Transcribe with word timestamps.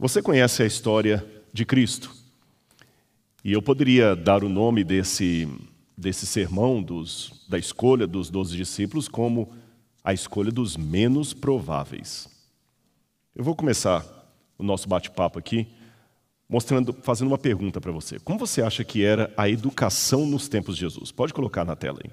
Você 0.00 0.22
conhece 0.22 0.62
a 0.62 0.66
história 0.66 1.22
de 1.52 1.62
Cristo? 1.66 2.10
E 3.44 3.52
eu 3.52 3.60
poderia 3.60 4.16
dar 4.16 4.42
o 4.42 4.48
nome 4.48 4.82
desse, 4.82 5.46
desse 5.94 6.24
sermão 6.24 6.82
dos, 6.82 7.44
da 7.46 7.58
escolha 7.58 8.06
dos 8.06 8.30
doze 8.30 8.56
discípulos 8.56 9.08
como 9.08 9.52
a 10.02 10.14
escolha 10.14 10.50
dos 10.50 10.74
menos 10.74 11.34
prováveis. 11.34 12.30
Eu 13.36 13.44
vou 13.44 13.54
começar 13.54 14.02
o 14.56 14.62
nosso 14.62 14.88
bate-papo 14.88 15.38
aqui 15.38 15.68
mostrando, 16.48 16.94
fazendo 17.02 17.28
uma 17.28 17.36
pergunta 17.36 17.78
para 17.78 17.92
você. 17.92 18.18
Como 18.20 18.38
você 18.38 18.62
acha 18.62 18.82
que 18.82 19.04
era 19.04 19.30
a 19.36 19.50
educação 19.50 20.24
nos 20.24 20.48
tempos 20.48 20.76
de 20.76 20.80
Jesus? 20.80 21.12
Pode 21.12 21.34
colocar 21.34 21.66
na 21.66 21.76
tela 21.76 21.98
aí. 22.02 22.10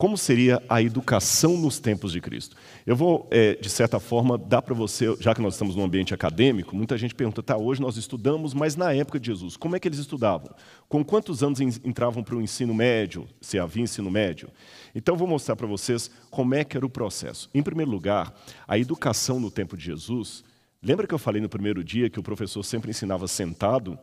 Como 0.00 0.16
seria 0.16 0.62
a 0.66 0.80
educação 0.80 1.58
nos 1.58 1.78
tempos 1.78 2.12
de 2.12 2.22
Cristo? 2.22 2.56
Eu 2.86 2.96
vou, 2.96 3.28
é, 3.30 3.54
de 3.56 3.68
certa 3.68 4.00
forma, 4.00 4.38
dar 4.38 4.62
para 4.62 4.74
você, 4.74 5.14
já 5.20 5.34
que 5.34 5.42
nós 5.42 5.52
estamos 5.52 5.76
num 5.76 5.84
ambiente 5.84 6.14
acadêmico, 6.14 6.74
muita 6.74 6.96
gente 6.96 7.14
pergunta, 7.14 7.42
tá, 7.42 7.58
hoje 7.58 7.82
nós 7.82 7.98
estudamos, 7.98 8.54
mas 8.54 8.76
na 8.76 8.94
época 8.94 9.20
de 9.20 9.26
Jesus, 9.26 9.58
como 9.58 9.76
é 9.76 9.78
que 9.78 9.86
eles 9.86 9.98
estudavam? 9.98 10.54
Com 10.88 11.04
quantos 11.04 11.42
anos 11.42 11.60
entravam 11.60 12.24
para 12.24 12.34
o 12.34 12.40
ensino 12.40 12.72
médio, 12.72 13.28
se 13.42 13.58
havia 13.58 13.82
ensino 13.82 14.10
médio? 14.10 14.48
Então, 14.94 15.18
vou 15.18 15.28
mostrar 15.28 15.54
para 15.54 15.66
vocês 15.66 16.10
como 16.30 16.54
é 16.54 16.64
que 16.64 16.78
era 16.78 16.86
o 16.86 16.88
processo. 16.88 17.50
Em 17.52 17.62
primeiro 17.62 17.90
lugar, 17.90 18.34
a 18.66 18.78
educação 18.78 19.38
no 19.38 19.50
tempo 19.50 19.76
de 19.76 19.84
Jesus, 19.84 20.42
lembra 20.82 21.06
que 21.06 21.12
eu 21.12 21.18
falei 21.18 21.42
no 21.42 21.48
primeiro 21.50 21.84
dia 21.84 22.08
que 22.08 22.18
o 22.18 22.22
professor 22.22 22.62
sempre 22.62 22.88
ensinava 22.88 23.28
sentado, 23.28 23.98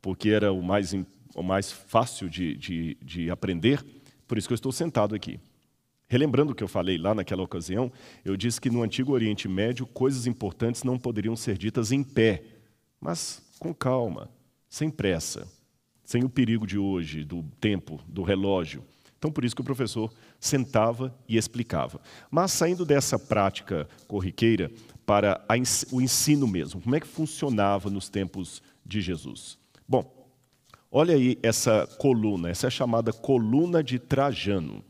porque 0.00 0.30
era 0.30 0.50
o 0.50 0.62
mais, 0.62 0.94
o 1.34 1.42
mais 1.42 1.70
fácil 1.70 2.30
de, 2.30 2.56
de, 2.56 2.96
de 3.02 3.30
aprender? 3.30 3.84
Por 4.32 4.38
isso 4.38 4.48
que 4.48 4.54
eu 4.54 4.56
estou 4.56 4.72
sentado 4.72 5.14
aqui. 5.14 5.38
Relembrando 6.08 6.52
o 6.52 6.54
que 6.54 6.64
eu 6.64 6.68
falei 6.68 6.96
lá 6.96 7.14
naquela 7.14 7.42
ocasião, 7.42 7.92
eu 8.24 8.34
disse 8.34 8.58
que 8.58 8.70
no 8.70 8.82
antigo 8.82 9.12
Oriente 9.12 9.46
Médio 9.46 9.86
coisas 9.86 10.26
importantes 10.26 10.84
não 10.84 10.98
poderiam 10.98 11.36
ser 11.36 11.58
ditas 11.58 11.92
em 11.92 12.02
pé, 12.02 12.42
mas 12.98 13.42
com 13.58 13.74
calma, 13.74 14.30
sem 14.70 14.88
pressa, 14.88 15.46
sem 16.02 16.24
o 16.24 16.30
perigo 16.30 16.66
de 16.66 16.78
hoje, 16.78 17.24
do 17.24 17.42
tempo, 17.60 18.00
do 18.08 18.22
relógio. 18.22 18.82
Então, 19.18 19.30
por 19.30 19.44
isso 19.44 19.54
que 19.54 19.60
o 19.60 19.66
professor 19.66 20.10
sentava 20.40 21.14
e 21.28 21.36
explicava. 21.36 22.00
Mas 22.30 22.52
saindo 22.52 22.86
dessa 22.86 23.18
prática 23.18 23.86
corriqueira 24.08 24.72
para 25.04 25.44
o 25.90 26.00
ensino 26.00 26.48
mesmo, 26.48 26.80
como 26.80 26.96
é 26.96 27.00
que 27.00 27.06
funcionava 27.06 27.90
nos 27.90 28.08
tempos 28.08 28.62
de 28.82 29.02
Jesus? 29.02 29.58
Bom, 29.86 30.21
Olha 30.94 31.14
aí 31.14 31.38
essa 31.42 31.88
coluna, 31.96 32.50
essa 32.50 32.66
é 32.66 32.70
chamada 32.70 33.14
coluna 33.14 33.82
de 33.82 33.98
Trajano. 33.98 34.84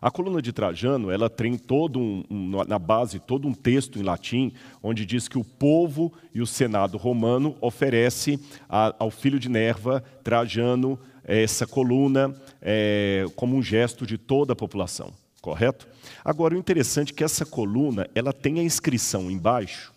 A 0.00 0.08
coluna 0.08 0.40
de 0.40 0.52
Trajano, 0.52 1.10
ela 1.10 1.28
tem 1.28 1.58
todo 1.58 1.98
um, 1.98 2.22
um, 2.30 2.64
na 2.64 2.78
base 2.78 3.18
todo 3.18 3.48
um 3.48 3.52
texto 3.52 3.98
em 3.98 4.04
latim, 4.04 4.52
onde 4.80 5.04
diz 5.04 5.26
que 5.26 5.36
o 5.36 5.42
povo 5.42 6.12
e 6.32 6.40
o 6.40 6.46
senado 6.46 6.96
romano 6.96 7.56
oferece 7.60 8.38
a, 8.68 8.94
ao 9.00 9.10
filho 9.10 9.40
de 9.40 9.48
Nerva, 9.48 10.00
Trajano, 10.22 10.96
essa 11.24 11.66
coluna 11.66 12.32
é, 12.62 13.24
como 13.34 13.56
um 13.56 13.62
gesto 13.62 14.06
de 14.06 14.16
toda 14.16 14.52
a 14.52 14.56
população, 14.56 15.12
correto? 15.42 15.88
Agora, 16.24 16.54
o 16.54 16.58
interessante 16.58 17.12
é 17.12 17.16
que 17.16 17.24
essa 17.24 17.44
coluna, 17.44 18.08
ela 18.14 18.32
tem 18.32 18.60
a 18.60 18.62
inscrição 18.62 19.28
embaixo, 19.28 19.92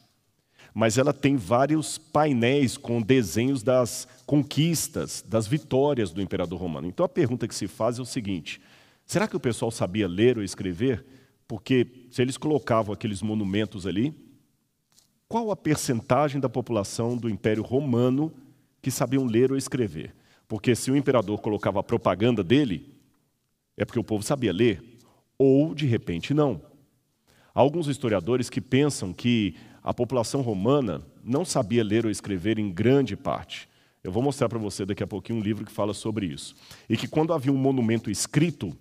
mas 0.74 0.98
ela 0.98 1.14
tem 1.14 1.36
vários 1.36 1.98
painéis 1.98 2.78
com 2.78 3.02
desenhos 3.02 3.62
das 3.62 4.08
conquistas, 4.26 5.24
das 5.28 5.48
vitórias 5.48 6.12
do 6.12 6.22
imperador 6.22 6.60
romano. 6.60 6.88
Então 6.88 7.06
a 7.06 7.10
pergunta 7.10 7.48
que 7.48 7.56
se 7.56 7.68
faz 7.68 8.00
é 8.00 8.02
o 8.02 8.06
seguinte: 8.06 8.62
será 9.06 9.28
que 9.28 9.36
o 9.36 9.40
pessoal 9.40 9.72
sabia 9.72 10.08
ler 10.08 10.38
ou 10.38 10.44
escrever? 10.44 11.06
Porque 11.48 12.08
se 12.10 12.22
eles 12.22 12.38
colocavam 12.38 12.94
aqueles 12.94 13.22
monumentos 13.22 13.86
ali, 13.86 14.16
qual 15.28 15.52
a 15.52 15.56
percentagem 15.56 16.40
da 16.40 16.48
população 16.48 17.18
do 17.18 17.30
Império 17.30 17.64
Romano 17.64 18.34
que 18.82 18.90
sabiam 18.90 19.26
ler 19.26 19.52
ou 19.52 19.58
escrever? 19.58 20.16
Porque 20.48 20.76
se 20.76 20.92
o 20.92 20.96
imperador 20.96 21.40
colocava 21.40 21.80
a 21.80 21.84
propaganda 21.84 22.44
dele, 22.44 22.94
é 23.78 23.86
porque 23.86 24.00
o 24.00 24.04
povo 24.04 24.24
sabia 24.24 24.52
ler, 24.52 24.82
ou 25.38 25.74
de 25.74 25.86
repente 25.86 26.34
não. 26.34 26.62
Há 27.54 27.60
alguns 27.60 27.88
historiadores 27.88 28.50
que 28.50 28.62
pensam 28.62 29.12
que 29.14 29.56
a 29.84 29.94
população 29.94 30.42
romana 30.42 31.02
não 31.24 31.44
sabia 31.44 31.84
ler 31.84 32.06
ou 32.06 32.12
escrever 32.12 32.60
em 32.60 32.72
grande 32.72 33.16
parte. 33.16 33.68
Eu 34.04 34.12
vou 34.12 34.24
mostrar 34.24 34.50
para 34.50 34.60
você 34.60 34.86
daqui 34.86 35.04
a 35.04 35.08
pouquinho 35.08 35.40
um 35.40 35.44
livro 35.44 35.66
que 35.66 35.72
fala 35.72 35.94
sobre 35.94 36.26
isso. 36.26 36.56
E 36.90 36.98
que 36.98 37.08
quando 37.08 37.34
havia 37.34 37.52
um 37.52 37.58
monumento 37.58 38.10
escrito, 38.10 38.76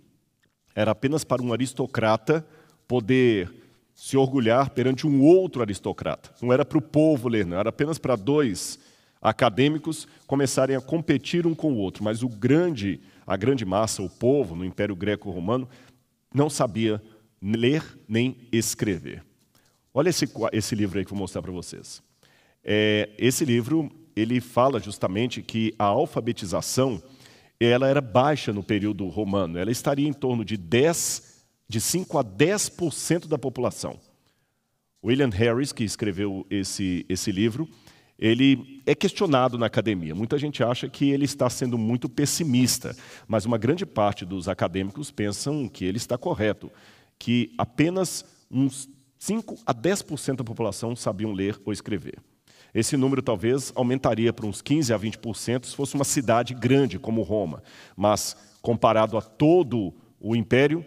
era 0.74 0.92
apenas 0.92 1.24
para 1.24 1.42
um 1.42 1.52
aristocrata 1.52 2.46
poder 2.88 3.52
se 3.94 4.16
orgulhar 4.16 4.70
perante 4.70 5.06
um 5.06 5.22
outro 5.22 5.60
aristocrata. 5.60 6.30
Não 6.40 6.52
era 6.52 6.64
para 6.64 6.78
o 6.78 6.82
povo 6.82 7.28
ler, 7.28 7.44
não, 7.44 7.58
era 7.58 7.68
apenas 7.68 7.98
para 7.98 8.16
dois 8.16 8.78
acadêmicos 9.20 10.08
começarem 10.26 10.74
a 10.74 10.80
competir 10.80 11.46
um 11.46 11.54
com 11.54 11.72
o 11.72 11.76
outro. 11.76 12.02
Mas 12.02 12.22
o 12.22 12.28
grande, 12.28 13.00
a 13.26 13.36
grande 13.36 13.64
massa, 13.64 14.02
o 14.02 14.08
povo 14.08 14.56
no 14.56 14.64
Império 14.64 14.96
Greco-Romano, 14.96 15.68
não 16.34 16.48
sabia 16.48 17.02
ler 17.42 17.84
nem 18.08 18.36
escrever. 18.50 19.22
Olha 19.92 20.08
esse, 20.08 20.28
esse 20.52 20.74
livro 20.74 20.98
aí 20.98 21.04
que 21.04 21.12
eu 21.12 21.16
vou 21.16 21.22
mostrar 21.22 21.42
para 21.42 21.52
vocês. 21.52 22.02
É, 22.62 23.10
esse 23.18 23.44
livro 23.44 23.90
ele 24.14 24.40
fala 24.40 24.78
justamente 24.78 25.42
que 25.42 25.74
a 25.78 25.84
alfabetização 25.84 27.02
ela 27.58 27.88
era 27.88 28.00
baixa 28.00 28.52
no 28.52 28.62
período 28.62 29.06
romano. 29.08 29.58
Ela 29.58 29.70
estaria 29.70 30.08
em 30.08 30.12
torno 30.12 30.44
de 30.44 30.56
10, 30.56 31.44
de 31.68 31.80
5 31.80 32.18
a 32.18 32.24
10% 32.24 33.26
da 33.26 33.36
população. 33.36 33.98
William 35.04 35.30
Harris, 35.30 35.72
que 35.72 35.84
escreveu 35.84 36.46
esse, 36.50 37.04
esse 37.08 37.32
livro, 37.32 37.68
ele 38.18 38.82
é 38.86 38.94
questionado 38.94 39.56
na 39.58 39.66
academia. 39.66 40.14
Muita 40.14 40.38
gente 40.38 40.62
acha 40.62 40.88
que 40.88 41.10
ele 41.10 41.24
está 41.24 41.48
sendo 41.48 41.78
muito 41.78 42.08
pessimista, 42.08 42.94
mas 43.26 43.46
uma 43.46 43.56
grande 43.56 43.86
parte 43.86 44.26
dos 44.26 44.48
acadêmicos 44.48 45.10
pensam 45.10 45.68
que 45.68 45.84
ele 45.84 45.96
está 45.96 46.18
correto, 46.18 46.70
que 47.18 47.52
apenas 47.56 48.24
uns 48.50 48.88
5 49.20 49.58
a 49.66 49.74
10% 49.74 50.36
da 50.36 50.44
população 50.44 50.96
sabiam 50.96 51.30
ler 51.30 51.60
ou 51.66 51.74
escrever. 51.74 52.18
Esse 52.72 52.96
número 52.96 53.20
talvez 53.20 53.70
aumentaria 53.76 54.32
para 54.32 54.46
uns 54.46 54.62
15 54.62 54.94
a 54.94 54.98
20% 54.98 55.66
se 55.66 55.76
fosse 55.76 55.94
uma 55.94 56.04
cidade 56.04 56.54
grande 56.54 56.98
como 56.98 57.20
Roma, 57.20 57.62
mas 57.94 58.34
comparado 58.62 59.18
a 59.18 59.20
todo 59.20 59.92
o 60.18 60.34
império, 60.34 60.84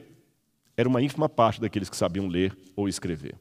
era 0.75 0.89
uma 0.89 1.01
ínfima 1.01 1.29
parte 1.29 1.61
daqueles 1.61 1.91
que 1.91 1.95
sabiam 1.95 2.27
ler 2.27 2.57
ou 2.75 2.89
escrever. 2.89 3.35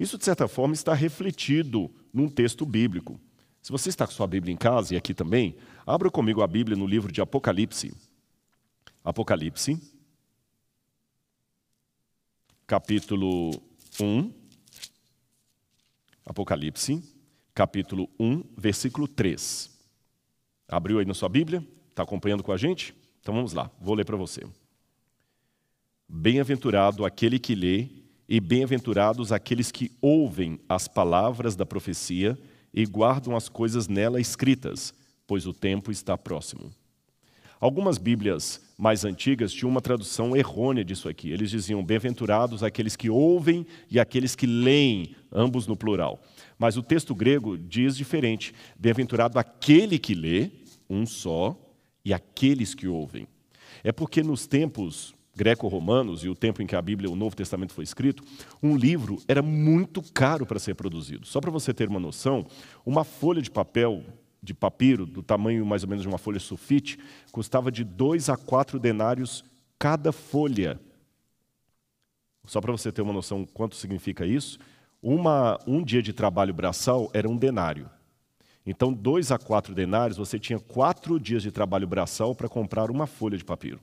Isso, 0.00 0.18
de 0.18 0.24
certa 0.24 0.48
forma, 0.48 0.74
está 0.74 0.94
refletido 0.94 1.88
num 2.12 2.28
texto 2.28 2.66
bíblico. 2.66 3.20
Se 3.62 3.70
você 3.70 3.88
está 3.88 4.04
com 4.04 4.12
sua 4.12 4.26
Bíblia 4.26 4.52
em 4.52 4.56
casa 4.56 4.94
e 4.94 4.96
aqui 4.96 5.14
também, 5.14 5.56
abra 5.86 6.10
comigo 6.10 6.42
a 6.42 6.46
Bíblia 6.46 6.76
no 6.76 6.86
livro 6.86 7.12
de 7.12 7.20
Apocalipse. 7.20 7.94
Apocalipse, 9.04 9.80
capítulo 12.66 13.67
1, 14.00 14.32
Apocalipse, 16.24 17.02
capítulo 17.54 18.08
1, 18.18 18.44
versículo 18.56 19.08
3. 19.08 19.70
Abriu 20.68 20.98
aí 20.98 21.04
na 21.04 21.14
sua 21.14 21.28
Bíblia? 21.28 21.66
Está 21.90 22.02
acompanhando 22.02 22.42
com 22.42 22.52
a 22.52 22.56
gente? 22.56 22.94
Então 23.20 23.34
vamos 23.34 23.52
lá, 23.52 23.70
vou 23.80 23.94
ler 23.94 24.04
para 24.04 24.16
você. 24.16 24.46
Bem-aventurado 26.08 27.04
aquele 27.04 27.38
que 27.38 27.54
lê, 27.54 27.88
e 28.28 28.40
bem-aventurados 28.40 29.32
aqueles 29.32 29.72
que 29.72 29.90
ouvem 30.02 30.60
as 30.68 30.86
palavras 30.86 31.56
da 31.56 31.64
profecia 31.64 32.38
e 32.74 32.84
guardam 32.84 33.34
as 33.34 33.48
coisas 33.48 33.88
nela 33.88 34.20
escritas, 34.20 34.92
pois 35.26 35.46
o 35.46 35.52
tempo 35.52 35.90
está 35.90 36.16
próximo. 36.16 36.70
Algumas 37.60 37.98
Bíblias 37.98 38.60
mais 38.78 39.04
antigas 39.04 39.52
tinham 39.52 39.70
uma 39.70 39.80
tradução 39.80 40.36
errônea 40.36 40.84
disso 40.84 41.08
aqui. 41.08 41.30
Eles 41.30 41.50
diziam: 41.50 41.84
Bem-aventurados 41.84 42.62
aqueles 42.62 42.94
que 42.94 43.10
ouvem 43.10 43.66
e 43.90 43.98
aqueles 43.98 44.36
que 44.36 44.46
leem, 44.46 45.16
ambos 45.32 45.66
no 45.66 45.76
plural. 45.76 46.20
Mas 46.58 46.76
o 46.76 46.82
texto 46.82 47.14
grego 47.14 47.58
diz 47.58 47.96
diferente: 47.96 48.54
Bem-aventurado 48.78 49.38
aquele 49.38 49.98
que 49.98 50.14
lê, 50.14 50.50
um 50.88 51.04
só, 51.04 51.58
e 52.04 52.14
aqueles 52.14 52.74
que 52.74 52.86
ouvem. 52.86 53.26
É 53.82 53.92
porque 53.92 54.22
nos 54.22 54.46
tempos 54.46 55.14
greco-romanos 55.36 56.24
e 56.24 56.28
o 56.28 56.34
tempo 56.34 56.60
em 56.60 56.66
que 56.66 56.74
a 56.74 56.82
Bíblia, 56.82 57.10
o 57.10 57.14
Novo 57.14 57.36
Testamento 57.36 57.72
foi 57.72 57.84
escrito, 57.84 58.24
um 58.60 58.76
livro 58.76 59.18
era 59.28 59.40
muito 59.40 60.02
caro 60.12 60.44
para 60.44 60.58
ser 60.58 60.74
produzido. 60.74 61.26
Só 61.26 61.40
para 61.40 61.50
você 61.50 61.72
ter 61.72 61.88
uma 61.88 62.00
noção, 62.00 62.44
uma 62.84 63.04
folha 63.04 63.40
de 63.40 63.50
papel 63.50 64.02
de 64.42 64.54
papiro, 64.54 65.04
do 65.04 65.22
tamanho 65.22 65.64
mais 65.66 65.82
ou 65.82 65.88
menos 65.88 66.02
de 66.02 66.08
uma 66.08 66.18
folha 66.18 66.40
sulfite, 66.40 66.98
custava 67.32 67.70
de 67.70 67.84
dois 67.84 68.28
a 68.28 68.36
quatro 68.36 68.78
denários 68.78 69.44
cada 69.78 70.12
folha. 70.12 70.80
Só 72.46 72.60
para 72.60 72.72
você 72.72 72.90
ter 72.90 73.02
uma 73.02 73.12
noção 73.12 73.44
quanto 73.44 73.76
significa 73.76 74.24
isso, 74.24 74.58
uma, 75.02 75.58
um 75.66 75.82
dia 75.82 76.02
de 76.02 76.12
trabalho 76.12 76.54
braçal 76.54 77.10
era 77.12 77.28
um 77.28 77.36
denário. 77.36 77.88
Então, 78.66 78.92
dois 78.92 79.32
a 79.32 79.38
quatro 79.38 79.74
denários, 79.74 80.18
você 80.18 80.38
tinha 80.38 80.58
quatro 80.58 81.18
dias 81.18 81.42
de 81.42 81.50
trabalho 81.50 81.86
braçal 81.86 82.34
para 82.34 82.48
comprar 82.48 82.90
uma 82.90 83.06
folha 83.06 83.38
de 83.38 83.44
papiro. 83.44 83.80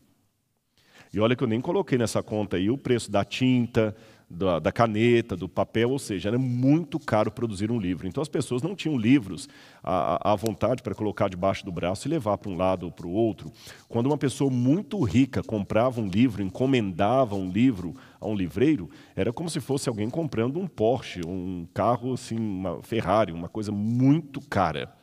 E 1.13 1.19
olha 1.19 1.36
que 1.36 1.44
eu 1.44 1.48
nem 1.48 1.62
coloquei 1.62 1.98
nessa 1.98 2.22
conta 2.22 2.58
aí 2.58 2.69
o 2.69 2.78
preço 2.78 3.10
da 3.10 3.24
tinta, 3.24 3.96
da, 4.30 4.60
da, 4.60 4.72
caneta, 4.72 5.36
do 5.36 5.48
papel, 5.48 5.92
ou 5.92 6.00
seja, 6.00 6.30
era 6.30 6.38
muito 6.38 7.00
caro 7.00 7.31
produzir 7.31 7.72
um 7.72 7.80
livro. 7.80 8.07
Então 8.07 8.22
as 8.22 8.27
pessoas 8.27 8.62
não 8.62 8.75
tinham 8.75 8.98
livros 8.98 9.48
à, 9.83 10.31
à 10.31 10.36
vontade 10.36 10.81
para 10.81 10.95
colocar 10.95 11.30
debaixo 11.30 11.63
do 11.63 11.72
braço 11.72 12.07
e 12.07 12.12
levar 12.12 12.38
para 12.38 12.50
um 12.50 12.57
lado 12.57 12.86
ou 12.86 12.92
para 12.92 13.07
o 13.07 13.12
outro. 13.12 13.51
Quando 13.88 14.07
uma 14.07 14.18
pessoa 14.18 14.50
muito 14.50 15.01
rica 15.04 15.44
comprava 15.44 16.01
um 16.01 16.07
livro, 16.07 16.42
encomendava 16.42 17.36
um 17.36 17.50
livro 17.50 17.95
a 18.19 18.27
um 18.27 18.36
livreiro, 18.36 18.89
era 19.16 19.31
como 19.31 19.50
se 19.50 19.60
fosse 19.60 19.88
alguém 19.88 20.10
comprando 20.10 20.60
um 20.60 20.68
Porsche, 20.68 21.22
um 21.25 21.68
carro 21.74 22.13
assim, 22.13 22.38
uma 22.38 22.81
Ferrari, 22.81 23.31
uma 23.31 23.48
coisa 23.48 23.72
muito 23.72 24.42
cara. 24.42 24.94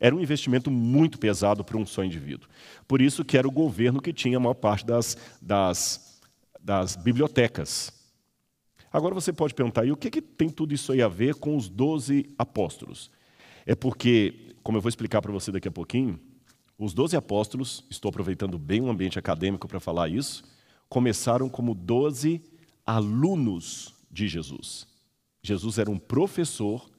Era 0.00 0.16
um 0.16 0.20
investimento 0.20 0.70
muito 0.70 1.18
pesado 1.18 1.62
para 1.62 1.76
um 1.76 1.84
só 1.84 2.02
indivíduo. 2.02 2.48
Por 2.88 3.02
isso 3.02 3.22
que 3.22 3.36
era 3.36 3.46
o 3.46 3.50
governo 3.50 4.00
que 4.00 4.14
tinha 4.14 4.38
a 4.38 4.40
maior 4.40 4.54
parte 4.54 4.86
das, 4.86 5.14
das, 5.42 6.18
das 6.58 6.96
bibliotecas. 6.96 7.99
Agora 8.92 9.14
você 9.14 9.32
pode 9.32 9.54
perguntar, 9.54 9.84
e 9.84 9.92
o 9.92 9.96
que, 9.96 10.10
que 10.10 10.20
tem 10.20 10.48
tudo 10.50 10.74
isso 10.74 10.92
aí 10.92 11.00
a 11.00 11.08
ver 11.08 11.36
com 11.36 11.56
os 11.56 11.68
doze 11.68 12.28
apóstolos? 12.36 13.10
É 13.64 13.74
porque, 13.74 14.54
como 14.62 14.78
eu 14.78 14.82
vou 14.82 14.88
explicar 14.88 15.22
para 15.22 15.30
você 15.30 15.52
daqui 15.52 15.68
a 15.68 15.72
pouquinho, 15.72 16.18
os 16.76 16.92
doze 16.92 17.16
apóstolos, 17.16 17.84
estou 17.88 18.08
aproveitando 18.08 18.58
bem 18.58 18.80
o 18.80 18.90
ambiente 18.90 19.18
acadêmico 19.18 19.68
para 19.68 19.78
falar 19.78 20.08
isso, 20.08 20.42
começaram 20.88 21.48
como 21.48 21.74
doze 21.74 22.42
alunos 22.84 23.94
de 24.10 24.26
Jesus. 24.26 24.88
Jesus 25.42 25.78
era 25.78 25.90
um 25.90 25.98
professor 25.98 26.90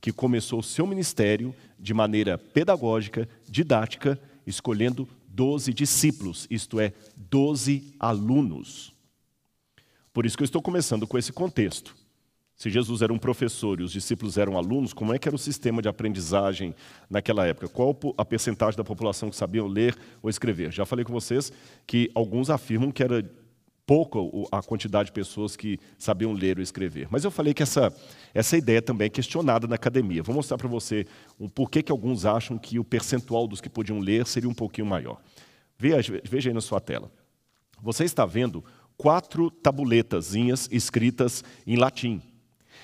que 0.00 0.12
começou 0.12 0.60
o 0.60 0.62
seu 0.62 0.86
ministério 0.86 1.54
de 1.78 1.92
maneira 1.92 2.38
pedagógica, 2.38 3.28
didática, 3.48 4.20
escolhendo 4.46 5.08
doze 5.26 5.74
discípulos, 5.74 6.46
isto 6.50 6.78
é, 6.78 6.92
doze 7.16 7.94
alunos. 7.98 8.94
Por 10.12 10.26
isso 10.26 10.36
que 10.36 10.42
eu 10.42 10.46
estou 10.46 10.60
começando 10.62 11.06
com 11.06 11.16
esse 11.16 11.32
contexto. 11.32 11.94
Se 12.56 12.68
Jesus 12.68 13.00
era 13.00 13.10
um 13.10 13.18
professor 13.18 13.80
e 13.80 13.82
os 13.82 13.90
discípulos 13.90 14.36
eram 14.36 14.58
alunos, 14.58 14.92
como 14.92 15.14
é 15.14 15.18
que 15.18 15.26
era 15.26 15.34
o 15.34 15.38
sistema 15.38 15.80
de 15.80 15.88
aprendizagem 15.88 16.74
naquela 17.08 17.46
época? 17.46 17.68
Qual 17.68 17.98
a 18.18 18.24
percentagem 18.24 18.76
da 18.76 18.84
população 18.84 19.30
que 19.30 19.36
sabiam 19.36 19.66
ler 19.66 19.96
ou 20.22 20.28
escrever? 20.28 20.70
Já 20.70 20.84
falei 20.84 21.02
com 21.02 21.12
vocês 21.12 21.50
que 21.86 22.10
alguns 22.14 22.50
afirmam 22.50 22.92
que 22.92 23.02
era 23.02 23.24
pouco 23.86 24.46
a 24.52 24.62
quantidade 24.62 25.06
de 25.06 25.12
pessoas 25.12 25.56
que 25.56 25.78
sabiam 25.98 26.32
ler 26.32 26.58
ou 26.58 26.62
escrever. 26.62 27.08
Mas 27.10 27.24
eu 27.24 27.30
falei 27.30 27.54
que 27.54 27.62
essa, 27.62 27.92
essa 28.34 28.56
ideia 28.56 28.82
também 28.82 29.06
é 29.06 29.08
questionada 29.08 29.66
na 29.66 29.76
academia. 29.76 30.22
Vou 30.22 30.34
mostrar 30.34 30.58
para 30.58 30.68
você 30.68 31.06
um 31.40 31.48
porquê 31.48 31.82
que 31.82 31.90
alguns 31.90 32.26
acham 32.26 32.58
que 32.58 32.78
o 32.78 32.84
percentual 32.84 33.48
dos 33.48 33.60
que 33.60 33.70
podiam 33.70 33.98
ler 33.98 34.26
seria 34.26 34.48
um 34.48 34.54
pouquinho 34.54 34.86
maior. 34.86 35.18
Veja, 35.78 36.20
veja 36.22 36.50
aí 36.50 36.54
na 36.54 36.60
sua 36.60 36.78
tela. 36.78 37.10
Você 37.82 38.04
está 38.04 38.26
vendo 38.26 38.62
quatro 39.00 39.50
tabuletazinhas 39.50 40.68
escritas 40.70 41.42
em 41.66 41.74
latim. 41.74 42.20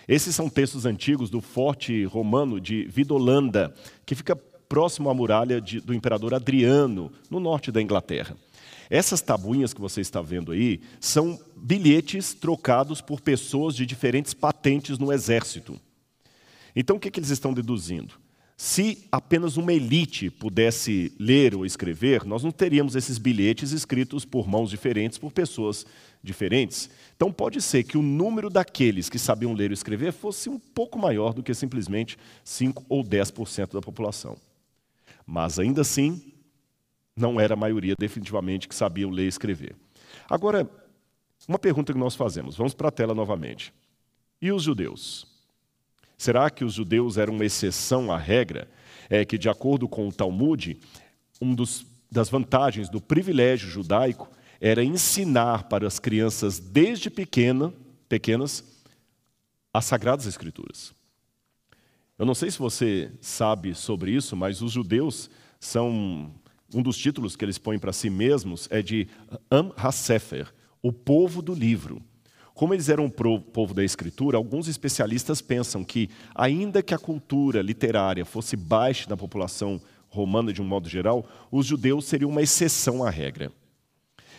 Esses 0.08 0.34
são 0.34 0.48
textos 0.48 0.86
antigos 0.86 1.28
do 1.28 1.42
forte 1.42 2.04
romano 2.04 2.58
de 2.58 2.84
Vidolanda, 2.84 3.74
que 4.06 4.14
fica 4.14 4.34
próximo 4.34 5.10
à 5.10 5.14
muralha 5.14 5.60
de, 5.60 5.78
do 5.78 5.92
imperador 5.92 6.32
Adriano, 6.32 7.12
no 7.28 7.38
norte 7.38 7.70
da 7.70 7.82
Inglaterra. 7.82 8.34
Essas 8.88 9.20
tabuinhas 9.20 9.74
que 9.74 9.80
você 9.80 10.00
está 10.00 10.22
vendo 10.22 10.52
aí 10.52 10.80
são 10.98 11.38
bilhetes 11.54 12.32
trocados 12.32 13.02
por 13.02 13.20
pessoas 13.20 13.76
de 13.76 13.84
diferentes 13.84 14.32
patentes 14.32 14.98
no 14.98 15.12
exército. 15.12 15.78
Então, 16.74 16.96
o 16.96 17.00
que, 17.00 17.10
que 17.10 17.20
eles 17.20 17.30
estão 17.30 17.52
deduzindo? 17.52 18.14
Se 18.56 19.06
apenas 19.12 19.58
uma 19.58 19.70
elite 19.70 20.30
pudesse 20.30 21.12
ler 21.20 21.54
ou 21.54 21.66
escrever, 21.66 22.24
nós 22.24 22.42
não 22.42 22.50
teríamos 22.50 22.96
esses 22.96 23.18
bilhetes 23.18 23.70
escritos 23.70 24.24
por 24.24 24.48
mãos 24.48 24.70
diferentes, 24.70 25.18
por 25.18 25.30
pessoas 25.30 25.84
diferentes. 26.22 26.88
Então, 27.14 27.30
pode 27.30 27.60
ser 27.60 27.84
que 27.84 27.98
o 27.98 28.02
número 28.02 28.48
daqueles 28.48 29.10
que 29.10 29.18
sabiam 29.18 29.52
ler 29.52 29.70
e 29.70 29.74
escrever 29.74 30.10
fosse 30.10 30.48
um 30.48 30.58
pouco 30.58 30.98
maior 30.98 31.34
do 31.34 31.42
que 31.42 31.52
simplesmente 31.52 32.16
5 32.44 32.86
ou 32.88 33.04
10% 33.04 33.74
da 33.74 33.82
população. 33.82 34.38
Mas, 35.26 35.58
ainda 35.58 35.82
assim, 35.82 36.32
não 37.14 37.38
era 37.38 37.52
a 37.52 37.58
maioria, 37.58 37.94
definitivamente, 37.98 38.66
que 38.66 38.74
sabiam 38.74 39.10
ler 39.10 39.26
e 39.26 39.28
escrever. 39.28 39.76
Agora, 40.30 40.66
uma 41.46 41.58
pergunta 41.58 41.92
que 41.92 41.98
nós 41.98 42.14
fazemos, 42.14 42.56
vamos 42.56 42.72
para 42.72 42.88
a 42.88 42.92
tela 42.92 43.14
novamente. 43.14 43.70
E 44.40 44.50
os 44.50 44.62
judeus? 44.62 45.35
Será 46.16 46.48
que 46.50 46.64
os 46.64 46.74
judeus 46.74 47.18
eram 47.18 47.34
uma 47.34 47.44
exceção 47.44 48.10
à 48.10 48.18
regra? 48.18 48.68
É 49.08 49.24
que, 49.24 49.38
de 49.38 49.48
acordo 49.48 49.88
com 49.88 50.08
o 50.08 50.12
Talmud, 50.12 50.78
uma 51.40 51.56
das 52.10 52.28
vantagens 52.28 52.88
do 52.88 53.00
privilégio 53.00 53.68
judaico 53.68 54.28
era 54.60 54.82
ensinar 54.82 55.64
para 55.64 55.86
as 55.86 55.98
crianças 55.98 56.58
desde 56.58 57.10
pequena, 57.10 57.72
pequenas 58.08 58.64
as 59.72 59.84
sagradas 59.84 60.26
escrituras. 60.26 60.94
Eu 62.18 62.24
não 62.24 62.34
sei 62.34 62.50
se 62.50 62.58
você 62.58 63.12
sabe 63.20 63.74
sobre 63.74 64.10
isso, 64.12 64.34
mas 64.34 64.62
os 64.62 64.72
judeus 64.72 65.28
são 65.60 66.32
um 66.74 66.82
dos 66.82 66.96
títulos 66.96 67.36
que 67.36 67.44
eles 67.44 67.58
põem 67.58 67.78
para 67.78 67.92
si 67.92 68.08
mesmos 68.08 68.66
é 68.70 68.80
de 68.80 69.06
Am 69.50 69.72
HaSefer, 69.76 70.52
o 70.82 70.92
povo 70.92 71.42
do 71.42 71.54
livro. 71.54 72.02
Como 72.56 72.72
eles 72.72 72.88
eram 72.88 73.04
o 73.04 73.10
povo 73.10 73.74
da 73.74 73.84
escritura, 73.84 74.38
alguns 74.38 74.66
especialistas 74.66 75.42
pensam 75.42 75.84
que, 75.84 76.08
ainda 76.34 76.82
que 76.82 76.94
a 76.94 76.98
cultura 76.98 77.60
literária 77.60 78.24
fosse 78.24 78.56
baixa 78.56 79.10
na 79.10 79.16
população 79.16 79.78
romana 80.08 80.50
de 80.54 80.62
um 80.62 80.64
modo 80.64 80.88
geral, 80.88 81.26
os 81.52 81.66
judeus 81.66 82.06
seriam 82.06 82.30
uma 82.30 82.40
exceção 82.40 83.04
à 83.04 83.10
regra. 83.10 83.52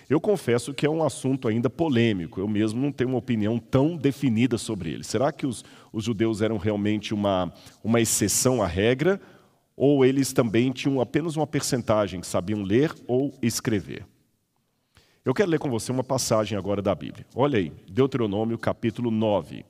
Eu 0.10 0.19
confesso 0.19 0.74
que 0.74 0.84
é 0.84 0.90
um 0.90 1.04
assunto 1.04 1.48
ainda 1.48 1.69
polêmico, 1.69 2.40
eu 2.40 2.48
mesmo 2.48 2.81
não 2.81 2.92
tenho 2.92 3.12
uma 3.12 3.19
opinião 3.19 3.60
tão 3.60 3.96
definida 3.96 4.58
sobre 4.58 4.90
ele. 4.90 5.04
Será 5.04 5.31
que 5.31 5.46
os, 5.46 5.63
os 5.94 6.04
judeus 6.04 6.42
eram 6.42 6.58
realmente 6.58 7.13
uma, 7.13 7.54
uma 7.84 8.02
exceção 8.02 8.63
à 8.63 8.66
regra, 8.66 9.22
ou 9.75 10.04
eles 10.04 10.34
também 10.34 10.72
tinham 10.72 11.00
apenas 11.00 11.36
uma 11.36 11.46
percentagem 11.46 12.20
que 12.20 12.25
sabiam 12.25 12.63
ler 12.63 12.92
ou 13.06 13.31
escrever? 13.44 14.08
Eu 15.27 15.33
quero 15.33 15.51
ler 15.51 15.59
com 15.59 15.69
você 15.69 15.91
uma 15.91 16.06
passagem 16.06 16.57
agora 16.57 16.81
da 16.81 16.95
Bíblia. 16.95 17.25
Olha 17.35 17.59
aí, 17.59 17.69
Deuteronômio 17.85 18.57
capítulo 18.57 19.12
9, 19.12 19.65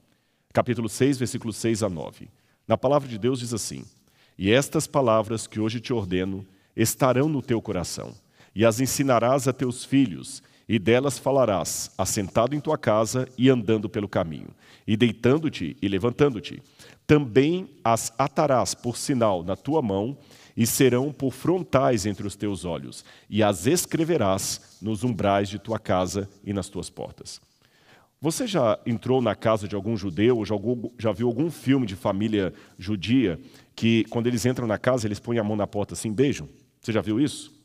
capítulo 0.53 0.87
6, 0.87 1.17
versículos 1.17 1.55
6 1.57 1.81
a 1.81 1.89
9. 1.89 2.29
Na 2.67 2.77
palavra 2.77 3.09
de 3.09 3.17
Deus 3.17 3.39
diz 3.39 3.55
assim: 3.55 3.83
E 4.37 4.51
estas 4.51 4.85
palavras 4.85 5.47
que 5.47 5.59
hoje 5.59 5.79
te 5.79 5.91
ordeno 5.91 6.45
estarão 6.75 7.27
no 7.27 7.41
teu 7.41 7.59
coração, 7.59 8.13
e 8.53 8.63
as 8.63 8.79
ensinarás 8.79 9.47
a 9.47 9.51
teus 9.51 9.83
filhos, 9.83 10.43
e 10.69 10.77
delas 10.77 11.17
falarás, 11.17 11.89
assentado 11.97 12.55
em 12.55 12.59
tua 12.59 12.77
casa 12.77 13.27
e 13.35 13.49
andando 13.49 13.89
pelo 13.89 14.07
caminho, 14.07 14.49
e 14.85 14.95
deitando-te 14.95 15.75
e 15.81 15.87
levantando-te. 15.87 16.61
Também 17.07 17.67
as 17.83 18.13
atarás 18.15 18.75
por 18.75 18.95
sinal 18.95 19.41
na 19.41 19.55
tua 19.55 19.81
mão, 19.81 20.19
e 20.57 20.65
serão 20.65 21.13
por 21.13 21.31
frontais 21.31 22.07
entre 22.07 22.25
os 22.25 22.35
teus 22.35 22.65
olhos, 22.65 23.05
e 23.29 23.43
as 23.43 23.67
escreverás 23.67 24.79
nos 24.81 25.03
umbrais 25.03 25.47
de 25.47 25.59
tua 25.59 25.77
casa 25.77 26.27
e 26.43 26.51
nas 26.51 26.67
tuas 26.67 26.89
portas. 26.89 27.39
Você 28.19 28.47
já 28.47 28.79
entrou 28.83 29.21
na 29.21 29.35
casa 29.35 29.67
de 29.67 29.75
algum 29.75 29.95
judeu, 29.95 30.37
ou 30.37 30.45
já, 30.45 31.11
viu 31.11 31.27
algum 31.27 31.51
filme 31.51 31.85
de 31.85 31.95
família 31.95 32.51
judia, 32.79 33.39
que 33.75 34.03
quando 34.05 34.25
eles 34.25 34.43
entram 34.47 34.65
na 34.65 34.79
casa, 34.79 35.07
eles 35.07 35.19
põem 35.19 35.37
a 35.37 35.43
mão 35.43 35.55
na 35.55 35.67
porta 35.67 35.93
assim, 35.93 36.11
beijam? 36.11 36.49
Você 36.81 36.91
já 36.91 37.01
viu 37.01 37.19
isso? 37.21 37.55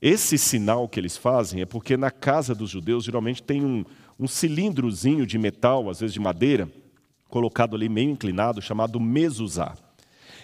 Esse 0.00 0.38
sinal 0.38 0.88
que 0.88 0.98
eles 0.98 1.18
fazem 1.18 1.60
é 1.60 1.66
porque 1.66 1.98
na 1.98 2.10
casa 2.10 2.54
dos 2.54 2.70
judeus 2.70 3.04
geralmente 3.04 3.42
tem 3.42 3.62
um, 3.62 3.84
um 4.18 4.26
cilindrozinho 4.26 5.26
de 5.26 5.36
metal, 5.36 5.90
às 5.90 6.00
vezes 6.00 6.14
de 6.14 6.20
madeira, 6.20 6.66
colocado 7.28 7.76
ali 7.76 7.90
meio 7.90 8.10
inclinado, 8.10 8.62
chamado 8.62 8.98
mezuzá. 8.98 9.76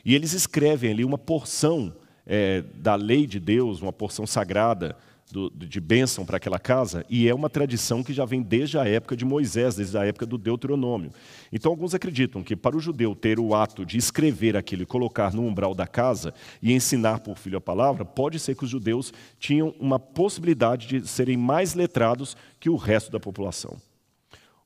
E 0.04 0.14
eles 0.14 0.32
escrevem 0.32 0.92
ali 0.92 1.04
uma 1.04 1.18
porção 1.18 1.94
é, 2.26 2.62
da 2.74 2.94
lei 2.94 3.26
de 3.26 3.40
Deus, 3.40 3.82
uma 3.82 3.92
porção 3.92 4.26
sagrada 4.26 4.96
do, 5.30 5.50
de 5.50 5.80
bênção 5.80 6.26
para 6.26 6.36
aquela 6.36 6.58
casa, 6.58 7.04
e 7.08 7.28
é 7.28 7.34
uma 7.34 7.48
tradição 7.48 8.02
que 8.02 8.12
já 8.12 8.24
vem 8.24 8.42
desde 8.42 8.78
a 8.78 8.86
época 8.86 9.16
de 9.16 9.24
Moisés, 9.24 9.76
desde 9.76 9.96
a 9.96 10.04
época 10.04 10.26
do 10.26 10.36
Deuteronômio. 10.36 11.12
Então, 11.52 11.70
alguns 11.70 11.94
acreditam 11.94 12.42
que 12.42 12.56
para 12.56 12.76
o 12.76 12.80
judeu 12.80 13.14
ter 13.14 13.38
o 13.38 13.54
ato 13.54 13.84
de 13.84 13.96
escrever 13.96 14.56
aquilo 14.56 14.82
e 14.82 14.86
colocar 14.86 15.32
no 15.32 15.42
umbral 15.42 15.74
da 15.74 15.86
casa 15.86 16.34
e 16.60 16.72
ensinar 16.72 17.20
por 17.20 17.38
filho 17.38 17.58
a 17.58 17.60
palavra, 17.60 18.04
pode 18.04 18.38
ser 18.38 18.54
que 18.54 18.64
os 18.64 18.70
judeus 18.70 19.12
tinham 19.38 19.74
uma 19.78 19.98
possibilidade 19.98 20.86
de 20.86 21.08
serem 21.08 21.36
mais 21.36 21.74
letrados 21.74 22.36
que 22.58 22.68
o 22.70 22.76
resto 22.76 23.10
da 23.10 23.20
população. 23.20 23.76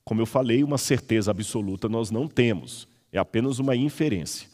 Como 0.05 0.21
eu 0.21 0.27
falei, 0.27 0.63
uma 0.63 0.79
certeza 0.79 1.31
absoluta 1.31 1.89
nós 1.89 2.11
não 2.11 2.29
temos, 2.29 2.87
é 3.13 3.19
apenas 3.19 3.59
uma 3.59 3.75
inferência. 3.75 4.54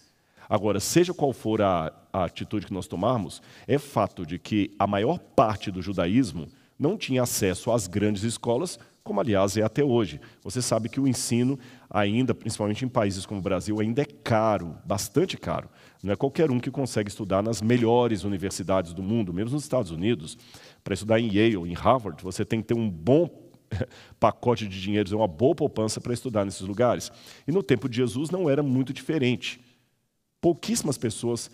Agora, 0.50 0.80
seja 0.80 1.14
qual 1.14 1.32
for 1.32 1.62
a, 1.62 1.92
a 2.12 2.24
atitude 2.24 2.66
que 2.66 2.74
nós 2.74 2.88
tomarmos, 2.88 3.40
é 3.68 3.78
fato 3.78 4.26
de 4.26 4.36
que 4.36 4.74
a 4.76 4.84
maior 4.84 5.16
parte 5.16 5.70
do 5.70 5.80
judaísmo 5.80 6.48
não 6.76 6.96
tinha 6.96 7.22
acesso 7.22 7.70
às 7.70 7.86
grandes 7.86 8.24
escolas, 8.24 8.76
como 9.04 9.20
aliás 9.20 9.56
é 9.56 9.62
até 9.62 9.84
hoje. 9.84 10.20
Você 10.42 10.60
sabe 10.60 10.88
que 10.88 10.98
o 10.98 11.06
ensino 11.06 11.56
ainda, 11.88 12.34
principalmente 12.34 12.84
em 12.84 12.88
países 12.88 13.24
como 13.24 13.38
o 13.38 13.42
Brasil, 13.42 13.80
ainda 13.80 14.02
é 14.02 14.04
caro, 14.04 14.76
bastante 14.84 15.36
caro. 15.36 15.70
Não 16.02 16.12
é 16.12 16.16
qualquer 16.16 16.50
um 16.50 16.58
que 16.58 16.70
consegue 16.70 17.10
estudar 17.10 17.44
nas 17.44 17.62
melhores 17.62 18.24
universidades 18.24 18.92
do 18.92 19.04
mundo, 19.04 19.32
mesmo 19.32 19.52
nos 19.52 19.62
Estados 19.62 19.92
Unidos. 19.92 20.36
Para 20.82 20.94
estudar 20.94 21.20
em 21.20 21.28
Yale, 21.28 21.70
em 21.70 21.74
Harvard, 21.74 22.24
você 22.24 22.44
tem 22.44 22.60
que 22.60 22.66
ter 22.66 22.74
um 22.74 22.90
bom 22.90 23.30
pacote 24.18 24.66
de 24.66 24.80
dinheiros, 24.80 25.12
é 25.12 25.16
uma 25.16 25.28
boa 25.28 25.54
poupança 25.54 26.00
para 26.00 26.12
estudar 26.12 26.44
nesses 26.44 26.62
lugares. 26.62 27.12
E 27.46 27.52
no 27.52 27.62
tempo 27.62 27.88
de 27.88 27.98
Jesus 27.98 28.30
não 28.30 28.50
era 28.50 28.64
muito 28.64 28.92
diferente. 28.92 29.60
Pouquíssimas 30.40 30.96
pessoas 30.96 31.50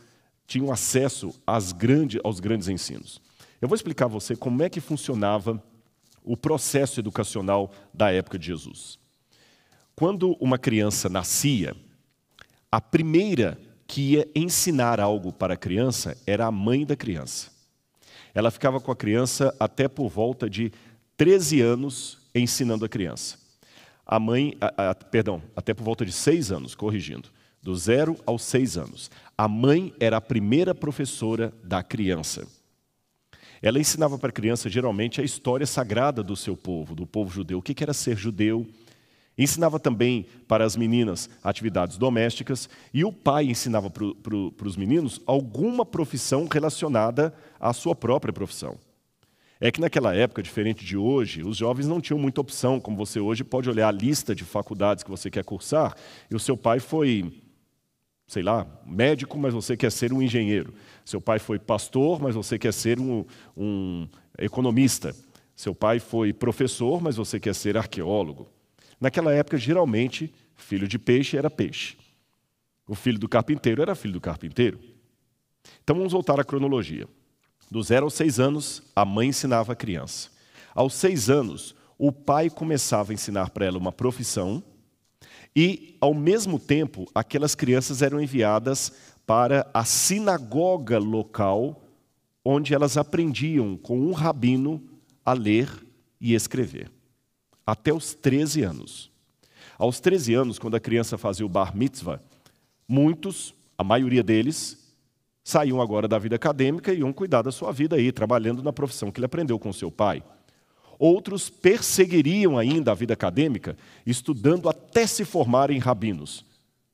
tinham 0.46 0.70
acesso 0.72 1.34
grande, 1.76 2.20
aos 2.22 2.40
grandes 2.40 2.68
ensinos. 2.68 3.20
Eu 3.60 3.68
vou 3.68 3.74
explicar 3.74 4.04
a 4.04 4.08
você 4.08 4.36
como 4.36 4.62
é 4.62 4.68
que 4.68 4.80
funcionava 4.80 5.62
o 6.22 6.36
processo 6.36 7.00
educacional 7.00 7.72
da 7.92 8.12
época 8.12 8.38
de 8.38 8.46
Jesus. 8.46 8.98
Quando 9.94 10.36
uma 10.40 10.58
criança 10.58 11.08
nascia, 11.08 11.74
a 12.70 12.80
primeira 12.80 13.58
que 13.86 14.12
ia 14.12 14.28
ensinar 14.34 15.00
algo 15.00 15.32
para 15.32 15.54
a 15.54 15.56
criança 15.56 16.16
era 16.26 16.46
a 16.46 16.50
mãe 16.50 16.84
da 16.84 16.96
criança. 16.96 17.50
Ela 18.34 18.50
ficava 18.50 18.80
com 18.80 18.90
a 18.92 18.96
criança 18.96 19.54
até 19.58 19.88
por 19.88 20.08
volta 20.08 20.50
de 20.50 20.72
13 21.16 21.60
anos 21.60 22.18
ensinando 22.34 22.84
a 22.84 22.88
criança. 22.88 23.38
A 24.04 24.20
mãe, 24.20 24.54
a, 24.60 24.90
a, 24.90 24.94
perdão, 24.94 25.42
até 25.54 25.72
por 25.72 25.84
volta 25.84 26.04
de 26.04 26.12
6 26.12 26.52
anos, 26.52 26.74
corrigindo, 26.74 27.30
do 27.66 27.74
zero 27.74 28.16
aos 28.24 28.44
6 28.44 28.78
anos. 28.78 29.10
A 29.36 29.48
mãe 29.48 29.92
era 29.98 30.18
a 30.18 30.20
primeira 30.20 30.72
professora 30.72 31.52
da 31.64 31.82
criança. 31.82 32.46
Ela 33.60 33.80
ensinava 33.80 34.16
para 34.16 34.28
a 34.28 34.32
criança, 34.32 34.68
geralmente, 34.68 35.20
a 35.20 35.24
história 35.24 35.66
sagrada 35.66 36.22
do 36.22 36.36
seu 36.36 36.56
povo, 36.56 36.94
do 36.94 37.04
povo 37.04 37.28
judeu, 37.28 37.58
o 37.58 37.62
que 37.62 37.82
era 37.82 37.92
ser 37.92 38.16
judeu, 38.16 38.66
Ensinava 39.38 39.78
também 39.78 40.24
para 40.48 40.64
as 40.64 40.76
meninas 40.76 41.28
atividades 41.44 41.98
domésticas 41.98 42.70
e 42.94 43.04
o 43.04 43.12
pai 43.12 43.44
ensinava 43.44 43.90
para 43.90 44.66
os 44.66 44.76
meninos 44.78 45.20
alguma 45.26 45.84
profissão 45.84 46.48
relacionada 46.50 47.34
à 47.60 47.74
sua 47.74 47.94
própria 47.94 48.32
profissão. 48.32 48.78
É 49.60 49.70
que 49.70 49.78
naquela 49.78 50.14
época, 50.14 50.42
diferente 50.42 50.86
de 50.86 50.96
hoje, 50.96 51.42
os 51.42 51.58
jovens 51.58 51.86
não 51.86 52.00
tinham 52.00 52.18
muita 52.18 52.40
opção, 52.40 52.80
como 52.80 52.96
você 52.96 53.20
hoje 53.20 53.44
pode 53.44 53.68
olhar 53.68 53.88
a 53.88 53.92
lista 53.92 54.34
de 54.34 54.42
faculdades 54.42 55.04
que 55.04 55.10
você 55.10 55.30
quer 55.30 55.44
cursar 55.44 55.94
e 56.30 56.34
o 56.34 56.40
seu 56.40 56.56
pai 56.56 56.80
foi, 56.80 57.45
sei 58.26 58.42
lá, 58.42 58.66
médico, 58.84 59.38
mas 59.38 59.54
você 59.54 59.76
quer 59.76 59.92
ser 59.92 60.12
um 60.12 60.20
engenheiro. 60.20 60.74
Seu 61.04 61.20
pai 61.20 61.38
foi 61.38 61.58
pastor, 61.58 62.20
mas 62.20 62.34
você 62.34 62.58
quer 62.58 62.72
ser 62.72 62.98
um, 62.98 63.24
um 63.56 64.08
economista. 64.38 65.14
Seu 65.54 65.74
pai 65.74 66.00
foi 66.00 66.32
professor, 66.32 67.00
mas 67.00 67.16
você 67.16 67.38
quer 67.38 67.54
ser 67.54 67.76
arqueólogo. 67.76 68.48
Naquela 69.00 69.32
época, 69.32 69.56
geralmente, 69.56 70.32
filho 70.56 70.88
de 70.88 70.98
peixe 70.98 71.36
era 71.36 71.48
peixe. 71.48 71.96
O 72.88 72.94
filho 72.94 73.18
do 73.18 73.28
carpinteiro 73.28 73.80
era 73.80 73.94
filho 73.94 74.14
do 74.14 74.20
carpinteiro. 74.20 74.78
Então 75.82 75.96
vamos 75.96 76.12
voltar 76.12 76.40
à 76.40 76.44
cronologia. 76.44 77.06
Do 77.70 77.82
zero 77.82 78.04
aos 78.06 78.14
seis 78.14 78.38
anos, 78.38 78.82
a 78.94 79.04
mãe 79.04 79.28
ensinava 79.28 79.72
a 79.72 79.76
criança. 79.76 80.30
Aos 80.74 80.94
seis 80.94 81.30
anos, 81.30 81.74
o 81.98 82.12
pai 82.12 82.50
começava 82.50 83.12
a 83.12 83.14
ensinar 83.14 83.50
para 83.50 83.66
ela 83.66 83.78
uma 83.78 83.92
profissão 83.92 84.62
e, 85.56 85.96
ao 86.02 86.12
mesmo 86.12 86.58
tempo, 86.58 87.10
aquelas 87.14 87.54
crianças 87.54 88.02
eram 88.02 88.20
enviadas 88.20 88.92
para 89.26 89.66
a 89.72 89.86
sinagoga 89.86 90.98
local, 90.98 91.82
onde 92.44 92.74
elas 92.74 92.98
aprendiam 92.98 93.74
com 93.76 93.98
um 93.98 94.12
rabino 94.12 94.82
a 95.24 95.32
ler 95.32 95.68
e 96.20 96.34
escrever 96.34 96.90
até 97.66 97.92
os 97.92 98.14
13 98.14 98.62
anos. 98.62 99.10
Aos 99.76 99.98
13 99.98 100.34
anos, 100.34 100.58
quando 100.58 100.76
a 100.76 100.80
criança 100.80 101.18
fazia 101.18 101.44
o 101.44 101.48
bar 101.48 101.76
mitzvah, 101.76 102.20
muitos, 102.86 103.52
a 103.76 103.82
maioria 103.82 104.22
deles, 104.22 104.94
saíam 105.42 105.80
agora 105.80 106.06
da 106.06 106.18
vida 106.18 106.36
acadêmica 106.36 106.92
e 106.92 107.00
iam 107.00 107.12
cuidar 107.12 107.42
da 107.42 107.50
sua 107.50 107.72
vida 107.72 107.96
aí, 107.96 108.12
trabalhando 108.12 108.62
na 108.62 108.72
profissão 108.72 109.10
que 109.10 109.18
ele 109.18 109.26
aprendeu 109.26 109.58
com 109.58 109.72
seu 109.72 109.90
pai. 109.90 110.22
Outros 110.98 111.50
perseguiriam 111.50 112.58
ainda 112.58 112.92
a 112.92 112.94
vida 112.94 113.14
acadêmica, 113.14 113.76
estudando 114.06 114.68
até 114.68 115.06
se 115.06 115.24
formarem 115.24 115.78
rabinos. 115.78 116.44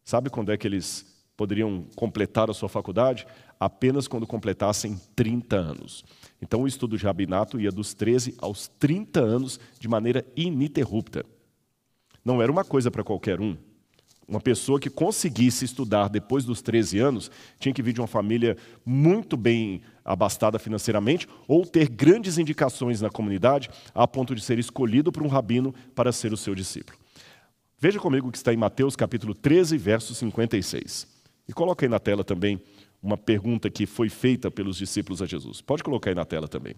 Sabe 0.05 0.31
quando 0.31 0.51
é 0.51 0.57
que 0.57 0.67
eles 0.67 1.07
poderiam 1.37 1.85
completar 1.95 2.51
a 2.51 2.55
sua 2.55 2.69
faculdade? 2.69 3.27
Apenas 3.59 4.09
quando 4.09 4.27
completassem 4.27 5.01
30 5.15 5.57
anos. 5.57 6.05
Então, 6.41 6.63
o 6.63 6.67
estudo 6.67 6.99
de 6.99 7.05
rabinato 7.05 7.61
ia 7.61 7.71
dos 7.71 7.95
13 7.95 8.35
aos 8.39 8.67
30 8.67 9.21
anos 9.21 9.61
de 9.79 9.89
maneira 9.89 10.27
ininterrupta. 10.37 11.25
Não 12.25 12.43
era 12.43 12.51
uma 12.51 12.65
coisa 12.65 12.91
para 12.91 13.05
qualquer 13.05 13.41
um. 13.41 13.57
Uma 14.33 14.41
pessoa 14.41 14.81
que 14.81 14.89
conseguisse 14.89 15.67
estudar 15.67 16.09
depois 16.09 16.43
dos 16.43 16.62
13 16.62 16.99
anos 16.99 17.31
tinha 17.59 17.75
que 17.75 17.83
vir 17.83 17.93
de 17.93 18.01
uma 18.01 18.07
família 18.07 18.57
muito 18.83 19.37
bem 19.37 19.83
abastada 20.03 20.59
financeiramente 20.59 21.29
ou 21.47 21.67
ter 21.67 21.87
grandes 21.87 22.39
indicações 22.39 23.03
na 23.03 23.11
comunidade 23.11 23.69
a 23.95 24.09
ponto 24.09 24.35
de 24.35 24.41
ser 24.41 24.59
escolhido 24.59 25.12
por 25.12 25.23
um 25.23 25.27
rabino 25.29 25.75
para 25.95 26.11
ser 26.12 26.33
o 26.33 26.37
seu 26.39 26.55
discípulo. 26.55 26.99
Veja 27.79 28.01
comigo 28.01 28.29
o 28.29 28.33
que 28.33 28.39
está 28.39 28.55
em 28.55 28.57
Mateus 28.57 28.97
capítulo 28.97 29.35
13, 29.35 29.77
verso 29.77 30.15
56. 30.15 31.07
E 31.47 31.53
coloca 31.53 31.85
aí 31.85 31.91
na 31.91 31.99
tela 31.99 32.25
também 32.25 32.59
uma 33.03 33.19
pergunta 33.19 33.69
que 33.69 33.85
foi 33.85 34.09
feita 34.09 34.51
pelos 34.51 34.79
discípulos 34.79 35.21
a 35.21 35.27
Jesus. 35.27 35.61
Pode 35.61 35.85
colocar 35.85 36.09
aí 36.11 36.17
na 36.17 36.25
tela 36.25 36.49
também. 36.49 36.75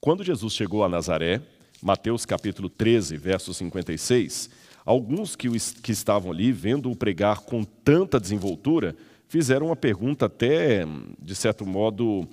Quando 0.00 0.24
Jesus 0.24 0.52
chegou 0.52 0.82
a 0.82 0.88
Nazaré, 0.88 1.40
Mateus 1.80 2.26
capítulo 2.26 2.68
13, 2.68 3.16
verso 3.16 3.54
56, 3.54 4.50
alguns 4.84 5.36
que, 5.36 5.48
que 5.82 5.92
estavam 5.92 6.32
ali, 6.32 6.52
vendo-o 6.52 6.96
pregar 6.96 7.40
com 7.40 7.64
tanta 7.64 8.20
desenvoltura, 8.20 8.96
fizeram 9.28 9.66
uma 9.66 9.76
pergunta 9.76 10.26
até, 10.26 10.84
de 11.20 11.34
certo 11.34 11.64
modo, 11.64 12.28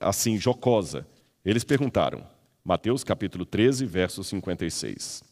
assim, 0.00 0.36
jocosa. 0.36 1.06
Eles 1.44 1.64
perguntaram, 1.64 2.26
Mateus 2.64 3.04
capítulo 3.04 3.46
13, 3.46 3.86
verso 3.86 4.22
56. 4.22 5.22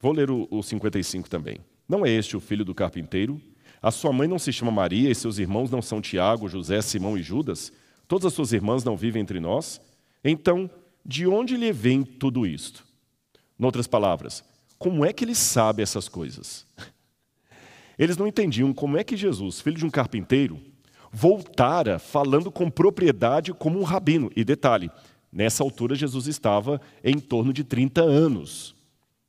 Vou 0.00 0.12
ler 0.12 0.30
o, 0.30 0.46
o 0.50 0.62
55 0.62 1.28
também. 1.28 1.58
Não 1.88 2.06
é 2.06 2.10
este 2.10 2.36
o 2.36 2.40
filho 2.40 2.64
do 2.64 2.74
carpinteiro? 2.74 3.40
A 3.82 3.90
sua 3.90 4.12
mãe 4.12 4.28
não 4.28 4.38
se 4.38 4.52
chama 4.52 4.70
Maria 4.70 5.10
e 5.10 5.14
seus 5.14 5.38
irmãos 5.38 5.70
não 5.70 5.80
são 5.80 6.00
Tiago, 6.00 6.48
José, 6.48 6.80
Simão 6.82 7.16
e 7.16 7.22
Judas? 7.22 7.72
Todas 8.06 8.26
as 8.26 8.32
suas 8.32 8.52
irmãs 8.52 8.84
não 8.84 8.96
vivem 8.96 9.22
entre 9.22 9.40
nós? 9.40 9.80
Então, 10.22 10.70
de 11.08 11.26
onde 11.26 11.56
lhe 11.56 11.72
vem 11.72 12.04
tudo 12.04 12.46
isto? 12.46 12.84
Noutras 13.58 13.86
palavras, 13.86 14.44
como 14.78 15.06
é 15.06 15.12
que 15.12 15.24
ele 15.24 15.34
sabe 15.34 15.82
essas 15.82 16.06
coisas? 16.06 16.66
Eles 17.98 18.16
não 18.16 18.28
entendiam 18.28 18.72
como 18.72 18.96
é 18.96 19.02
que 19.02 19.16
Jesus, 19.16 19.60
filho 19.60 19.76
de 19.76 19.84
um 19.84 19.90
carpinteiro, 19.90 20.60
voltara 21.10 21.98
falando 21.98 22.48
com 22.48 22.70
propriedade 22.70 23.52
como 23.52 23.80
um 23.80 23.82
rabino. 23.82 24.30
E 24.36 24.44
detalhe, 24.44 24.88
nessa 25.32 25.64
altura 25.64 25.96
Jesus 25.96 26.28
estava 26.28 26.80
em 27.02 27.18
torno 27.18 27.52
de 27.52 27.64
30 27.64 28.00
anos. 28.02 28.76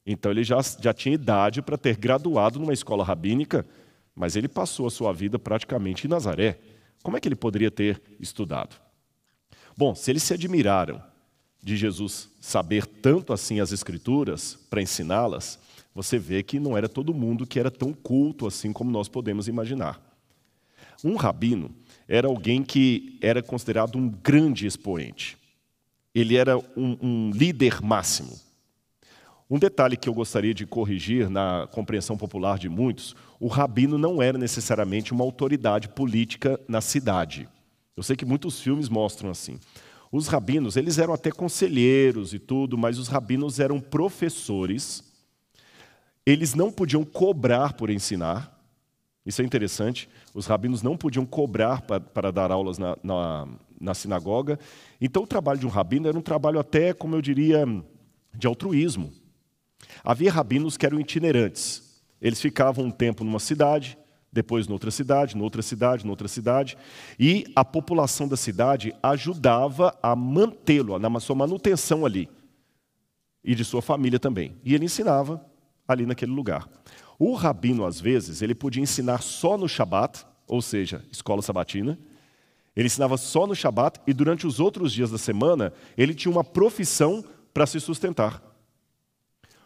Então 0.06 0.32
ele 0.32 0.44
já, 0.44 0.60
já 0.62 0.94
tinha 0.94 1.16
idade 1.16 1.64
para 1.64 1.80
ter 1.80 1.98
graduado 1.98 2.60
numa 2.60 2.74
escola 2.74 3.04
rabínica, 3.04 3.66
mas 4.14 4.36
ele 4.36 4.48
passou 4.48 4.86
a 4.86 4.92
sua 4.92 5.12
vida 5.12 5.40
praticamente 5.40 6.06
em 6.06 6.10
Nazaré. 6.10 6.60
Como 7.02 7.18
é 7.18 7.20
que 7.20 7.28
ele 7.28 7.36
poderia 7.36 7.72
ter 7.72 8.00
estudado? 8.20 8.76
Bom, 9.76 9.96
se 9.96 10.12
eles 10.12 10.22
se 10.22 10.36
admiraram 10.36 11.02
de 11.62 11.76
Jesus 11.76 12.30
saber 12.40 12.86
tanto 12.86 13.34
assim 13.34 13.60
as 13.60 13.72
Escrituras 13.72 14.58
para 14.70 14.82
ensiná-las, 14.82 15.60
você 15.94 16.18
vê 16.18 16.42
que 16.42 16.60
não 16.60 16.78
era 16.78 16.88
todo 16.88 17.14
mundo 17.14 17.46
que 17.46 17.60
era 17.60 17.70
tão 17.70 17.94
culto 17.94 18.48
assim 18.48 18.72
como 18.72 18.92
nós 18.92 19.08
podemos 19.08 19.48
imaginar. 19.48 20.02
Um 21.04 21.16
rabino 21.16 21.72
era 22.08 22.28
alguém 22.28 22.64
que 22.64 23.18
era 23.22 23.42
considerado 23.42 23.98
um 23.98 24.10
grande 24.10 24.66
expoente. 24.66 25.38
Ele 26.14 26.36
era 26.36 26.58
um, 26.58 26.98
um 27.02 27.32
líder 27.32 27.82
máximo. 27.82 28.38
Um 29.50 29.58
detalhe 29.58 29.98
que 29.98 30.08
eu 30.08 30.14
gostaria 30.14 30.54
de 30.54 30.66
corrigir 30.66 31.30
na 31.30 31.68
compreensão 31.72 32.18
popular 32.18 32.58
de 32.58 32.70
muitos: 32.70 33.16
o 33.40 33.48
rabino 33.48 33.98
não 33.98 34.22
era 34.22 34.38
necessariamente 34.38 35.12
uma 35.12 35.24
autoridade 35.24 35.88
política 35.90 36.60
na 36.68 36.82
cidade. 36.82 37.48
Eu 37.96 38.04
sei 38.04 38.16
que 38.16 38.26
muitos 38.26 38.60
filmes 38.60 38.90
mostram 38.90 39.30
assim. 39.30 39.60
Os 40.12 40.28
rabinos, 40.28 40.76
eles 40.76 40.98
eram 40.98 41.14
até 41.14 41.32
conselheiros 41.32 42.34
e 42.34 42.40
tudo, 42.40 42.78
mas 42.78 42.98
os 42.98 43.08
rabinos 43.08 43.60
eram 43.60 43.80
professores. 43.80 45.04
Eles 46.26 46.56
não 46.56 46.72
podiam 46.72 47.04
cobrar 47.04 47.74
por 47.74 47.90
ensinar. 47.90 48.58
Isso 49.26 49.42
é 49.42 49.46
interessante. 49.46 50.10
Os 50.34 50.48
rabinos 50.48 50.82
não 50.82 50.98
podiam 50.98 51.26
cobrar 51.26 51.82
para, 51.82 52.32
dar 52.32 52.52
aulas 52.52 52.80
na, 52.80 52.98
na, 53.04 53.48
na 53.80 53.94
sinagoga. 53.94 54.60
Então, 55.00 55.24
o 55.24 55.28
trabalho 55.28 55.60
de 55.60 55.68
um 55.68 55.70
rabino 55.70 56.08
era 56.08 56.18
um 56.18 56.22
trabalho 56.22 56.60
até, 56.60 56.92
como 56.94 57.16
eu 57.16 57.22
diria, 57.22 57.64
de 58.34 58.48
altruísmo. 58.48 59.12
Havia 60.04 60.32
rabinos 60.32 60.76
que 60.76 60.86
eram 60.86 61.00
itinerantes. 61.00 62.02
Eles 62.20 62.42
ficavam 62.42 62.86
um 62.86 62.92
tempo 62.92 63.24
numa 63.24 63.40
cidade, 63.40 63.98
depois 64.32 64.68
noutra 64.68 64.92
cidade, 64.92 65.36
noutra 65.36 65.62
cidade, 65.62 66.06
noutra 66.06 66.28
cidade, 66.28 66.78
e 67.20 67.46
a 67.56 67.66
população 67.66 68.28
da 68.28 68.38
cidade 68.38 68.96
ajudava 69.02 69.98
a 70.02 70.16
mantê-lo, 70.16 70.98
na 71.00 71.20
sua 71.20 71.36
manutenção 71.36 72.06
ali, 72.06 72.30
e 73.44 73.56
de 73.56 73.66
sua 73.66 73.82
família 73.82 74.20
também. 74.20 74.56
E 74.64 74.76
ele 74.76 74.86
ensinava 74.86 75.44
ali 75.88 76.06
naquele 76.06 76.32
lugar. 76.32 76.70
O 77.18 77.34
rabino, 77.34 77.86
às 77.86 78.00
vezes, 78.00 78.42
ele 78.42 78.56
podia 78.56 78.82
ensinar 78.82 79.22
só 79.22 79.58
no 79.58 79.68
Shabat, 79.68 80.26
ou 80.48 80.62
seja, 80.62 81.04
escola 81.12 81.42
sabatina, 81.42 81.98
Ele 82.76 82.88
ensinava 82.88 83.18
só 83.18 83.46
no 83.46 83.56
Shabat 83.56 84.00
e 84.08 84.14
durante 84.14 84.48
os 84.48 84.60
outros 84.60 84.94
dias 84.94 85.12
da 85.12 85.18
semana 85.18 85.74
ele 85.98 86.14
tinha 86.14 86.32
uma 86.32 86.44
profissão 86.44 87.24
para 87.54 87.66
se 87.66 87.80
sustentar. 87.80 88.42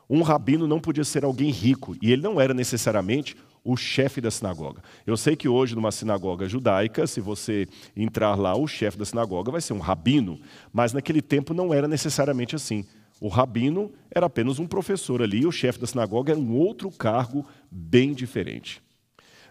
Um 0.10 0.24
rabino 0.24 0.68
não 0.68 0.80
podia 0.80 1.04
ser 1.04 1.24
alguém 1.24 1.52
rico 1.52 1.96
e 2.02 2.12
ele 2.12 2.22
não 2.22 2.42
era 2.42 2.54
necessariamente 2.54 3.38
o 3.64 3.78
chefe 3.78 4.20
da 4.20 4.30
sinagoga. 4.30 4.84
Eu 5.08 5.16
sei 5.16 5.36
que 5.36 5.48
hoje, 5.48 5.74
numa 5.76 5.92
sinagoga 5.92 6.50
judaica, 6.50 7.08
se 7.08 7.22
você 7.22 7.68
entrar 7.96 8.36
lá, 8.36 8.56
o 8.56 8.68
chefe 8.68 8.98
da 8.98 9.06
sinagoga 9.06 9.52
vai 9.52 9.62
ser 9.62 9.74
um 9.74 9.80
rabino, 9.80 10.40
mas 10.72 10.92
naquele 10.92 11.22
tempo 11.22 11.54
não 11.54 11.74
era 11.74 11.88
necessariamente 11.88 12.56
assim. 12.56 12.86
O 13.22 13.30
rabino 13.30 13.92
era 14.12 14.26
apenas 14.26 14.60
um 14.60 14.68
professor 14.68 15.22
ali, 15.22 15.42
e 15.42 15.48
o 15.48 15.52
chefe 15.52 15.80
da 15.80 15.88
sinagoga 15.88 16.34
era 16.34 16.40
um 16.40 16.54
outro 16.58 16.92
cargo 16.92 17.46
bem 17.72 18.14
diferente. 18.14 18.82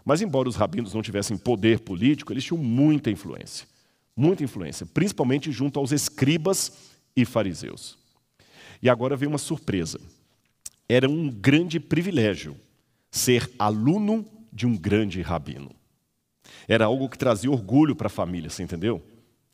Mas, 0.05 0.21
embora 0.21 0.49
os 0.49 0.57
rabinos 0.57 0.93
não 0.93 1.01
tivessem 1.01 1.39
poder 1.39 1.81
político, 1.81 2.33
eles 2.33 2.45
tinham 2.45 2.63
muita 2.63 3.11
influência. 3.11 3.67
Muita 4.15 4.45
influência, 4.45 4.85
principalmente 4.85 5.51
junto 5.51 5.79
aos 5.79 5.91
escribas 5.91 6.91
e 7.17 7.25
fariseus. 7.25 7.97
E 8.83 8.91
agora 8.91 9.17
vem 9.17 9.29
uma 9.29 9.39
surpresa. 9.39 9.99
Era 10.87 11.09
um 11.09 11.31
grande 11.31 11.81
privilégio 11.81 12.55
ser 13.13 13.49
aluno 13.59 14.27
de 14.51 14.67
um 14.67 14.75
grande 14.75 15.21
rabino. 15.21 15.71
Era 16.67 16.87
algo 16.87 17.09
que 17.09 17.19
trazia 17.19 17.51
orgulho 17.51 17.95
para 17.95 18.07
a 18.07 18.11
família, 18.11 18.49
você 18.49 18.63
entendeu? 18.63 19.03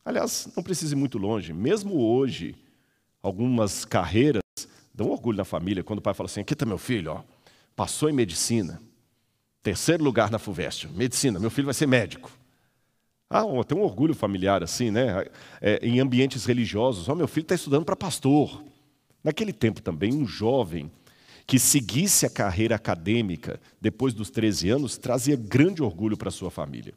Aliás, 0.05 0.49
não 0.57 0.63
precisa 0.63 0.95
ir 0.95 0.97
muito 0.97 1.19
longe. 1.19 1.53
Mesmo 1.53 2.01
hoje, 2.01 2.55
algumas 3.21 3.85
carreiras 3.85 4.43
dão 4.95 5.11
orgulho 5.11 5.37
na 5.37 5.45
família 5.45 5.83
quando 5.83 5.99
o 5.99 6.03
pai 6.03 6.15
fala 6.15 6.29
assim: 6.29 6.41
aqui 6.41 6.53
está 6.53 6.65
meu 6.65 6.79
filho, 6.79 7.13
ó, 7.13 7.23
passou 7.75 8.09
em 8.09 8.13
medicina, 8.13 8.81
terceiro 9.63 10.05
lugar 10.05 10.31
na 10.31 10.39
FUVEST, 10.39 10.89
medicina, 10.89 11.41
meu 11.41 11.51
filho 11.51 11.67
vai 11.67 11.75
ser 11.75 11.87
médico. 11.87 12.31
Ah, 13.29 13.43
tem 13.67 13.77
um 13.77 13.83
orgulho 13.83 14.15
familiar 14.15 14.63
assim, 14.63 14.91
né? 14.91 15.27
É, 15.61 15.79
em 15.83 16.01
ambientes 16.01 16.47
religiosos, 16.47 17.09
ó, 17.09 17.15
meu 17.15 17.29
filho 17.29 17.43
está 17.43 17.55
estudando 17.55 17.85
para 17.85 17.97
pastor. 17.97 18.65
Naquele 19.23 19.53
tempo 19.53 19.83
também, 19.83 20.15
um 20.15 20.27
jovem 20.27 20.91
que 21.49 21.59
seguisse 21.59 22.27
a 22.27 22.31
carreira 22.31 22.75
acadêmica 22.75 23.59
depois 23.81 24.13
dos 24.13 24.29
13 24.29 24.69
anos 24.69 24.99
trazia 24.99 25.35
grande 25.35 25.83
orgulho 25.83 26.15
para 26.15 26.31
sua 26.31 26.51
família. 26.51 26.93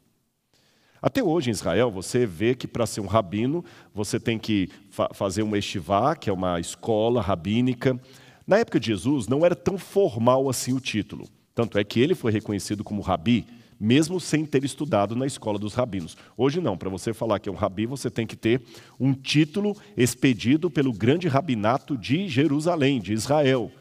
Até 1.02 1.24
hoje 1.24 1.50
em 1.50 1.54
Israel, 1.54 1.90
você 1.90 2.26
vê 2.26 2.54
que 2.54 2.68
para 2.68 2.86
ser 2.86 3.00
um 3.00 3.08
rabino, 3.08 3.64
você 3.96 4.20
tem 4.20 4.38
que 4.38 4.70
fa 4.90 5.10
fazer 5.14 5.42
uma 5.42 5.58
estivá, 5.58 6.18
que 6.18 6.30
é 6.30 6.34
uma 6.34 6.60
escola 6.60 7.22
rabínica. 7.22 7.98
Na 8.46 8.58
época 8.58 8.78
de 8.78 8.88
Jesus, 8.88 9.26
não 9.26 9.46
era 9.46 9.56
tão 9.56 9.78
formal 9.78 10.50
assim 10.50 10.74
o 10.74 10.82
título. 10.82 11.30
Tanto 11.56 11.80
é 11.80 11.84
que 11.86 12.02
ele 12.02 12.14
foi 12.14 12.34
reconhecido 12.34 12.84
como 12.84 13.02
rabi, 13.02 13.48
mesmo 13.80 14.20
sem 14.20 14.46
ter 14.46 14.66
estudado 14.66 15.16
na 15.16 15.26
escola 15.26 15.58
dos 15.58 15.74
rabinos. 15.74 16.18
Hoje 16.36 16.60
não, 16.60 16.78
para 16.78 16.90
você 16.90 17.14
falar 17.14 17.40
que 17.40 17.48
é 17.48 17.52
um 17.52 17.56
rabi, 17.56 17.86
você 17.86 18.12
tem 18.12 18.28
que 18.28 18.36
ter 18.36 18.62
um 19.00 19.14
título 19.14 19.78
expedido 19.96 20.70
pelo 20.70 20.92
grande 20.92 21.30
rabinato 21.30 21.98
de 21.98 22.28
Jerusalém, 22.28 23.00
de 23.00 23.14
Israel. 23.14 23.72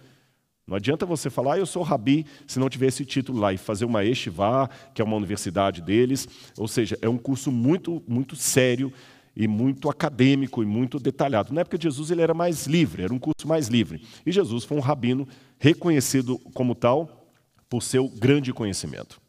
Não 0.71 0.77
adianta 0.77 1.05
você 1.05 1.29
falar, 1.29 1.55
ah, 1.55 1.59
eu 1.59 1.67
sou 1.67 1.83
rabi, 1.83 2.25
se 2.47 2.61
não 2.61 2.69
tiver 2.69 2.87
esse 2.87 3.05
título 3.05 3.41
lá, 3.41 3.53
e 3.53 3.59
fazer 3.59 3.85
uma 3.85 4.05
Estivá, 4.05 4.71
que 4.95 5.03
é 5.03 5.05
uma 5.05 5.17
universidade 5.17 5.83
deles. 5.83 6.29
Ou 6.57 6.69
seja, 6.69 6.97
é 7.03 7.09
um 7.09 7.19
curso 7.19 7.51
muito, 7.51 8.01
muito 8.07 8.37
sério 8.37 8.93
e 9.35 9.49
muito 9.49 9.91
acadêmico 9.91 10.63
e 10.63 10.67
muito 10.67 11.01
detalhado. 11.01 11.53
Na 11.53 11.63
época 11.63 11.77
de 11.77 11.83
Jesus 11.83 12.13
ele 12.13 12.23
era 12.23 12.33
mais 12.33 12.69
livre, 12.69 13.03
era 13.03 13.13
um 13.13 13.19
curso 13.19 13.49
mais 13.49 13.67
livre. 13.67 14.01
E 14.25 14.31
Jesus 14.31 14.63
foi 14.63 14.77
um 14.77 14.81
rabino 14.81 15.27
reconhecido 15.59 16.39
como 16.55 16.73
tal 16.77 17.29
por 17.69 17.83
seu 17.83 18.09
grande 18.09 18.53
conhecimento. 18.53 19.21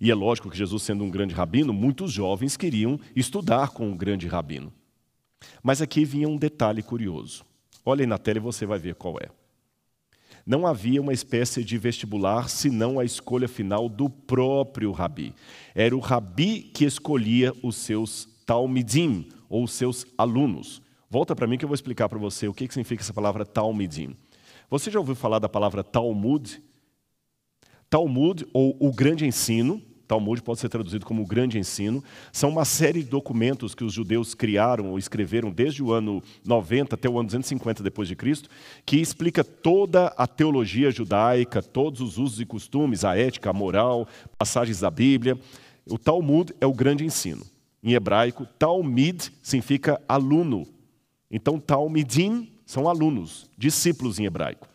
E 0.00 0.08
é 0.08 0.14
lógico 0.14 0.48
que 0.48 0.56
Jesus, 0.56 0.84
sendo 0.84 1.02
um 1.02 1.10
grande 1.10 1.34
rabino, 1.34 1.72
muitos 1.72 2.12
jovens 2.12 2.56
queriam 2.56 3.00
estudar 3.16 3.70
com 3.70 3.88
um 3.88 3.96
grande 3.96 4.28
rabino. 4.28 4.72
Mas 5.64 5.82
aqui 5.82 6.04
vinha 6.04 6.28
um 6.28 6.36
detalhe 6.36 6.80
curioso. 6.80 7.44
Olhem 7.84 8.06
na 8.06 8.18
tela 8.18 8.38
e 8.38 8.40
você 8.40 8.64
vai 8.64 8.78
ver 8.78 8.94
qual 8.94 9.16
é 9.18 9.36
não 10.48 10.66
havia 10.66 11.02
uma 11.02 11.12
espécie 11.12 11.62
de 11.62 11.76
vestibular, 11.76 12.48
senão 12.48 12.98
a 12.98 13.04
escolha 13.04 13.46
final 13.46 13.86
do 13.86 14.08
próprio 14.08 14.90
rabi. 14.92 15.34
Era 15.74 15.94
o 15.94 16.00
rabi 16.00 16.62
que 16.62 16.86
escolhia 16.86 17.52
os 17.62 17.76
seus 17.76 18.26
talmidim, 18.46 19.28
ou 19.46 19.64
os 19.64 19.72
seus 19.72 20.06
alunos. 20.16 20.80
Volta 21.10 21.36
para 21.36 21.46
mim 21.46 21.58
que 21.58 21.66
eu 21.66 21.68
vou 21.68 21.74
explicar 21.74 22.08
para 22.08 22.18
você 22.18 22.48
o 22.48 22.54
que 22.54 22.66
significa 22.66 23.02
essa 23.02 23.12
palavra 23.12 23.44
talmidim. 23.44 24.16
Você 24.70 24.90
já 24.90 24.98
ouviu 24.98 25.14
falar 25.14 25.38
da 25.38 25.50
palavra 25.50 25.84
Talmud? 25.84 26.62
Talmud, 27.90 28.46
ou 28.54 28.74
o 28.80 28.90
grande 28.90 29.26
ensino, 29.26 29.82
Talmud 30.08 30.42
pode 30.42 30.58
ser 30.58 30.70
traduzido 30.70 31.04
como 31.04 31.22
o 31.22 31.26
grande 31.26 31.58
ensino, 31.58 32.02
são 32.32 32.48
uma 32.48 32.64
série 32.64 33.02
de 33.02 33.10
documentos 33.10 33.74
que 33.74 33.84
os 33.84 33.92
judeus 33.92 34.34
criaram 34.34 34.90
ou 34.90 34.98
escreveram 34.98 35.50
desde 35.50 35.82
o 35.82 35.92
ano 35.92 36.22
90 36.44 36.94
até 36.94 37.08
o 37.08 37.18
ano 37.18 37.26
250 37.26 37.82
depois 37.82 38.08
de 38.08 38.16
Cristo, 38.16 38.48
que 38.86 38.96
explica 38.96 39.44
toda 39.44 40.06
a 40.16 40.26
teologia 40.26 40.90
judaica, 40.90 41.62
todos 41.62 42.00
os 42.00 42.16
usos 42.16 42.40
e 42.40 42.46
costumes, 42.46 43.04
a 43.04 43.16
ética, 43.16 43.50
a 43.50 43.52
moral, 43.52 44.08
passagens 44.38 44.80
da 44.80 44.90
Bíblia. 44.90 45.38
O 45.86 45.98
Talmud 45.98 46.54
é 46.58 46.66
o 46.66 46.72
grande 46.72 47.04
ensino. 47.04 47.44
Em 47.82 47.92
hebraico, 47.92 48.46
Talmid 48.58 49.30
significa 49.42 50.00
aluno. 50.08 50.66
Então, 51.30 51.60
Talmidim 51.60 52.50
são 52.64 52.88
alunos, 52.88 53.48
discípulos 53.56 54.18
em 54.18 54.24
hebraico. 54.24 54.66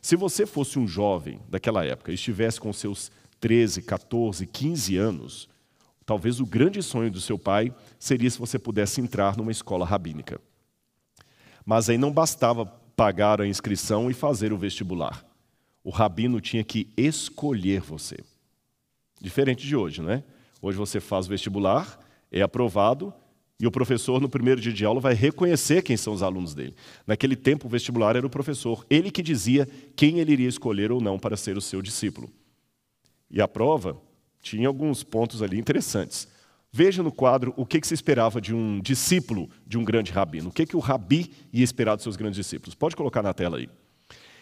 Se 0.00 0.16
você 0.16 0.46
fosse 0.46 0.78
um 0.78 0.86
jovem 0.86 1.40
daquela 1.48 1.84
época 1.84 2.10
e 2.10 2.14
estivesse 2.14 2.60
com 2.60 2.72
seus 2.72 3.10
13, 3.40 3.82
14, 3.82 4.46
15 4.46 4.96
anos, 4.96 5.48
talvez 6.04 6.40
o 6.40 6.46
grande 6.46 6.82
sonho 6.82 7.10
do 7.10 7.20
seu 7.20 7.38
pai 7.38 7.74
seria 7.98 8.30
se 8.30 8.38
você 8.38 8.58
pudesse 8.58 9.00
entrar 9.00 9.36
numa 9.36 9.52
escola 9.52 9.84
rabínica. 9.84 10.40
Mas 11.64 11.88
aí 11.88 11.98
não 11.98 12.10
bastava 12.10 12.64
pagar 12.64 13.40
a 13.40 13.46
inscrição 13.46 14.10
e 14.10 14.14
fazer 14.14 14.52
o 14.52 14.58
vestibular. 14.58 15.24
O 15.84 15.90
rabino 15.90 16.40
tinha 16.40 16.64
que 16.64 16.88
escolher 16.96 17.80
você. 17.80 18.16
Diferente 19.20 19.66
de 19.66 19.76
hoje, 19.76 20.02
não 20.02 20.10
é? 20.10 20.24
Hoje 20.60 20.76
você 20.76 20.98
faz 20.98 21.26
o 21.26 21.28
vestibular, 21.28 21.98
é 22.32 22.42
aprovado 22.42 23.12
e 23.60 23.66
o 23.66 23.70
professor, 23.72 24.20
no 24.20 24.28
primeiro 24.28 24.60
dia 24.60 24.72
de 24.72 24.84
aula, 24.84 25.00
vai 25.00 25.14
reconhecer 25.14 25.82
quem 25.82 25.96
são 25.96 26.12
os 26.12 26.22
alunos 26.22 26.54
dele. 26.54 26.76
Naquele 27.04 27.34
tempo, 27.34 27.66
o 27.66 27.70
vestibular 27.70 28.14
era 28.14 28.26
o 28.26 28.30
professor, 28.30 28.86
ele 28.88 29.10
que 29.10 29.22
dizia 29.22 29.68
quem 29.96 30.20
ele 30.20 30.32
iria 30.32 30.48
escolher 30.48 30.92
ou 30.92 31.00
não 31.00 31.18
para 31.18 31.36
ser 31.36 31.56
o 31.56 31.60
seu 31.60 31.82
discípulo. 31.82 32.30
E 33.30 33.40
a 33.40 33.48
prova 33.48 34.00
tinha 34.40 34.68
alguns 34.68 35.02
pontos 35.02 35.42
ali 35.42 35.58
interessantes. 35.58 36.28
Veja 36.70 37.02
no 37.02 37.10
quadro 37.10 37.54
o 37.56 37.64
que, 37.64 37.80
se 37.86 37.94
esperava 37.94 38.40
de 38.40 38.54
um 38.54 38.80
discípulo 38.80 39.48
de 39.66 39.78
um 39.78 39.84
grande 39.84 40.12
rabino. 40.12 40.50
O 40.50 40.52
que, 40.52 40.66
que 40.66 40.76
o 40.76 40.80
rabi 40.80 41.30
ia 41.52 41.64
esperar 41.64 41.94
dos 41.94 42.02
seus 42.02 42.16
grandes 42.16 42.36
discípulos? 42.36 42.74
Pode 42.74 42.94
colocar 42.94 43.22
na 43.22 43.32
tela 43.32 43.56
aí. 43.56 43.68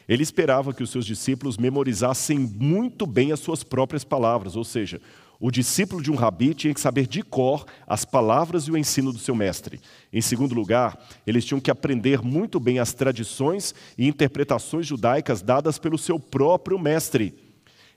Ele 0.08 0.22
esperava 0.22 0.72
que 0.72 0.82
os 0.82 0.90
seus 0.90 1.04
discípulos 1.04 1.56
memorizassem 1.56 2.38
muito 2.38 3.06
bem 3.06 3.32
as 3.32 3.40
suas 3.40 3.64
próprias 3.64 4.04
palavras, 4.04 4.54
ou 4.54 4.64
seja, 4.64 5.00
o 5.38 5.50
discípulo 5.50 6.02
de 6.02 6.10
um 6.10 6.14
rabi 6.14 6.54
tinha 6.54 6.72
que 6.72 6.80
saber 6.80 7.06
de 7.06 7.22
cor 7.22 7.66
as 7.86 8.04
palavras 8.04 8.64
e 8.64 8.70
o 8.70 8.76
ensino 8.76 9.12
do 9.12 9.18
seu 9.18 9.34
mestre. 9.34 9.80
Em 10.12 10.20
segundo 10.20 10.54
lugar, 10.54 10.98
eles 11.26 11.44
tinham 11.44 11.60
que 11.60 11.70
aprender 11.70 12.22
muito 12.22 12.58
bem 12.58 12.78
as 12.78 12.94
tradições 12.94 13.74
e 13.98 14.06
interpretações 14.06 14.86
judaicas 14.86 15.42
dadas 15.42 15.78
pelo 15.78 15.98
seu 15.98 16.18
próprio 16.18 16.78
mestre. 16.78 17.45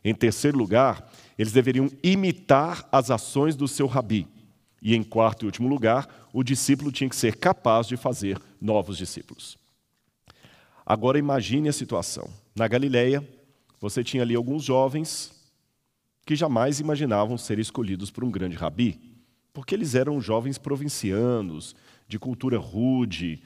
Em 0.04 0.14
terceiro 0.14 0.58
lugar, 0.58 1.12
eles 1.38 1.52
deveriam 1.52 1.90
imitar 2.02 2.88
as 2.92 3.12
ações 3.12 3.56
do 3.56 3.68
seu 3.68 3.88
rabi. 3.88 4.28
E 4.82 4.96
em 4.96 5.04
quarto 5.04 5.44
e 5.44 5.46
último 5.46 5.68
lugar, 5.68 6.08
o 6.32 6.44
discípulo 6.44 6.92
tinha 6.92 7.10
que 7.10 7.16
ser 7.16 7.36
capaz 7.36 7.88
de 7.88 7.98
fazer 7.98 8.40
novos 8.62 8.98
discípulos. 8.98 9.58
Agora 10.86 11.20
imagine 11.20 11.70
a 11.70 11.74
situação. 11.74 12.30
Na 12.56 12.68
Galileia, 12.68 13.28
você 13.80 14.04
tinha 14.04 14.24
ali 14.24 14.36
alguns 14.36 14.64
jovens 14.64 15.32
que 16.26 16.36
jamais 16.36 16.80
imaginavam 16.80 17.38
ser 17.38 17.60
escolhidos 17.60 18.12
por 18.12 18.24
um 18.24 18.32
grande 18.32 18.56
rabi, 18.56 19.00
porque 19.54 19.74
eles 19.74 19.96
eram 19.96 20.22
jovens 20.22 20.58
provincianos, 20.58 21.76
de 22.08 22.18
cultura 22.20 22.58
rude, 22.58 23.42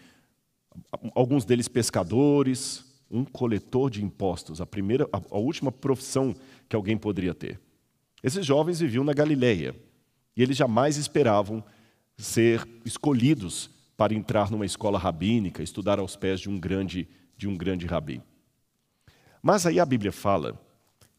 alguns 1.15 1.45
deles 1.45 1.67
pescadores, 1.67 2.85
um 3.13 3.23
coletor 3.23 3.89
de 3.89 4.03
impostos, 4.03 4.59
a 4.59 4.65
primeira, 4.65 5.07
a, 5.13 5.21
a 5.31 5.37
última 5.37 5.71
profissão 5.71 6.35
que 6.67 6.75
alguém 6.75 6.97
poderia 6.97 7.33
ter. 7.33 7.59
Esses 8.23 8.45
jovens 8.45 8.79
viviam 8.79 9.03
na 9.03 9.13
Galileia 9.13 9.75
e 10.35 10.41
eles 10.41 10.57
jamais 10.57 10.97
esperavam 10.97 11.63
ser 12.17 12.67
escolhidos 12.83 13.69
para 13.95 14.13
entrar 14.13 14.49
numa 14.49 14.65
escola 14.65 14.97
rabínica, 14.97 15.61
estudar 15.61 15.99
aos 15.99 16.15
pés 16.15 16.39
de 16.39 16.49
um 16.49 16.59
grande 16.59 17.07
de 17.37 17.47
um 17.47 17.57
grande 17.57 17.85
rabi. 17.85 18.21
Mas 19.41 19.65
aí 19.65 19.79
a 19.79 19.85
Bíblia 19.85 20.11
fala 20.11 20.59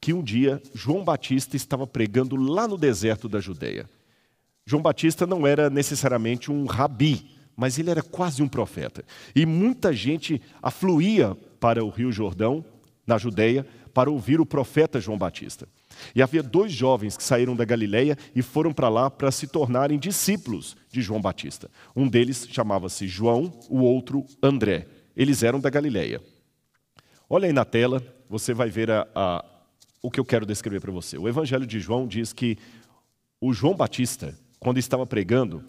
que 0.01 0.13
um 0.13 0.23
dia 0.23 0.63
João 0.75 1.05
Batista 1.05 1.57
estava 1.57 1.87
pregando 1.87 2.37
lá 2.37 2.67
no 2.67 2.79
deserto 2.79 3.29
da 3.29 3.41
Judéia. 3.41 3.89
João 4.67 4.83
Batista 4.83 5.27
não 5.27 5.47
era 5.47 5.69
necessariamente 5.69 6.51
um 6.51 6.65
rabi, 6.65 7.31
mas 7.57 7.79
ele 7.79 7.91
era 7.91 8.03
quase 8.03 8.43
um 8.43 8.49
profeta. 8.49 9.05
E 9.35 9.45
muita 9.45 9.93
gente 9.93 10.41
afluía 10.63 11.37
para 11.65 11.83
o 11.83 11.89
Rio 11.89 12.13
Jordão, 12.13 12.63
na 13.07 13.17
Judéia, 13.17 13.67
para 13.95 14.11
ouvir 14.11 14.39
o 14.39 14.45
profeta 14.45 15.01
João 15.01 15.17
Batista. 15.17 15.67
E 16.15 16.21
havia 16.21 16.43
dois 16.43 16.71
jovens 16.71 17.17
que 17.17 17.23
saíram 17.23 17.57
da 17.57 17.65
Galileia 17.65 18.19
e 18.37 18.43
foram 18.43 18.71
para 18.71 18.91
lá 18.91 19.09
para 19.09 19.31
se 19.31 19.47
tornarem 19.47 19.99
discípulos 19.99 20.77
de 20.93 21.01
João 21.01 21.23
Batista. 21.23 21.71
Um 21.97 22.07
deles 22.07 22.47
chamava-se 22.51 23.09
João, 23.09 23.51
o 23.71 23.81
outro 23.81 24.27
André. 24.43 24.87
Eles 25.17 25.43
eram 25.43 25.59
da 25.59 25.71
Galileia. 25.71 26.21
Olha 27.31 27.47
aí 27.47 27.53
na 27.55 27.65
tela, 27.65 28.03
você 28.29 28.53
vai 28.53 28.69
ver 28.69 28.91
a, 28.91 29.09
a, 29.15 29.43
o 30.03 30.11
que 30.11 30.21
eu 30.21 30.25
quero 30.27 30.45
descrever 30.45 30.81
para 30.81 30.93
você. 30.93 31.17
O 31.17 31.27
Evangelho 31.27 31.67
de 31.67 31.81
João 31.81 32.07
diz 32.07 32.35
que 32.35 32.59
o 33.41 33.55
João 33.55 33.75
Batista, 33.75 34.39
quando 34.61 34.77
estava 34.77 35.07
pregando, 35.07 35.65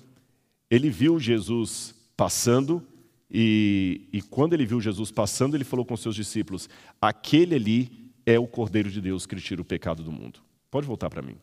ele 0.69 0.89
viu 0.89 1.17
Jesus 1.21 1.95
passando 2.17 2.85
e, 3.37 4.07
e 4.13 4.21
quando 4.21 4.53
ele 4.53 4.65
viu 4.65 4.79
Jesus 4.79 5.11
passando, 5.11 5.57
ele 5.57 5.65
falou 5.65 5.85
com 5.85 5.97
seus 5.97 6.15
discípulos: 6.15 6.69
aquele 7.01 7.55
ali 7.55 8.13
é 8.25 8.39
o 8.39 8.47
Cordeiro 8.47 8.89
de 8.89 9.01
Deus 9.01 9.25
que 9.25 9.35
tira 9.35 9.61
o 9.61 9.65
pecado 9.65 10.01
do 10.01 10.11
mundo. 10.11 10.39
Pode 10.71 10.87
voltar 10.87 11.09
para 11.09 11.21
mim. 11.21 11.35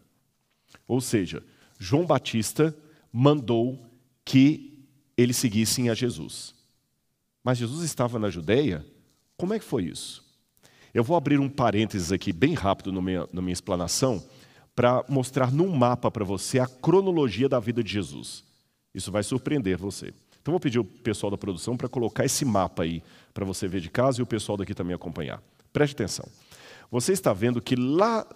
Ou 0.88 1.02
seja, 1.02 1.44
João 1.78 2.07
Batista 2.07 2.74
mandou 3.12 3.85
que 4.24 4.87
eles 5.18 5.37
seguissem 5.37 5.90
a 5.90 5.94
Jesus. 5.94 6.55
Mas 7.44 7.59
Jesus 7.59 7.85
estava 7.85 8.18
na 8.18 8.31
Judéia? 8.31 8.87
Como 9.37 9.52
é 9.52 9.59
que 9.59 9.64
foi 9.64 9.85
isso? 9.85 10.24
Eu 10.94 11.05
vou 11.05 11.14
abrir 11.14 11.38
um 11.38 11.48
parênteses 11.48 12.11
aqui 12.11 12.33
bem 12.33 12.55
rápido 12.55 12.90
na 12.90 13.02
minha, 13.02 13.28
na 13.31 13.42
minha 13.42 13.52
explanação 13.52 14.26
para 14.74 15.05
mostrar 15.11 15.52
num 15.52 15.68
mapa 15.68 16.11
para 16.11 16.24
você 16.24 16.59
a 16.59 16.66
cronologia 16.66 17.50
da 17.50 17.61
vida 17.61 17.85
de 17.85 17.92
Jesus. 17.92 18.44
Isso 18.94 19.12
vai 19.12 19.22
surpreender 19.22 19.76
você. 19.76 20.14
Então 20.42 20.50
vou 20.52 20.61
pedir 20.61 20.81
o 20.81 20.85
pessoal 20.85 21.31
da 21.31 21.38
produção 21.38 21.76
para 21.76 21.88
colocar 21.88 22.24
esse 22.24 22.44
mapa 22.44 22.83
aí 22.83 23.00
para 23.33 23.44
você 23.44 23.68
ver 23.68 23.81
de 23.81 23.88
casa 23.88 24.20
e 24.20 24.22
o 24.22 24.26
pessoal 24.26 24.59
daqui 24.59 24.74
também 24.74 24.94
acompanhar. 24.94 25.40
Preste 25.72 25.94
atenção. 25.94 26.28
Você 26.90 27.12
está 27.12 27.33
vendo 27.33 27.62
que 27.62 27.76
lá, 27.76 28.26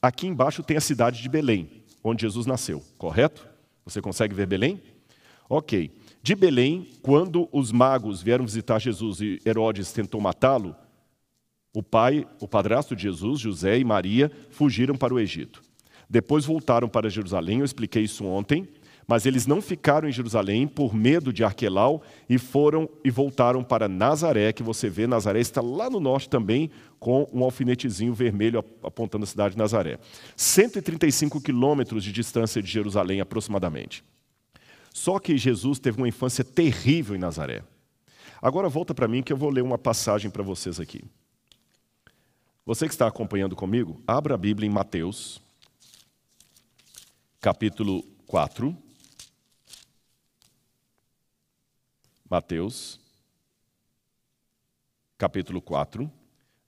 aqui 0.00 0.26
embaixo 0.26 0.62
tem 0.62 0.76
a 0.76 0.80
cidade 0.80 1.20
de 1.20 1.28
Belém, 1.28 1.68
onde 2.02 2.22
Jesus 2.22 2.46
nasceu, 2.46 2.82
correto? 2.96 3.46
Você 3.84 4.00
consegue 4.00 4.34
ver 4.34 4.46
Belém? 4.46 4.80
Ok. 5.48 5.90
De 6.22 6.34
Belém, 6.34 6.88
quando 7.02 7.48
os 7.52 7.72
magos 7.72 8.22
vieram 8.22 8.44
visitar 8.44 8.78
Jesus 8.78 9.20
e 9.20 9.40
Herodes 9.44 9.92
tentou 9.92 10.20
matá-lo, 10.20 10.76
o 11.74 11.82
pai, 11.82 12.26
o 12.40 12.48
padrasto 12.48 12.94
de 12.94 13.02
Jesus, 13.02 13.40
José 13.40 13.78
e 13.78 13.84
Maria, 13.84 14.30
fugiram 14.50 14.96
para 14.96 15.12
o 15.12 15.18
Egito. 15.18 15.62
Depois 16.08 16.44
voltaram 16.44 16.88
para 16.88 17.10
Jerusalém, 17.10 17.58
eu 17.58 17.64
expliquei 17.64 18.04
isso 18.04 18.24
ontem, 18.24 18.66
mas 19.08 19.24
eles 19.24 19.46
não 19.46 19.62
ficaram 19.62 20.06
em 20.06 20.12
Jerusalém 20.12 20.68
por 20.68 20.94
medo 20.94 21.32
de 21.32 21.42
Arquelau 21.42 22.02
e 22.28 22.36
foram 22.36 22.86
e 23.02 23.10
voltaram 23.10 23.64
para 23.64 23.88
Nazaré, 23.88 24.52
que 24.52 24.62
você 24.62 24.90
vê, 24.90 25.06
Nazaré 25.06 25.40
está 25.40 25.62
lá 25.62 25.88
no 25.88 25.98
norte 25.98 26.28
também, 26.28 26.70
com 27.00 27.26
um 27.32 27.42
alfinetezinho 27.42 28.12
vermelho 28.12 28.62
apontando 28.82 29.24
a 29.24 29.26
cidade 29.26 29.54
de 29.54 29.58
Nazaré. 29.58 29.98
135 30.36 31.40
quilômetros 31.40 32.04
de 32.04 32.12
distância 32.12 32.62
de 32.62 32.70
Jerusalém, 32.70 33.22
aproximadamente. 33.22 34.04
Só 34.92 35.18
que 35.18 35.38
Jesus 35.38 35.78
teve 35.78 35.96
uma 35.96 36.08
infância 36.08 36.44
terrível 36.44 37.16
em 37.16 37.18
Nazaré. 37.18 37.62
Agora 38.42 38.68
volta 38.68 38.94
para 38.94 39.08
mim 39.08 39.22
que 39.22 39.32
eu 39.32 39.38
vou 39.38 39.48
ler 39.48 39.62
uma 39.62 39.78
passagem 39.78 40.30
para 40.30 40.42
vocês 40.42 40.78
aqui. 40.78 41.02
Você 42.66 42.86
que 42.86 42.92
está 42.92 43.06
acompanhando 43.06 43.56
comigo, 43.56 44.02
abra 44.06 44.34
a 44.34 44.38
Bíblia 44.38 44.66
em 44.66 44.70
Mateus, 44.70 45.40
capítulo 47.40 48.02
4. 48.26 48.87
Mateus, 52.30 53.00
capítulo 55.16 55.62
4, 55.62 56.10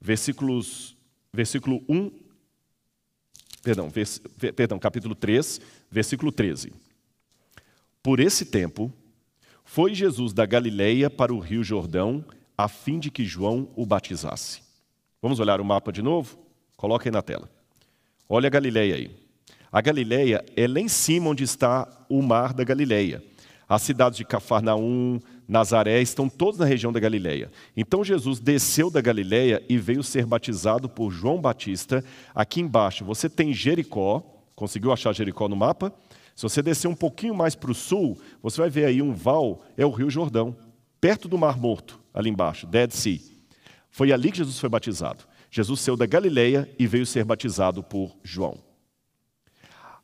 versículos, 0.00 0.96
versículo 1.32 1.84
1, 1.88 2.10
perdão, 3.62 3.90
vers, 3.90 4.20
perdão, 4.56 4.78
capítulo 4.78 5.14
3, 5.14 5.60
versículo 5.90 6.32
13. 6.32 6.72
Por 8.02 8.20
esse 8.20 8.46
tempo, 8.46 8.90
foi 9.64 9.94
Jesus 9.94 10.32
da 10.32 10.46
Galileia 10.46 11.10
para 11.10 11.32
o 11.32 11.38
rio 11.38 11.62
Jordão, 11.62 12.24
a 12.56 12.66
fim 12.66 12.98
de 12.98 13.10
que 13.10 13.24
João 13.24 13.70
o 13.76 13.84
batizasse. 13.84 14.62
Vamos 15.20 15.38
olhar 15.38 15.60
o 15.60 15.64
mapa 15.64 15.92
de 15.92 16.00
novo? 16.00 16.38
Coloca 16.76 17.06
aí 17.08 17.12
na 17.12 17.22
tela. 17.22 17.50
Olha 18.28 18.46
a 18.46 18.50
Galileia 18.50 18.94
aí. 18.94 19.16
A 19.70 19.80
Galileia 19.80 20.44
é 20.56 20.66
lá 20.66 20.80
em 20.80 20.88
cima 20.88 21.28
onde 21.28 21.44
está 21.44 21.86
o 22.08 22.22
mar 22.22 22.54
da 22.54 22.64
Galileia. 22.64 23.22
As 23.68 23.82
cidades 23.82 24.16
de 24.16 24.24
Cafarnaum, 24.24 25.20
Nazaré 25.50 26.00
estão 26.00 26.28
todos 26.28 26.60
na 26.60 26.64
região 26.64 26.92
da 26.92 27.00
Galileia. 27.00 27.50
Então 27.76 28.04
Jesus 28.04 28.38
desceu 28.38 28.88
da 28.88 29.00
Galileia 29.00 29.60
e 29.68 29.76
veio 29.76 30.00
ser 30.00 30.24
batizado 30.24 30.88
por 30.88 31.10
João 31.10 31.40
Batista. 31.40 32.04
Aqui 32.32 32.60
embaixo 32.60 33.04
você 33.04 33.28
tem 33.28 33.52
Jericó. 33.52 34.22
Conseguiu 34.54 34.92
achar 34.92 35.12
Jericó 35.12 35.48
no 35.48 35.56
mapa? 35.56 35.92
Se 36.36 36.44
você 36.44 36.62
descer 36.62 36.86
um 36.86 36.94
pouquinho 36.94 37.34
mais 37.34 37.56
para 37.56 37.72
o 37.72 37.74
sul, 37.74 38.16
você 38.40 38.60
vai 38.60 38.70
ver 38.70 38.84
aí 38.84 39.02
um 39.02 39.12
val, 39.12 39.64
é 39.76 39.84
o 39.84 39.90
Rio 39.90 40.08
Jordão, 40.08 40.56
perto 41.00 41.26
do 41.26 41.36
Mar 41.36 41.58
Morto, 41.58 42.00
ali 42.14 42.30
embaixo, 42.30 42.64
Dead 42.64 42.92
Sea. 42.92 43.18
Foi 43.90 44.12
ali 44.12 44.30
que 44.30 44.38
Jesus 44.38 44.56
foi 44.60 44.68
batizado. 44.68 45.24
Jesus 45.50 45.80
saiu 45.80 45.96
da 45.96 46.06
Galileia 46.06 46.70
e 46.78 46.86
veio 46.86 47.04
ser 47.04 47.24
batizado 47.24 47.82
por 47.82 48.16
João. 48.22 48.56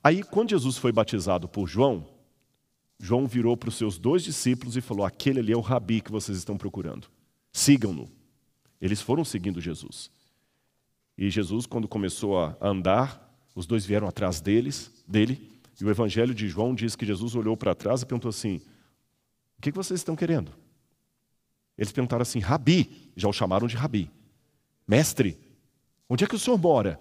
Aí, 0.03 0.25
quando 0.25 0.51
Jesus 0.51 0.77
foi 0.77 0.91
batizado 0.91 1.47
por 1.47 1.69
João, 1.69 2.05
João 2.99 3.27
virou 3.27 3.57
para 3.57 3.69
os 3.69 3.77
seus 3.77 3.99
dois 3.99 4.23
discípulos 4.23 4.77
e 4.77 4.81
falou: 4.81 5.05
Aquele 5.05 5.41
ali 5.41 5.53
é 5.53 5.57
o 5.57 5.61
rabi 5.61 6.01
que 6.01 6.11
vocês 6.11 6.39
estão 6.39 6.57
procurando. 6.57 7.09
Sigam-no. 7.53 8.11
Eles 8.81 9.01
foram 9.01 9.25
seguindo 9.25 9.61
Jesus. 9.61 10.11
E 11.17 11.31
Jesus, 11.31 11.67
quando 11.67 11.89
começou 11.89 12.39
a 12.39 12.57
andar, 12.61 13.23
os 13.55 13.67
dois 13.67 13.87
vieram 13.87 14.07
atrás 14.07 14.41
deles, 14.41 14.93
dele, 15.09 15.51
e 15.81 15.85
o 15.85 15.91
Evangelho 15.91 16.35
de 16.35 16.49
João 16.49 16.75
diz 16.75 16.95
que 16.95 17.07
Jesus 17.07 17.35
olhou 17.35 17.57
para 17.57 17.75
trás 17.75 18.03
e 18.03 18.07
perguntou 18.07 18.29
assim: 18.29 18.61
O 19.59 19.63
que 19.63 19.71
vocês 19.71 20.01
estão 20.01 20.17
querendo? 20.17 20.53
Eles 21.77 21.93
perguntaram 21.93 22.23
assim: 22.23 22.39
Rabi, 22.39 23.11
já 23.17 23.29
o 23.29 23.33
chamaram 23.33 23.67
de 23.67 23.77
Rabi. 23.77 24.11
Mestre, 24.87 25.39
onde 26.09 26.25
é 26.25 26.27
que 26.27 26.35
o 26.35 26.39
senhor 26.39 26.59
mora? 26.59 26.99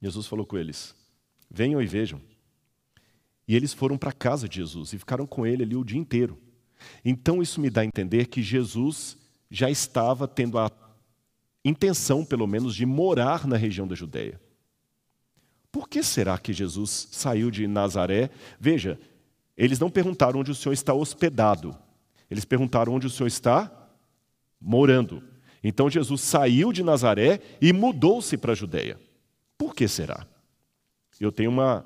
Jesus 0.00 0.26
falou 0.26 0.46
com 0.46 0.56
eles: 0.56 0.94
Venham 1.50 1.82
e 1.82 1.86
vejam. 1.86 2.20
E 3.48 3.56
eles 3.56 3.72
foram 3.72 3.96
para 3.96 4.10
a 4.10 4.12
casa 4.12 4.46
de 4.46 4.56
Jesus 4.56 4.92
e 4.92 4.98
ficaram 4.98 5.26
com 5.26 5.46
ele 5.46 5.62
ali 5.64 5.74
o 5.74 5.82
dia 5.82 5.98
inteiro. 5.98 6.38
Então 7.02 7.42
isso 7.42 7.60
me 7.60 7.70
dá 7.70 7.80
a 7.80 7.86
entender 7.86 8.26
que 8.26 8.42
Jesus 8.42 9.16
já 9.50 9.70
estava 9.70 10.28
tendo 10.28 10.58
a 10.58 10.70
intenção, 11.64 12.24
pelo 12.24 12.46
menos, 12.46 12.74
de 12.74 12.84
morar 12.84 13.46
na 13.46 13.56
região 13.56 13.88
da 13.88 13.94
Judéia. 13.94 14.38
Por 15.72 15.88
que 15.88 16.02
será 16.02 16.36
que 16.38 16.52
Jesus 16.52 17.08
saiu 17.10 17.50
de 17.50 17.66
Nazaré? 17.66 18.30
Veja, 18.60 19.00
eles 19.56 19.78
não 19.78 19.90
perguntaram 19.90 20.40
onde 20.40 20.50
o 20.50 20.54
Senhor 20.54 20.72
está 20.72 20.92
hospedado. 20.92 21.76
Eles 22.30 22.44
perguntaram 22.44 22.94
onde 22.94 23.06
o 23.06 23.10
Senhor 23.10 23.26
está 23.26 23.72
morando. 24.60 25.22
Então 25.64 25.88
Jesus 25.90 26.20
saiu 26.20 26.72
de 26.72 26.82
Nazaré 26.82 27.40
e 27.60 27.72
mudou-se 27.72 28.36
para 28.36 28.52
a 28.52 28.54
Judéia. 28.54 29.00
Por 29.56 29.74
que 29.74 29.88
será? 29.88 30.26
Eu 31.18 31.32
tenho 31.32 31.50
uma 31.50 31.84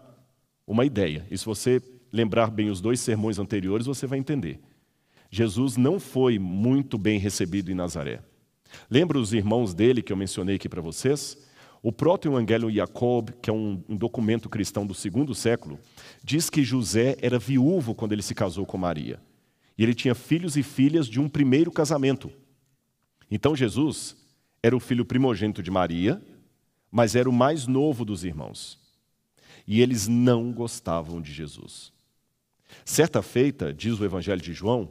uma 0.67 0.85
ideia. 0.85 1.27
E 1.31 1.37
se 1.37 1.45
você 1.45 1.83
lembrar 2.13 2.51
bem 2.51 2.71
os 2.71 2.81
dois 2.81 3.01
sermões 3.01 3.39
anteriores, 3.39 3.87
você 3.87 4.07
vai 4.07 4.19
entender. 4.19 4.61
Jesus 5.31 5.77
não 5.77 5.99
foi 5.99 6.39
muito 6.39 6.99
bem 6.99 7.19
recebido 7.19 7.71
em 7.71 7.75
Nazaré. 7.75 8.23
Lembra 8.91 9.19
os 9.19 9.33
irmãos 9.33 9.73
dele 9.73 10.03
que 10.03 10.13
eu 10.13 10.17
mencionei 10.17 10.57
aqui 10.57 10.69
para 10.69 10.83
vocês? 10.83 11.39
O 11.83 11.91
Proto-Evangelho 11.91 12.71
Jacob, 12.71 13.31
que 13.41 13.51
é 13.51 13.53
um, 13.53 13.83
um, 13.89 13.97
documento 13.97 14.49
cristão 14.49 14.87
do 14.87 14.95
segundo 14.95 15.35
século, 15.35 15.79
diz 16.23 16.49
que 16.49 16.63
José 16.63 17.17
era 17.21 17.39
viúvo 17.39 17.95
quando 17.95 18.13
ele 18.13 18.23
se 18.23 18.35
casou 18.35 18.65
com 18.65 18.79
Maria. 18.79 19.21
E 19.77 19.83
ele 19.83 19.95
tinha 19.95 20.15
filhos 20.15 20.57
e 20.57 20.63
filhas 20.63 21.09
de 21.09 21.19
um 21.19 21.29
primeiro 21.29 21.73
casamento. 21.73 22.31
Então 23.31 23.57
Jesus 23.57 24.17
era 24.63 24.77
o 24.77 24.81
filho 24.81 25.05
primogênito 25.05 25.63
de 25.63 25.71
Maria, 25.71 26.23
mas 26.91 27.17
era 27.17 27.29
o 27.29 27.33
mais 27.33 27.67
novo 27.67 28.05
dos 28.05 28.23
irmãos 28.23 28.82
e 29.67 29.81
eles 29.81 30.09
não 30.09 30.53
gostavam 30.53 31.21
de 31.21 31.33
Jesus. 31.33 31.93
Certa 32.85 33.23
feita, 33.23 33.73
diz 33.73 33.99
o 33.99 34.05
Evangelho 34.05 34.41
de 34.41 34.53
João, 34.53 34.91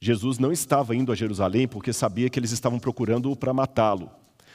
Jesus 0.00 0.38
não 0.38 0.50
estava 0.50 0.96
indo 0.96 1.12
a 1.12 1.14
Jerusalém 1.14 1.68
porque 1.68 1.92
sabia 1.92 2.28
que 2.28 2.38
eles 2.38 2.50
estavam 2.50 2.78
procurando-o 2.78 3.36
para 3.36 3.52
matá-lo. 3.52 4.10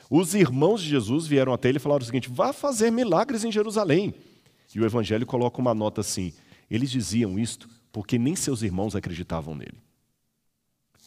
Os 0.10 0.34
irmãos 0.34 0.82
de 0.82 0.89
Jesus 0.89 1.28
vieram 1.28 1.54
até 1.54 1.70
ele 1.70 1.78
e 1.78 1.82
falaram 1.82 2.04
o 2.04 2.06
seguinte: 2.06 2.30
vá 2.30 2.52
fazer 2.52 2.91
milagres 2.91 3.43
em 3.43 3.52
Jerusalém. 3.52 4.13
E 4.74 4.80
o 4.80 4.86
Evangelho 4.86 5.26
coloca 5.26 5.60
uma 5.60 5.74
nota 5.74 6.02
assim: 6.02 6.34
eles 6.70 6.91
diziam 6.91 7.39
isto 7.39 7.70
porque 7.91 8.20
nem 8.20 8.36
seus 8.36 8.62
irmãos 8.62 8.96
acreditavam 8.96 9.56
nele. 9.56 9.78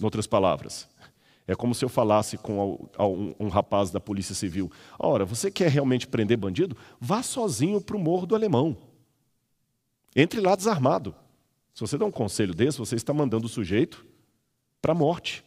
Em 0.00 0.04
outras 0.04 0.26
palavras, 0.26 0.88
é 1.50 1.54
como 1.56 1.74
se 1.74 1.84
eu 1.84 1.88
falasse 1.88 2.38
com 2.38 2.88
um, 3.40 3.48
rapaz 3.48 3.90
da 3.90 3.98
Polícia 3.98 4.36
Civil: 4.36 4.70
Ora, 4.96 5.24
você 5.24 5.50
quer 5.50 5.68
realmente 5.68 6.06
prender 6.06 6.36
bandido? 6.36 6.76
Vá 7.00 7.24
sozinho 7.24 7.80
para 7.80 7.96
o 7.96 7.98
Morro 7.98 8.24
do 8.24 8.36
Alemão. 8.36 8.76
Entre 10.14 10.40
lá 10.40 10.54
desarmado. 10.54 11.12
Se 11.74 11.80
você 11.80 11.98
dá 11.98 12.04
um 12.04 12.10
conselho 12.10 12.54
desse, 12.54 12.78
você 12.78 12.94
está 12.94 13.12
mandando 13.12 13.46
o 13.46 13.48
sujeito 13.48 14.06
para 14.80 14.92
a 14.92 14.94
morte. 14.94 15.44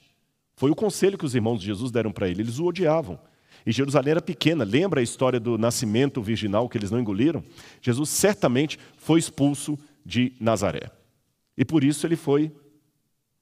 Foi 0.58 0.70
o 0.70 0.76
conselho 0.76 1.18
que 1.18 1.26
os 1.26 1.36
irmãos 1.36 1.62
de 1.62 1.68
Jesus 1.68 1.90
deram 1.90 2.12
para 2.12 2.28
ele. 2.28 2.42
Eles 2.42 2.60
o 2.60 2.66
odiavam. 2.66 3.18
E 3.66 3.72
Jerusalém 3.72 4.12
era 4.12 4.22
pequena, 4.22 4.66
lembra 4.66 5.00
a 5.00 5.04
história 5.04 5.40
do 5.40 5.58
nascimento 5.58 6.22
virginal 6.22 6.68
que 6.68 6.78
eles 6.78 6.92
não 6.92 7.00
engoliram? 7.00 7.42
Jesus 7.82 8.10
certamente 8.10 8.78
foi 8.98 9.20
expulso 9.20 9.80
de 10.06 10.34
Nazaré. 10.38 10.92
E 11.58 11.64
por 11.64 11.82
isso 11.82 12.06
ele 12.06 12.18
foi 12.18 12.52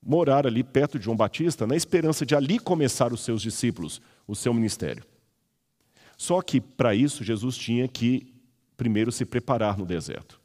morar 0.04 0.48
ali 0.48 0.64
perto 0.64 0.98
de 0.98 1.06
João 1.06 1.16
Batista, 1.16 1.68
na 1.68 1.76
esperança 1.76 2.26
de 2.26 2.36
ali 2.36 2.58
começar 2.58 3.14
os 3.14 3.22
seus 3.22 3.42
discípulos, 3.42 4.02
o 4.28 4.36
seu 4.36 4.54
ministério. 4.54 5.04
Só 6.18 6.42
que 6.42 6.60
para 6.60 6.96
isso 6.96 7.24
Jesus 7.24 7.56
tinha 7.58 7.88
que 7.88 8.34
primeiro 8.76 9.12
se 9.12 9.26
preparar 9.26 9.78
no 9.78 9.86
deserto. 9.86 10.40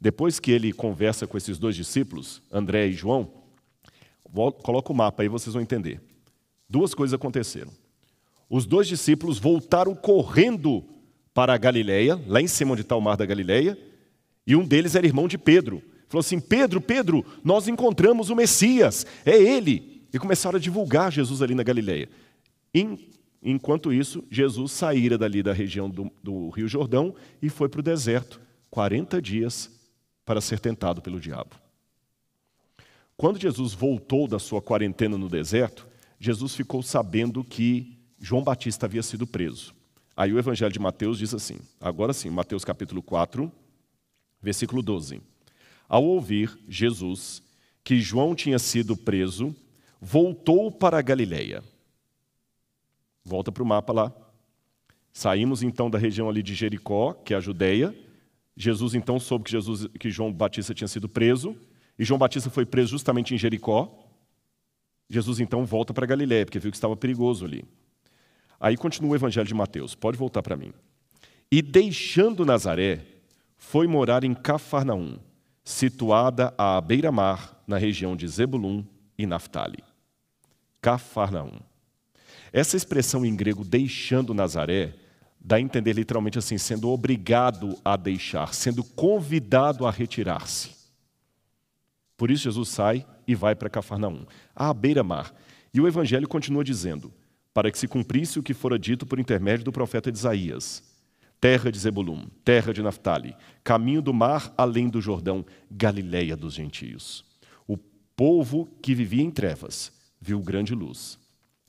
Depois 0.00 0.38
que 0.38 0.50
ele 0.50 0.72
conversa 0.72 1.26
com 1.26 1.36
esses 1.36 1.58
dois 1.58 1.74
discípulos, 1.74 2.42
André 2.50 2.86
e 2.86 2.92
João, 2.92 3.32
coloca 4.62 4.92
o 4.92 4.94
mapa 4.94 5.22
aí 5.22 5.28
vocês 5.28 5.54
vão 5.54 5.62
entender. 5.62 6.00
Duas 6.68 6.94
coisas 6.94 7.14
aconteceram. 7.14 7.72
Os 8.48 8.66
dois 8.66 8.86
discípulos 8.86 9.38
voltaram 9.38 9.94
correndo 9.94 10.84
para 11.34 11.54
a 11.54 11.58
Galileia, 11.58 12.20
lá 12.26 12.40
em 12.40 12.48
cima 12.48 12.72
onde 12.72 12.82
está 12.82 12.96
o 12.96 13.00
mar 13.00 13.16
da 13.16 13.26
Galileia, 13.26 13.78
e 14.46 14.56
um 14.56 14.64
deles 14.64 14.94
era 14.94 15.06
irmão 15.06 15.28
de 15.28 15.36
Pedro. 15.36 15.82
Falou 16.08 16.20
assim: 16.20 16.40
Pedro, 16.40 16.80
Pedro, 16.80 17.24
nós 17.44 17.68
encontramos 17.68 18.30
o 18.30 18.36
Messias, 18.36 19.06
é 19.24 19.36
ele. 19.36 20.06
E 20.12 20.18
começaram 20.18 20.56
a 20.56 20.60
divulgar 20.60 21.12
Jesus 21.12 21.42
ali 21.42 21.54
na 21.54 21.62
Galileia. 21.62 22.08
Enquanto 23.42 23.92
isso, 23.92 24.24
Jesus 24.30 24.72
saíra 24.72 25.16
dali 25.16 25.42
da 25.42 25.52
região 25.52 25.88
do, 25.88 26.10
do 26.22 26.48
Rio 26.50 26.66
Jordão 26.66 27.14
e 27.40 27.48
foi 27.48 27.68
para 27.68 27.80
o 27.80 27.82
deserto, 27.82 28.40
40 28.70 29.22
dias, 29.22 29.70
para 30.24 30.40
ser 30.40 30.58
tentado 30.58 31.00
pelo 31.00 31.20
diabo. 31.20 31.54
Quando 33.16 33.40
Jesus 33.40 33.72
voltou 33.72 34.28
da 34.28 34.38
sua 34.38 34.62
quarentena 34.62 35.16
no 35.16 35.28
deserto, 35.28 35.86
Jesus 36.18 36.54
ficou 36.54 36.82
sabendo 36.82 37.44
que 37.44 37.98
João 38.20 38.42
Batista 38.42 38.86
havia 38.86 39.02
sido 39.02 39.26
preso. 39.26 39.74
Aí 40.16 40.32
o 40.32 40.38
Evangelho 40.38 40.72
de 40.72 40.78
Mateus 40.78 41.18
diz 41.18 41.32
assim, 41.32 41.58
agora 41.80 42.12
sim, 42.12 42.28
Mateus 42.28 42.64
capítulo 42.64 43.02
4, 43.02 43.50
versículo 44.42 44.82
12. 44.82 45.20
Ao 45.88 46.04
ouvir 46.04 46.58
Jesus 46.68 47.42
que 47.82 48.00
João 48.00 48.34
tinha 48.34 48.58
sido 48.58 48.96
preso, 48.96 49.54
voltou 50.00 50.70
para 50.70 50.98
a 50.98 51.02
Galileia. 51.02 51.62
Volta 53.24 53.50
para 53.50 53.62
o 53.62 53.66
mapa 53.66 53.92
lá. 53.92 54.12
Saímos 55.12 55.62
então 55.62 55.90
da 55.90 55.98
região 55.98 56.28
ali 56.28 56.42
de 56.42 56.54
Jericó, 56.54 57.14
que 57.14 57.32
é 57.32 57.36
a 57.36 57.40
Judéia. 57.40 57.94
Jesus 58.56 58.94
então 58.94 59.18
soube 59.18 59.44
que, 59.44 59.52
Jesus, 59.52 59.86
que 59.98 60.10
João 60.10 60.32
Batista 60.32 60.74
tinha 60.74 60.88
sido 60.88 61.08
preso, 61.08 61.56
e 61.98 62.04
João 62.04 62.18
Batista 62.18 62.50
foi 62.50 62.66
preso 62.66 62.90
justamente 62.90 63.34
em 63.34 63.38
Jericó. 63.38 63.92
Jesus 65.08 65.40
então 65.40 65.64
volta 65.64 65.94
para 65.94 66.06
Galiléia, 66.06 66.44
porque 66.44 66.58
viu 66.58 66.70
que 66.70 66.76
estava 66.76 66.96
perigoso 66.96 67.44
ali. 67.44 67.64
Aí 68.60 68.76
continua 68.76 69.12
o 69.12 69.14
evangelho 69.14 69.46
de 69.46 69.54
Mateus, 69.54 69.94
pode 69.94 70.18
voltar 70.18 70.42
para 70.42 70.56
mim. 70.56 70.72
E 71.50 71.62
deixando 71.62 72.44
Nazaré, 72.44 73.04
foi 73.56 73.86
morar 73.86 74.24
em 74.24 74.34
Cafarnaum, 74.34 75.18
situada 75.68 76.54
à 76.56 76.80
beira-mar, 76.80 77.62
na 77.66 77.76
região 77.76 78.16
de 78.16 78.26
Zebulun 78.26 78.82
e 79.18 79.26
Naphtali. 79.26 79.84
Cafarnaum. 80.80 81.60
Essa 82.50 82.74
expressão 82.74 83.22
em 83.22 83.36
grego, 83.36 83.62
deixando 83.62 84.32
Nazaré, 84.32 84.94
dá 85.38 85.56
a 85.56 85.60
entender 85.60 85.92
literalmente 85.92 86.38
assim, 86.38 86.56
sendo 86.56 86.88
obrigado 86.88 87.78
a 87.84 87.98
deixar, 87.98 88.54
sendo 88.54 88.82
convidado 88.82 89.86
a 89.86 89.90
retirar-se. 89.90 90.70
Por 92.16 92.30
isso 92.30 92.44
Jesus 92.44 92.70
sai 92.70 93.04
e 93.26 93.34
vai 93.34 93.54
para 93.54 93.68
Cafarnaum, 93.68 94.24
à 94.56 94.72
beira-mar. 94.72 95.34
E 95.74 95.82
o 95.82 95.86
evangelho 95.86 96.26
continua 96.26 96.64
dizendo: 96.64 97.12
para 97.52 97.70
que 97.70 97.78
se 97.78 97.86
cumprisse 97.86 98.38
o 98.38 98.42
que 98.42 98.54
fora 98.54 98.78
dito 98.78 99.04
por 99.04 99.20
intermédio 99.20 99.66
do 99.66 99.72
profeta 99.72 100.08
Isaías 100.08 100.82
terra 101.40 101.70
de 101.70 101.78
Zebulum, 101.78 102.26
terra 102.44 102.72
de 102.72 102.82
Naphtali, 102.82 103.34
caminho 103.62 104.02
do 104.02 104.12
mar 104.12 104.52
além 104.56 104.88
do 104.88 105.00
Jordão, 105.00 105.44
Galiléia 105.70 106.36
dos 106.36 106.54
gentios. 106.54 107.24
O 107.66 107.76
povo 108.16 108.68
que 108.82 108.94
vivia 108.94 109.22
em 109.22 109.30
trevas 109.30 109.92
viu 110.20 110.40
grande 110.40 110.74
luz. 110.74 111.18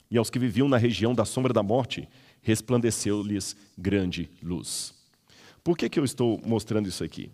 E 0.09 0.17
aos 0.17 0.29
que 0.29 0.39
viviam 0.39 0.67
na 0.67 0.77
região 0.77 1.13
da 1.13 1.23
sombra 1.23 1.53
da 1.53 1.61
morte, 1.61 2.07
resplandeceu-lhes 2.41 3.55
grande 3.77 4.29
luz. 4.41 4.93
Por 5.63 5.77
que, 5.77 5.89
que 5.89 5.99
eu 5.99 6.05
estou 6.05 6.41
mostrando 6.43 6.89
isso 6.89 7.03
aqui? 7.03 7.29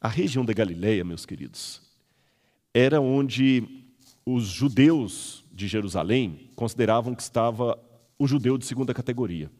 A 0.00 0.08
região 0.08 0.44
da 0.44 0.52
Galiléia, 0.52 1.04
meus 1.04 1.24
queridos, 1.24 1.82
era 2.74 3.00
onde 3.00 3.86
os 4.24 4.44
judeus 4.44 5.44
de 5.52 5.68
Jerusalém 5.68 6.50
consideravam 6.56 7.14
que 7.14 7.22
estava 7.22 7.78
o 8.18 8.26
judeu 8.26 8.58
de 8.58 8.66
segunda 8.66 8.94
categoria. 8.94 9.50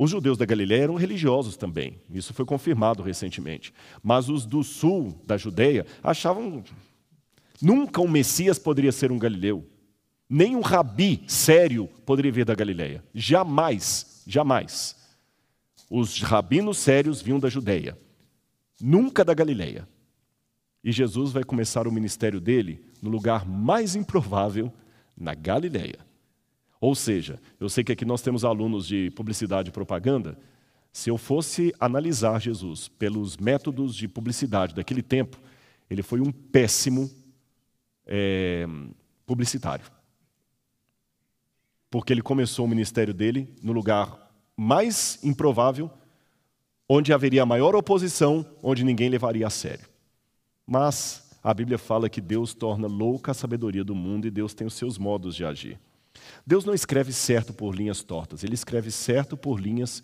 Os 0.00 0.12
judeus 0.12 0.38
da 0.38 0.46
Galiléia 0.46 0.84
eram 0.84 0.94
religiosos 0.94 1.56
também, 1.56 2.00
isso 2.08 2.32
foi 2.32 2.44
confirmado 2.44 3.02
recentemente. 3.02 3.74
Mas 4.00 4.28
os 4.28 4.46
do 4.46 4.62
sul 4.62 5.20
da 5.26 5.36
Judéia 5.36 5.84
achavam 6.00 6.62
nunca 7.60 8.00
um 8.00 8.06
Messias 8.06 8.60
poderia 8.60 8.92
ser 8.92 9.10
um 9.10 9.18
galileu, 9.18 9.66
nem 10.30 10.54
um 10.54 10.60
rabi 10.60 11.24
sério 11.26 11.88
poderia 12.06 12.30
vir 12.30 12.44
da 12.44 12.54
Galiléia. 12.54 13.02
Jamais, 13.12 14.22
jamais. 14.24 14.94
Os 15.90 16.22
rabinos 16.22 16.78
sérios 16.78 17.20
vinham 17.20 17.40
da 17.40 17.48
Judéia, 17.48 17.98
nunca 18.80 19.24
da 19.24 19.34
Galiléia. 19.34 19.88
E 20.84 20.92
Jesus 20.92 21.32
vai 21.32 21.42
começar 21.42 21.88
o 21.88 21.92
ministério 21.92 22.40
dele 22.40 22.84
no 23.02 23.10
lugar 23.10 23.44
mais 23.44 23.96
improvável, 23.96 24.72
na 25.16 25.34
Galiléia. 25.34 26.07
Ou 26.80 26.94
seja, 26.94 27.40
eu 27.58 27.68
sei 27.68 27.82
que 27.82 27.92
aqui 27.92 28.04
nós 28.04 28.22
temos 28.22 28.44
alunos 28.44 28.86
de 28.86 29.10
publicidade 29.10 29.68
e 29.68 29.72
propaganda. 29.72 30.38
Se 30.92 31.10
eu 31.10 31.18
fosse 31.18 31.74
analisar 31.78 32.40
Jesus 32.40 32.88
pelos 32.88 33.36
métodos 33.36 33.94
de 33.94 34.06
publicidade 34.08 34.74
daquele 34.74 35.02
tempo, 35.02 35.38
ele 35.90 36.02
foi 36.02 36.20
um 36.20 36.30
péssimo 36.30 37.10
é, 38.06 38.66
publicitário. 39.26 39.84
Porque 41.90 42.12
ele 42.12 42.22
começou 42.22 42.64
o 42.64 42.68
ministério 42.68 43.14
dele 43.14 43.54
no 43.62 43.72
lugar 43.72 44.30
mais 44.56 45.18
improvável, 45.22 45.90
onde 46.88 47.12
haveria 47.12 47.46
maior 47.46 47.74
oposição, 47.74 48.46
onde 48.62 48.84
ninguém 48.84 49.08
levaria 49.08 49.46
a 49.46 49.50
sério. 49.50 49.86
Mas 50.66 51.28
a 51.42 51.52
Bíblia 51.54 51.78
fala 51.78 52.08
que 52.08 52.20
Deus 52.20 52.54
torna 52.54 52.86
louca 52.86 53.30
a 53.30 53.34
sabedoria 53.34 53.84
do 53.84 53.94
mundo 53.94 54.26
e 54.26 54.30
Deus 54.30 54.54
tem 54.54 54.66
os 54.66 54.74
seus 54.74 54.98
modos 54.98 55.34
de 55.34 55.44
agir. 55.44 55.78
Deus 56.46 56.64
não 56.64 56.74
escreve 56.74 57.12
certo 57.12 57.52
por 57.52 57.74
linhas 57.74 58.02
tortas, 58.02 58.42
ele 58.42 58.54
escreve 58.54 58.90
certo 58.90 59.36
por 59.36 59.60
linhas 59.60 60.02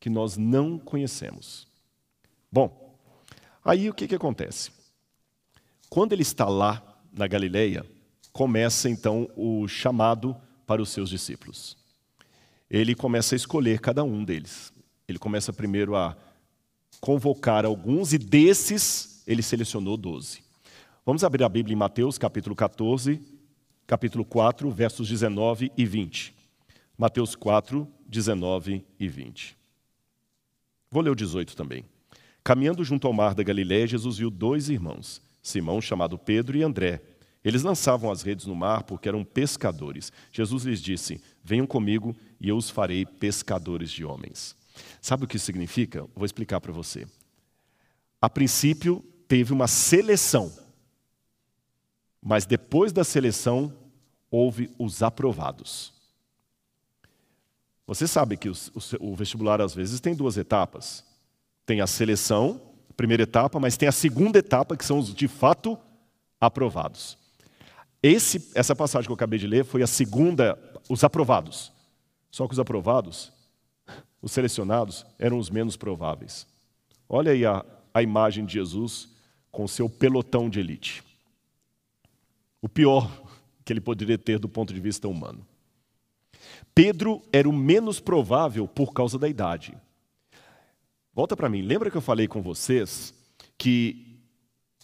que 0.00 0.10
nós 0.10 0.36
não 0.36 0.78
conhecemos. 0.78 1.66
Bom, 2.50 2.98
aí 3.64 3.88
o 3.88 3.94
que, 3.94 4.06
que 4.06 4.14
acontece? 4.14 4.70
Quando 5.88 6.12
ele 6.12 6.22
está 6.22 6.46
lá 6.46 6.82
na 7.12 7.26
Galileia, 7.26 7.84
começa 8.32 8.88
então 8.88 9.28
o 9.34 9.66
chamado 9.66 10.36
para 10.66 10.82
os 10.82 10.90
seus 10.90 11.10
discípulos. 11.10 11.76
Ele 12.70 12.94
começa 12.94 13.34
a 13.34 13.36
escolher 13.36 13.80
cada 13.80 14.04
um 14.04 14.22
deles. 14.22 14.72
Ele 15.08 15.18
começa 15.18 15.52
primeiro 15.52 15.96
a 15.96 16.16
convocar 17.00 17.64
alguns 17.64 18.12
e 18.12 18.18
desses 18.18 19.22
ele 19.26 19.42
selecionou 19.42 19.96
doze. 19.96 20.42
Vamos 21.04 21.24
abrir 21.24 21.42
a 21.42 21.48
Bíblia 21.48 21.74
em 21.74 21.78
Mateus 21.78 22.18
capítulo 22.18 22.54
14, 22.54 23.20
capítulo 23.88 24.22
4, 24.22 24.70
versos 24.70 25.08
19 25.08 25.72
e 25.74 25.86
20. 25.86 26.34
Mateus 26.98 27.34
4, 27.34 27.88
19 28.06 28.84
e 29.00 29.08
20. 29.08 29.56
Vou 30.90 31.02
ler 31.02 31.08
o 31.08 31.14
18 31.14 31.56
também. 31.56 31.86
Caminhando 32.44 32.84
junto 32.84 33.06
ao 33.06 33.14
mar 33.14 33.34
da 33.34 33.42
Galiléia, 33.42 33.86
Jesus 33.86 34.18
viu 34.18 34.30
dois 34.30 34.68
irmãos, 34.68 35.22
Simão, 35.42 35.80
chamado 35.80 36.18
Pedro, 36.18 36.58
e 36.58 36.62
André. 36.62 37.00
Eles 37.42 37.62
lançavam 37.62 38.10
as 38.10 38.20
redes 38.20 38.44
no 38.44 38.54
mar 38.54 38.82
porque 38.82 39.08
eram 39.08 39.24
pescadores. 39.24 40.12
Jesus 40.30 40.64
lhes 40.64 40.82
disse: 40.82 41.22
Venham 41.42 41.66
comigo 41.66 42.14
e 42.38 42.50
eu 42.50 42.58
os 42.58 42.68
farei 42.68 43.06
pescadores 43.06 43.90
de 43.90 44.04
homens. 44.04 44.54
Sabe 45.00 45.24
o 45.24 45.26
que 45.26 45.36
isso 45.36 45.46
significa? 45.46 46.06
Vou 46.14 46.26
explicar 46.26 46.60
para 46.60 46.72
você. 46.74 47.06
A 48.20 48.28
princípio, 48.28 49.02
teve 49.26 49.54
uma 49.54 49.66
seleção 49.66 50.52
mas 52.22 52.44
depois 52.44 52.92
da 52.92 53.04
seleção, 53.04 53.72
houve 54.30 54.70
os 54.78 55.02
aprovados. 55.02 55.92
Você 57.86 58.06
sabe 58.06 58.36
que 58.36 58.50
o 59.00 59.16
vestibular, 59.16 59.60
às 59.60 59.74
vezes, 59.74 60.00
tem 60.00 60.14
duas 60.14 60.36
etapas. 60.36 61.04
Tem 61.64 61.80
a 61.80 61.86
seleção, 61.86 62.60
primeira 62.96 63.22
etapa, 63.22 63.58
mas 63.58 63.76
tem 63.76 63.88
a 63.88 63.92
segunda 63.92 64.38
etapa, 64.38 64.76
que 64.76 64.84
são 64.84 64.98
os 64.98 65.14
de 65.14 65.26
fato 65.26 65.78
aprovados. 66.40 67.16
Esse, 68.02 68.50
essa 68.54 68.76
passagem 68.76 69.06
que 69.06 69.12
eu 69.12 69.14
acabei 69.14 69.38
de 69.38 69.46
ler 69.46 69.64
foi 69.64 69.82
a 69.82 69.86
segunda, 69.86 70.58
os 70.88 71.02
aprovados. 71.02 71.72
Só 72.30 72.46
que 72.46 72.52
os 72.52 72.60
aprovados, 72.60 73.32
os 74.20 74.32
selecionados, 74.32 75.06
eram 75.18 75.38
os 75.38 75.48
menos 75.48 75.76
prováveis. 75.76 76.46
Olha 77.08 77.32
aí 77.32 77.46
a, 77.46 77.64
a 77.94 78.02
imagem 78.02 78.44
de 78.44 78.52
Jesus 78.52 79.08
com 79.50 79.66
seu 79.66 79.88
pelotão 79.88 80.50
de 80.50 80.60
elite 80.60 81.07
o 82.60 82.68
pior 82.68 83.22
que 83.64 83.72
ele 83.72 83.80
poderia 83.80 84.18
ter 84.18 84.38
do 84.38 84.48
ponto 84.48 84.72
de 84.72 84.80
vista 84.80 85.08
humano. 85.08 85.46
Pedro 86.74 87.22
era 87.32 87.48
o 87.48 87.52
menos 87.52 88.00
provável 88.00 88.66
por 88.66 88.92
causa 88.92 89.18
da 89.18 89.28
idade. 89.28 89.76
Volta 91.12 91.36
para 91.36 91.48
mim, 91.48 91.62
lembra 91.62 91.90
que 91.90 91.96
eu 91.96 92.00
falei 92.00 92.28
com 92.28 92.40
vocês 92.40 93.12
que 93.56 94.08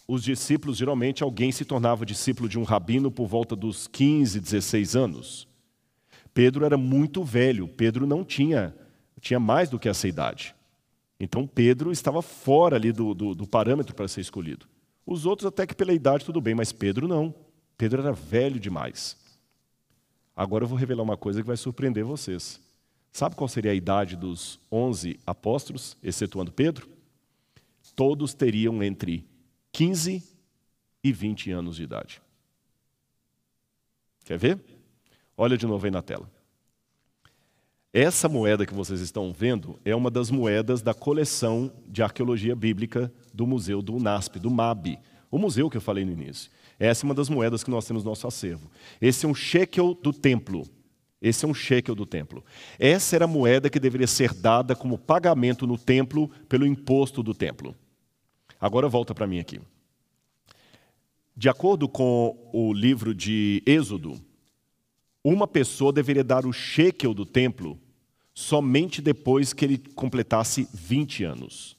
os 0.07 0.23
discípulos, 0.23 0.77
geralmente 0.77 1.23
alguém 1.23 1.51
se 1.51 1.65
tornava 1.65 2.05
discípulo 2.05 2.47
de 2.47 2.59
um 2.59 2.63
rabino 2.63 3.09
por 3.09 3.25
volta 3.25 3.55
dos 3.55 3.87
15, 3.87 4.39
16 4.39 4.95
anos? 4.95 5.47
Pedro 6.33 6.65
era 6.65 6.77
muito 6.77 7.23
velho, 7.23 7.67
Pedro 7.67 8.05
não 8.05 8.23
tinha, 8.23 8.75
tinha 9.19 9.39
mais 9.39 9.69
do 9.69 9.79
que 9.79 9.89
essa 9.89 10.07
idade. 10.07 10.53
Então 11.19 11.47
Pedro 11.47 11.91
estava 11.91 12.21
fora 12.21 12.75
ali 12.75 12.91
do, 12.91 13.13
do, 13.13 13.33
do 13.33 13.47
parâmetro 13.47 13.95
para 13.95 14.07
ser 14.07 14.21
escolhido. 14.21 14.67
Os 15.05 15.25
outros, 15.25 15.45
até 15.45 15.65
que 15.65 15.73
pela 15.73 15.93
idade, 15.93 16.25
tudo 16.25 16.41
bem, 16.41 16.53
mas 16.53 16.71
Pedro 16.71 17.07
não. 17.07 17.33
Pedro 17.77 18.01
era 18.01 18.13
velho 18.13 18.59
demais. 18.59 19.17
Agora 20.35 20.63
eu 20.63 20.67
vou 20.67 20.77
revelar 20.77 21.03
uma 21.03 21.17
coisa 21.17 21.41
que 21.41 21.47
vai 21.47 21.57
surpreender 21.57 22.03
vocês. 22.03 22.59
Sabe 23.11 23.35
qual 23.35 23.47
seria 23.47 23.71
a 23.71 23.75
idade 23.75 24.15
dos 24.15 24.59
onze 24.69 25.19
apóstolos, 25.25 25.95
excetuando 26.03 26.51
Pedro? 26.51 26.89
Todos 27.95 28.33
teriam 28.33 28.83
entre 28.83 29.25
15 29.71 30.21
e 31.03 31.11
20 31.13 31.51
anos 31.51 31.77
de 31.77 31.83
idade. 31.83 32.21
Quer 34.25 34.37
ver? 34.37 34.59
Olha 35.37 35.57
de 35.57 35.65
novo 35.65 35.85
aí 35.85 35.91
na 35.91 36.01
tela. 36.01 36.29
Essa 37.93 38.27
moeda 38.27 38.65
que 38.65 38.73
vocês 38.73 38.99
estão 38.99 39.31
vendo 39.31 39.79
é 39.85 39.95
uma 39.95 40.11
das 40.11 40.29
moedas 40.29 40.81
da 40.81 40.93
coleção 40.93 41.71
de 41.87 42.03
arqueologia 42.03 42.53
bíblica 42.53 43.09
do 43.33 43.47
Museu 43.47 43.81
do 43.81 43.95
UNASP, 43.95 44.37
do 44.39 44.51
MAB, 44.51 44.99
o 45.31 45.37
museu 45.37 45.69
que 45.69 45.77
eu 45.77 45.81
falei 45.81 46.03
no 46.03 46.11
início. 46.11 46.51
Essa 46.79 47.05
é 47.05 47.07
uma 47.07 47.13
das 47.13 47.29
moedas 47.29 47.63
que 47.63 47.71
nós 47.71 47.85
temos 47.85 48.03
no 48.03 48.11
nosso 48.11 48.27
acervo. 48.27 48.69
Esse 49.01 49.25
é 49.25 49.29
um 49.29 49.35
shekel 49.35 49.93
do 49.93 50.11
templo. 50.11 50.65
Esse 51.21 51.45
é 51.45 51.47
um 51.47 51.53
shekel 51.53 51.95
do 51.95 52.05
templo. 52.05 52.43
Essa 52.77 53.15
era 53.15 53.25
a 53.25 53.27
moeda 53.27 53.69
que 53.69 53.79
deveria 53.79 54.07
ser 54.07 54.33
dada 54.33 54.75
como 54.75 54.97
pagamento 54.97 55.65
no 55.65 55.77
templo 55.77 56.29
pelo 56.49 56.65
imposto 56.65 57.23
do 57.23 57.33
templo. 57.33 57.75
Agora 58.59 58.87
volta 58.87 59.13
para 59.15 59.27
mim 59.27 59.39
aqui. 59.39 59.59
De 61.35 61.49
acordo 61.49 61.89
com 61.89 62.49
o 62.53 62.71
livro 62.73 63.13
de 63.13 63.61
Êxodo, 63.65 64.19
uma 65.23 65.47
pessoa 65.47 65.91
deveria 65.91 66.23
dar 66.23 66.45
o 66.45 66.53
shekel 66.53 67.13
do 67.13 67.25
templo 67.25 67.79
somente 68.33 69.01
depois 69.01 69.53
que 69.53 69.65
ele 69.65 69.77
completasse 69.77 70.67
20 70.73 71.23
anos. 71.23 71.77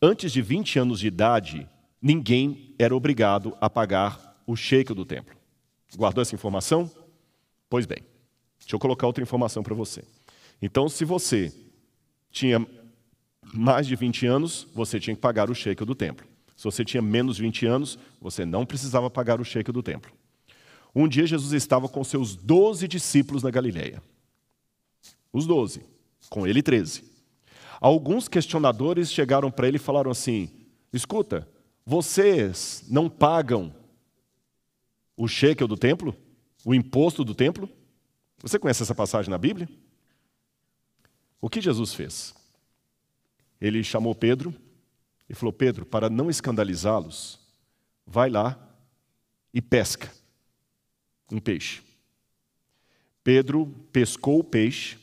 Antes 0.00 0.32
de 0.32 0.40
20 0.40 0.78
anos 0.78 1.00
de 1.00 1.06
idade, 1.08 1.68
ninguém 2.04 2.74
era 2.78 2.94
obrigado 2.94 3.56
a 3.62 3.70
pagar 3.70 4.38
o 4.46 4.54
shekel 4.54 4.94
do 4.94 5.06
templo. 5.06 5.34
Guardou 5.96 6.20
essa 6.20 6.34
informação? 6.34 6.90
Pois 7.70 7.86
bem, 7.86 8.04
deixa 8.60 8.76
eu 8.76 8.78
colocar 8.78 9.06
outra 9.06 9.22
informação 9.22 9.62
para 9.62 9.74
você. 9.74 10.04
Então, 10.60 10.86
se 10.86 11.02
você 11.02 11.50
tinha 12.30 12.64
mais 13.54 13.86
de 13.86 13.96
20 13.96 14.26
anos, 14.26 14.66
você 14.74 15.00
tinha 15.00 15.16
que 15.16 15.22
pagar 15.22 15.48
o 15.48 15.54
shekel 15.54 15.86
do 15.86 15.94
templo. 15.94 16.26
Se 16.54 16.64
você 16.64 16.84
tinha 16.84 17.00
menos 17.00 17.36
de 17.36 17.42
20 17.42 17.66
anos, 17.66 17.98
você 18.20 18.44
não 18.44 18.66
precisava 18.66 19.08
pagar 19.08 19.40
o 19.40 19.44
shekel 19.44 19.72
do 19.72 19.82
templo. 19.82 20.12
Um 20.94 21.08
dia 21.08 21.26
Jesus 21.26 21.52
estava 21.54 21.88
com 21.88 22.04
seus 22.04 22.36
doze 22.36 22.86
discípulos 22.86 23.42
na 23.42 23.50
Galileia. 23.50 24.02
Os 25.32 25.46
doze, 25.46 25.82
com 26.28 26.46
ele 26.46 26.62
treze. 26.62 27.02
Alguns 27.80 28.28
questionadores 28.28 29.10
chegaram 29.10 29.50
para 29.50 29.66
ele 29.66 29.78
e 29.78 29.80
falaram 29.80 30.10
assim: 30.10 30.50
escuta, 30.92 31.48
vocês 31.84 32.84
não 32.88 33.08
pagam 33.08 33.74
o 35.16 35.28
shekel 35.28 35.68
do 35.68 35.76
templo? 35.76 36.16
O 36.64 36.74
imposto 36.74 37.24
do 37.24 37.34
templo? 37.34 37.68
Você 38.38 38.58
conhece 38.58 38.82
essa 38.82 38.94
passagem 38.94 39.30
na 39.30 39.38
Bíblia? 39.38 39.68
O 41.40 41.48
que 41.48 41.60
Jesus 41.60 41.94
fez? 41.94 42.34
Ele 43.60 43.84
chamou 43.84 44.14
Pedro 44.14 44.54
e 45.28 45.34
falou: 45.34 45.52
Pedro, 45.52 45.84
para 45.84 46.08
não 46.08 46.30
escandalizá-los, 46.30 47.38
vai 48.06 48.30
lá 48.30 48.58
e 49.52 49.60
pesca 49.60 50.10
um 51.30 51.38
peixe. 51.38 51.82
Pedro 53.22 53.66
pescou 53.92 54.40
o 54.40 54.44
peixe 54.44 54.98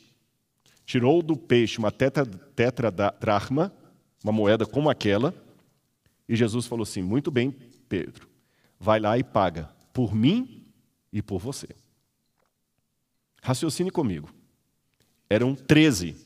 tirou 0.92 1.22
do 1.22 1.36
peixe 1.36 1.78
uma 1.78 1.90
tetradracma, 1.90 3.72
uma 4.22 4.32
moeda 4.32 4.66
como 4.66 4.90
aquela, 4.90 5.34
e 6.28 6.36
Jesus 6.36 6.66
falou 6.66 6.82
assim: 6.82 7.02
Muito 7.02 7.30
bem, 7.30 7.50
Pedro, 7.88 8.28
vai 8.78 9.00
lá 9.00 9.18
e 9.18 9.24
paga 9.24 9.70
por 9.92 10.14
mim 10.14 10.66
e 11.12 11.20
por 11.22 11.38
você. 11.38 11.68
Raciocine 13.42 13.90
comigo. 13.90 14.28
Eram 15.28 15.54
13. 15.54 16.16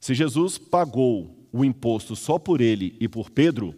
Se 0.00 0.14
Jesus 0.14 0.58
pagou 0.58 1.48
o 1.52 1.64
imposto 1.64 2.16
só 2.16 2.38
por 2.38 2.60
ele 2.60 2.96
e 3.00 3.08
por 3.08 3.30
Pedro, 3.30 3.74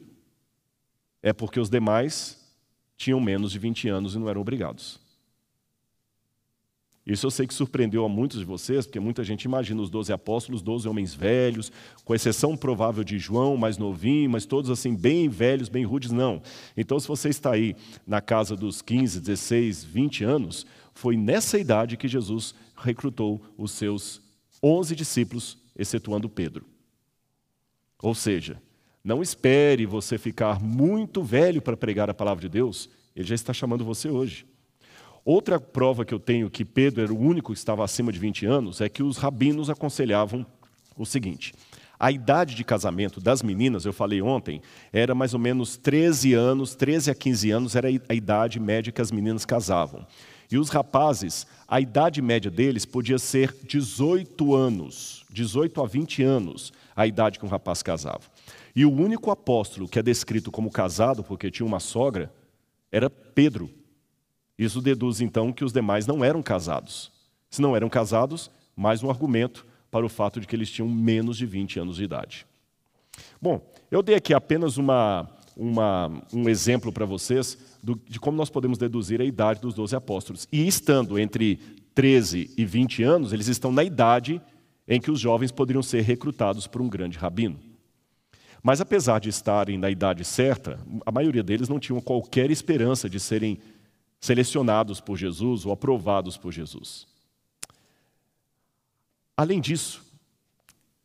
é 1.22 1.32
porque 1.32 1.60
os 1.60 1.68
demais 1.68 2.40
tinham 2.96 3.20
menos 3.20 3.52
de 3.52 3.58
20 3.58 3.88
anos 3.88 4.14
e 4.14 4.18
não 4.18 4.28
eram 4.28 4.40
obrigados. 4.40 5.01
Isso 7.04 7.26
eu 7.26 7.30
sei 7.32 7.48
que 7.48 7.54
surpreendeu 7.54 8.04
a 8.04 8.08
muitos 8.08 8.38
de 8.38 8.44
vocês, 8.44 8.86
porque 8.86 9.00
muita 9.00 9.24
gente 9.24 9.42
imagina 9.42 9.82
os 9.82 9.90
doze 9.90 10.12
apóstolos, 10.12 10.62
doze 10.62 10.88
homens 10.88 11.12
velhos, 11.12 11.72
com 12.04 12.14
exceção 12.14 12.56
provável 12.56 13.02
de 13.02 13.18
João, 13.18 13.56
mais 13.56 13.76
novinho, 13.76 14.30
mas 14.30 14.46
todos 14.46 14.70
assim, 14.70 14.94
bem 14.94 15.28
velhos, 15.28 15.68
bem 15.68 15.84
rudes, 15.84 16.12
não. 16.12 16.40
Então, 16.76 17.00
se 17.00 17.08
você 17.08 17.28
está 17.28 17.52
aí 17.52 17.74
na 18.06 18.20
casa 18.20 18.54
dos 18.54 18.80
15, 18.80 19.20
16, 19.20 19.82
20 19.82 20.22
anos, 20.22 20.64
foi 20.94 21.16
nessa 21.16 21.58
idade 21.58 21.96
que 21.96 22.06
Jesus 22.06 22.54
recrutou 22.76 23.40
os 23.58 23.72
seus 23.72 24.22
onze 24.62 24.94
discípulos, 24.94 25.58
excetuando 25.76 26.28
Pedro. 26.28 26.64
Ou 28.00 28.14
seja, 28.14 28.62
não 29.02 29.20
espere 29.22 29.86
você 29.86 30.18
ficar 30.18 30.62
muito 30.62 31.20
velho 31.20 31.60
para 31.60 31.76
pregar 31.76 32.08
a 32.08 32.14
palavra 32.14 32.42
de 32.42 32.48
Deus, 32.48 32.88
ele 33.16 33.26
já 33.26 33.34
está 33.34 33.52
chamando 33.52 33.84
você 33.84 34.08
hoje. 34.08 34.46
Outra 35.24 35.60
prova 35.60 36.04
que 36.04 36.12
eu 36.12 36.18
tenho 36.18 36.50
que 36.50 36.64
Pedro 36.64 37.02
era 37.02 37.12
o 37.12 37.18
único 37.18 37.52
que 37.52 37.58
estava 37.58 37.84
acima 37.84 38.10
de 38.10 38.18
20 38.18 38.44
anos 38.46 38.80
é 38.80 38.88
que 38.88 39.02
os 39.02 39.16
rabinos 39.16 39.70
aconselhavam 39.70 40.44
o 40.96 41.06
seguinte: 41.06 41.52
a 41.98 42.10
idade 42.10 42.56
de 42.56 42.64
casamento 42.64 43.20
das 43.20 43.42
meninas, 43.42 43.84
eu 43.84 43.92
falei 43.92 44.20
ontem, 44.20 44.60
era 44.92 45.14
mais 45.14 45.32
ou 45.34 45.38
menos 45.38 45.76
13 45.76 46.34
anos, 46.34 46.74
13 46.74 47.12
a 47.12 47.14
15 47.14 47.50
anos 47.52 47.76
era 47.76 47.88
a 48.08 48.14
idade 48.14 48.58
média 48.58 48.92
que 48.92 49.00
as 49.00 49.12
meninas 49.12 49.44
casavam. 49.44 50.04
E 50.50 50.58
os 50.58 50.68
rapazes, 50.68 51.46
a 51.68 51.80
idade 51.80 52.20
média 52.20 52.50
deles 52.50 52.84
podia 52.84 53.18
ser 53.18 53.54
18 53.66 54.54
anos, 54.54 55.24
18 55.30 55.80
a 55.80 55.86
20 55.86 56.22
anos, 56.24 56.72
a 56.94 57.06
idade 57.06 57.38
que 57.38 57.46
um 57.46 57.48
rapaz 57.48 57.82
casava. 57.82 58.22
E 58.74 58.84
o 58.84 58.92
único 58.92 59.30
apóstolo 59.30 59.88
que 59.88 60.00
é 60.00 60.02
descrito 60.02 60.50
como 60.50 60.72
casado, 60.72 61.22
porque 61.22 61.52
tinha 61.52 61.64
uma 61.64 61.78
sogra, 61.78 62.32
era 62.90 63.08
Pedro. 63.08 63.70
Isso 64.58 64.80
deduz 64.80 65.20
então 65.20 65.52
que 65.52 65.64
os 65.64 65.72
demais 65.72 66.06
não 66.06 66.24
eram 66.24 66.42
casados. 66.42 67.10
Se 67.50 67.60
não 67.60 67.76
eram 67.76 67.88
casados, 67.88 68.50
mais 68.76 69.02
um 69.02 69.10
argumento 69.10 69.66
para 69.90 70.06
o 70.06 70.08
fato 70.08 70.40
de 70.40 70.46
que 70.46 70.56
eles 70.56 70.70
tinham 70.70 70.88
menos 70.88 71.36
de 71.36 71.46
20 71.46 71.80
anos 71.80 71.96
de 71.96 72.04
idade. 72.04 72.46
Bom, 73.40 73.60
eu 73.90 74.02
dei 74.02 74.14
aqui 74.14 74.32
apenas 74.32 74.78
uma, 74.78 75.28
uma, 75.56 76.22
um 76.32 76.48
exemplo 76.48 76.92
para 76.92 77.04
vocês 77.04 77.58
do, 77.82 78.00
de 78.08 78.18
como 78.18 78.36
nós 78.36 78.48
podemos 78.48 78.78
deduzir 78.78 79.20
a 79.20 79.24
idade 79.24 79.60
dos 79.60 79.74
12 79.74 79.94
apóstolos. 79.94 80.48
E 80.50 80.66
estando 80.66 81.18
entre 81.18 81.56
13 81.94 82.50
e 82.56 82.64
20 82.64 83.02
anos, 83.02 83.32
eles 83.32 83.48
estão 83.48 83.70
na 83.70 83.84
idade 83.84 84.40
em 84.88 85.00
que 85.00 85.10
os 85.10 85.20
jovens 85.20 85.52
poderiam 85.52 85.82
ser 85.82 86.02
recrutados 86.02 86.66
por 86.66 86.80
um 86.80 86.88
grande 86.88 87.18
rabino. 87.18 87.58
Mas 88.62 88.80
apesar 88.80 89.18
de 89.18 89.28
estarem 89.28 89.76
na 89.76 89.90
idade 89.90 90.24
certa, 90.24 90.78
a 91.04 91.10
maioria 91.10 91.42
deles 91.42 91.68
não 91.68 91.80
tinham 91.80 92.00
qualquer 92.00 92.50
esperança 92.50 93.10
de 93.10 93.18
serem 93.18 93.58
selecionados 94.22 95.00
por 95.00 95.18
Jesus 95.18 95.66
ou 95.66 95.72
aprovados 95.72 96.36
por 96.36 96.52
Jesus. 96.52 97.08
Além 99.36 99.60
disso, 99.60 100.00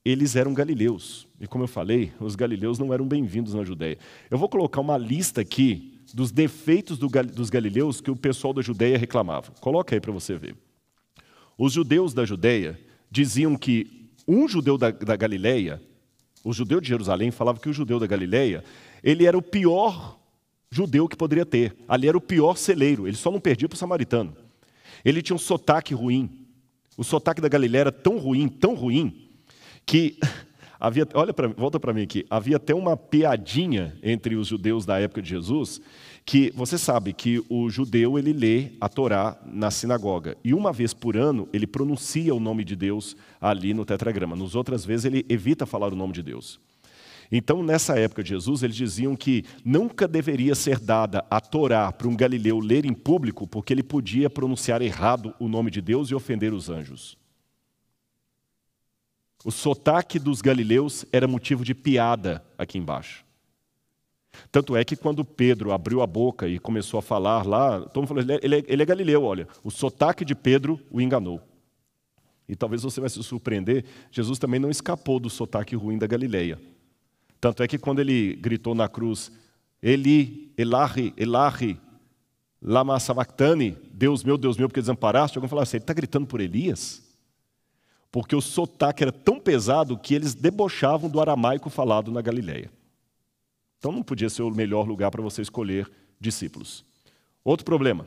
eles 0.06 0.36
eram 0.36 0.54
galileus. 0.54 1.28
E 1.42 1.48
como 1.48 1.64
eu 1.64 1.68
falei, 1.68 2.14
os 2.20 2.36
galileus 2.36 2.78
não 2.78 2.94
eram 2.94 3.08
bem-vindos 3.08 3.56
na 3.56 3.64
Judéia. 3.64 3.98
Eu 4.30 4.38
vou 4.38 4.48
colocar 4.48 4.80
uma 4.82 4.98
lista 4.98 5.42
aqui 5.42 6.00
dos 6.14 6.32
defeitos 6.32 7.00
do, 7.00 7.08
dos 7.08 7.50
galileus 7.50 8.00
que 8.00 8.12
o 8.12 8.16
pessoal 8.16 8.54
da 8.54 8.62
Judéia 8.62 9.00
reclamava. 9.00 9.52
Coloca 9.60 9.96
aí 9.96 10.00
para 10.00 10.12
você 10.12 10.36
ver. 10.36 10.56
Os 11.58 11.74
judeus 11.74 12.14
da 12.14 12.24
Judéia 12.24 12.80
diziam 13.10 13.58
que 13.58 14.12
um 14.28 14.48
judeu 14.48 14.78
da, 14.78 14.92
da 14.92 15.16
Galileia, 15.16 15.82
o 16.44 16.54
judeu 16.54 16.80
de 16.80 16.88
Jerusalém 16.88 17.32
falava 17.32 17.60
que 17.60 17.70
o 17.70 17.74
judeu 17.74 18.00
da 18.00 18.06
Galileia, 18.06 18.64
ele 19.04 19.26
era 19.26 19.36
o 19.36 19.42
pior 19.42 20.17
judeu 20.70 21.08
que 21.08 21.16
poderia 21.16 21.46
ter. 21.46 21.76
Ali 21.88 22.08
era 22.08 22.18
o 22.18 22.22
pior 22.22 22.58
celeiro, 22.58 23.08
ele 23.08 23.18
só 23.18 23.32
não 23.32 23.40
perdia 23.40 23.68
para 23.68 23.76
o 23.76 23.80
samaritano. 23.80 24.36
Ele 25.04 25.22
tinha 25.22 25.36
um 25.36 25.40
sotaque 25.40 25.94
ruim. 25.94 26.48
O 26.98 27.04
sotaque 27.04 27.42
da 27.42 27.48
Galiléia 27.48 27.82
era 27.82 27.92
tão 27.92 28.18
ruim, 28.18 28.48
tão 28.48 28.74
ruim, 28.74 29.30
que 29.86 30.18
havia, 30.80 31.08
olha 31.14 31.34
para 31.34 31.48
volta 31.48 31.80
para 31.80 31.94
mim 31.94 32.02
aqui, 32.02 32.26
havia 32.30 32.58
até 32.58 32.74
uma 32.74 32.98
piadinha 32.98 33.98
entre 34.02 34.36
os 34.36 34.48
judeus 34.48 34.86
da 34.86 35.00
época 35.00 35.22
de 35.22 35.30
Jesus, 35.30 35.80
que 36.26 36.52
você 36.56 36.78
sabe 36.78 37.14
que 37.14 37.42
o 37.50 37.70
judeu 37.70 38.20
ele 38.20 38.34
lê 38.34 38.72
a 38.82 38.90
Torá 38.90 39.40
na 39.46 39.72
sinagoga 39.72 40.36
e 40.44 40.54
uma 40.54 40.74
vez 40.74 40.94
por 40.94 41.16
ano 41.16 41.48
ele 41.54 41.66
pronuncia 41.66 42.36
o 42.36 42.40
nome 42.40 42.66
de 42.66 42.76
Deus 42.76 43.16
ali 43.40 43.74
no 43.74 43.86
tetragrama. 43.86 44.36
Nas 44.36 44.54
outras 44.54 44.84
vezes 44.84 45.06
ele 45.06 45.26
evita 45.30 45.66
falar 45.66 45.94
o 45.94 45.96
nome 45.96 46.12
de 46.12 46.22
Deus. 46.22 46.60
Então, 47.32 47.62
nessa 47.62 48.00
época 48.00 48.24
de 48.24 48.30
Jesus, 48.30 48.64
eles 48.64 48.76
diziam 48.76 49.16
que 49.16 49.44
nunca 49.64 50.08
deveria 50.08 50.56
ser 50.56 50.80
dada 50.80 51.26
a 51.30 51.42
Torá 51.42 51.92
para 51.92 52.08
um 52.08 52.16
galileu 52.16 52.60
ler 52.60 52.86
em 52.86 52.94
público, 52.94 53.46
porque 53.46 53.74
ele 53.74 53.84
podia 53.84 54.30
pronunciar 54.30 54.82
errado 54.82 55.34
o 55.40 55.48
nome 55.48 55.70
de 55.70 55.82
Deus 55.82 56.10
e 56.10 56.16
ofender 56.16 56.54
os 56.54 56.70
anjos. 56.70 57.18
O 59.44 59.52
sotaque 59.52 60.18
dos 60.18 60.42
galileus 60.42 61.06
era 61.12 61.28
motivo 61.28 61.64
de 61.64 61.76
piada 61.76 62.44
aqui 62.58 62.78
embaixo. 62.78 63.26
Tanto 64.52 64.76
é 64.76 64.84
que 64.84 64.96
quando 64.96 65.26
Pedro 65.26 65.72
abriu 65.72 66.02
a 66.02 66.08
boca 66.08 66.48
e 66.48 66.60
começou 66.60 66.98
a 66.98 67.02
falar 67.02 67.46
lá, 67.46 67.82
todo 67.82 68.04
mundo 68.04 68.08
falou: 68.08 68.40
ele 68.42 68.56
é, 68.56 68.64
ele 68.68 68.84
é 68.84 68.86
galileu, 68.86 69.24
olha. 69.24 69.48
O 69.64 69.72
sotaque 69.72 70.24
de 70.24 70.36
Pedro 70.36 70.80
o 70.92 71.02
enganou. 71.02 71.42
E 72.48 72.56
talvez 72.56 72.82
você 72.82 73.02
vai 73.02 73.10
se 73.10 73.22
surpreender, 73.22 73.84
Jesus 74.10 74.40
também 74.40 74.60
não 74.60 74.70
escapou 74.70 75.20
do 75.20 75.30
sotaque 75.30 75.76
ruim 75.76 75.98
da 75.98 76.08
Galileia. 76.08 76.58
Tanto 77.40 77.64
é 77.64 77.68
que 77.68 77.78
quando 77.78 78.00
ele 78.00 78.36
gritou 78.36 78.74
na 78.74 78.88
cruz, 78.88 79.32
Eli, 79.82 80.54
Elahi, 80.58 81.14
Elahi, 81.16 81.80
lama 82.62 83.00
sabachthani, 83.00 83.78
Deus 83.92 84.24
meu, 84.24 84.38
Deus 84.38 84.58
meu, 84.58 84.68
porque 84.68 84.82
desamparaste, 84.82 85.38
alguém 85.38 85.50
falou 85.50 85.62
assim, 85.62 85.78
ele 85.78 85.84
está 85.84 85.94
gritando 85.94 86.26
por 86.26 86.42
Elias? 86.42 87.04
Porque 88.12 88.36
o 88.36 88.42
sotaque 88.42 89.04
era 89.04 89.12
tão 89.12 89.40
pesado 89.40 89.98
que 89.98 90.16
eles 90.16 90.34
debochavam 90.34 91.10
do 91.10 91.22
aramaico 91.22 91.70
falado 91.70 92.12
na 92.12 92.22
Galileia. 92.22 92.72
Então 93.78 93.92
não 93.92 94.02
podia 94.02 94.30
ser 94.30 94.42
o 94.42 94.50
melhor 94.50 94.88
lugar 94.88 95.12
para 95.12 95.22
você 95.22 95.42
escolher 95.42 95.90
discípulos. 96.20 96.84
Outro 97.44 97.66
problema. 97.66 98.06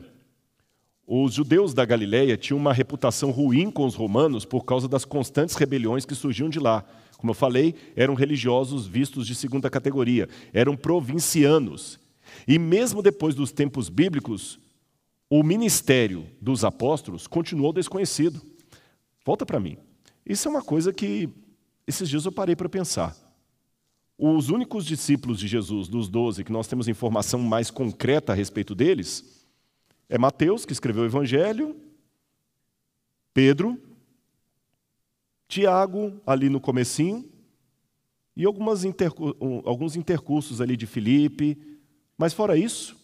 Os 1.07 1.33
judeus 1.33 1.73
da 1.73 1.83
Galileia 1.83 2.37
tinham 2.37 2.59
uma 2.59 2.73
reputação 2.73 3.31
ruim 3.31 3.71
com 3.71 3.85
os 3.85 3.95
romanos 3.95 4.45
por 4.45 4.63
causa 4.65 4.87
das 4.87 5.05
constantes 5.05 5.55
rebeliões 5.55 6.05
que 6.05 6.15
surgiam 6.15 6.49
de 6.49 6.59
lá. 6.59 6.85
Como 7.21 7.29
eu 7.29 7.35
falei, 7.35 7.75
eram 7.95 8.15
religiosos 8.15 8.87
vistos 8.87 9.27
de 9.27 9.35
segunda 9.35 9.69
categoria, 9.69 10.27
eram 10.51 10.75
provincianos. 10.75 11.99
E 12.47 12.57
mesmo 12.57 13.03
depois 13.03 13.35
dos 13.35 13.51
tempos 13.51 13.89
bíblicos, 13.89 14.59
o 15.29 15.43
ministério 15.43 16.25
dos 16.41 16.65
apóstolos 16.65 17.27
continuou 17.27 17.71
desconhecido. 17.71 18.41
Volta 19.23 19.45
para 19.45 19.59
mim. 19.59 19.77
Isso 20.25 20.47
é 20.47 20.51
uma 20.51 20.63
coisa 20.63 20.91
que 20.91 21.29
esses 21.85 22.09
dias 22.09 22.25
eu 22.25 22.31
parei 22.31 22.55
para 22.55 22.67
pensar. 22.67 23.15
Os 24.17 24.49
únicos 24.49 24.83
discípulos 24.83 25.37
de 25.37 25.47
Jesus, 25.47 25.87
dos 25.87 26.09
doze, 26.09 26.43
que 26.43 26.51
nós 26.51 26.67
temos 26.67 26.87
informação 26.87 27.39
mais 27.39 27.69
concreta 27.69 28.31
a 28.31 28.35
respeito 28.35 28.73
deles, 28.73 29.45
é 30.09 30.17
Mateus, 30.17 30.65
que 30.65 30.73
escreveu 30.73 31.03
o 31.03 31.05
Evangelho, 31.05 31.75
Pedro, 33.31 33.79
Tiago, 35.51 36.21
ali 36.25 36.47
no 36.47 36.61
comecinho, 36.61 37.29
e 38.37 38.45
algumas 38.45 38.85
intercu 38.85 39.35
alguns 39.65 39.97
intercursos 39.97 40.61
ali 40.61 40.77
de 40.77 40.87
Filipe. 40.87 41.57
Mas 42.17 42.33
fora 42.33 42.57
isso, 42.57 42.95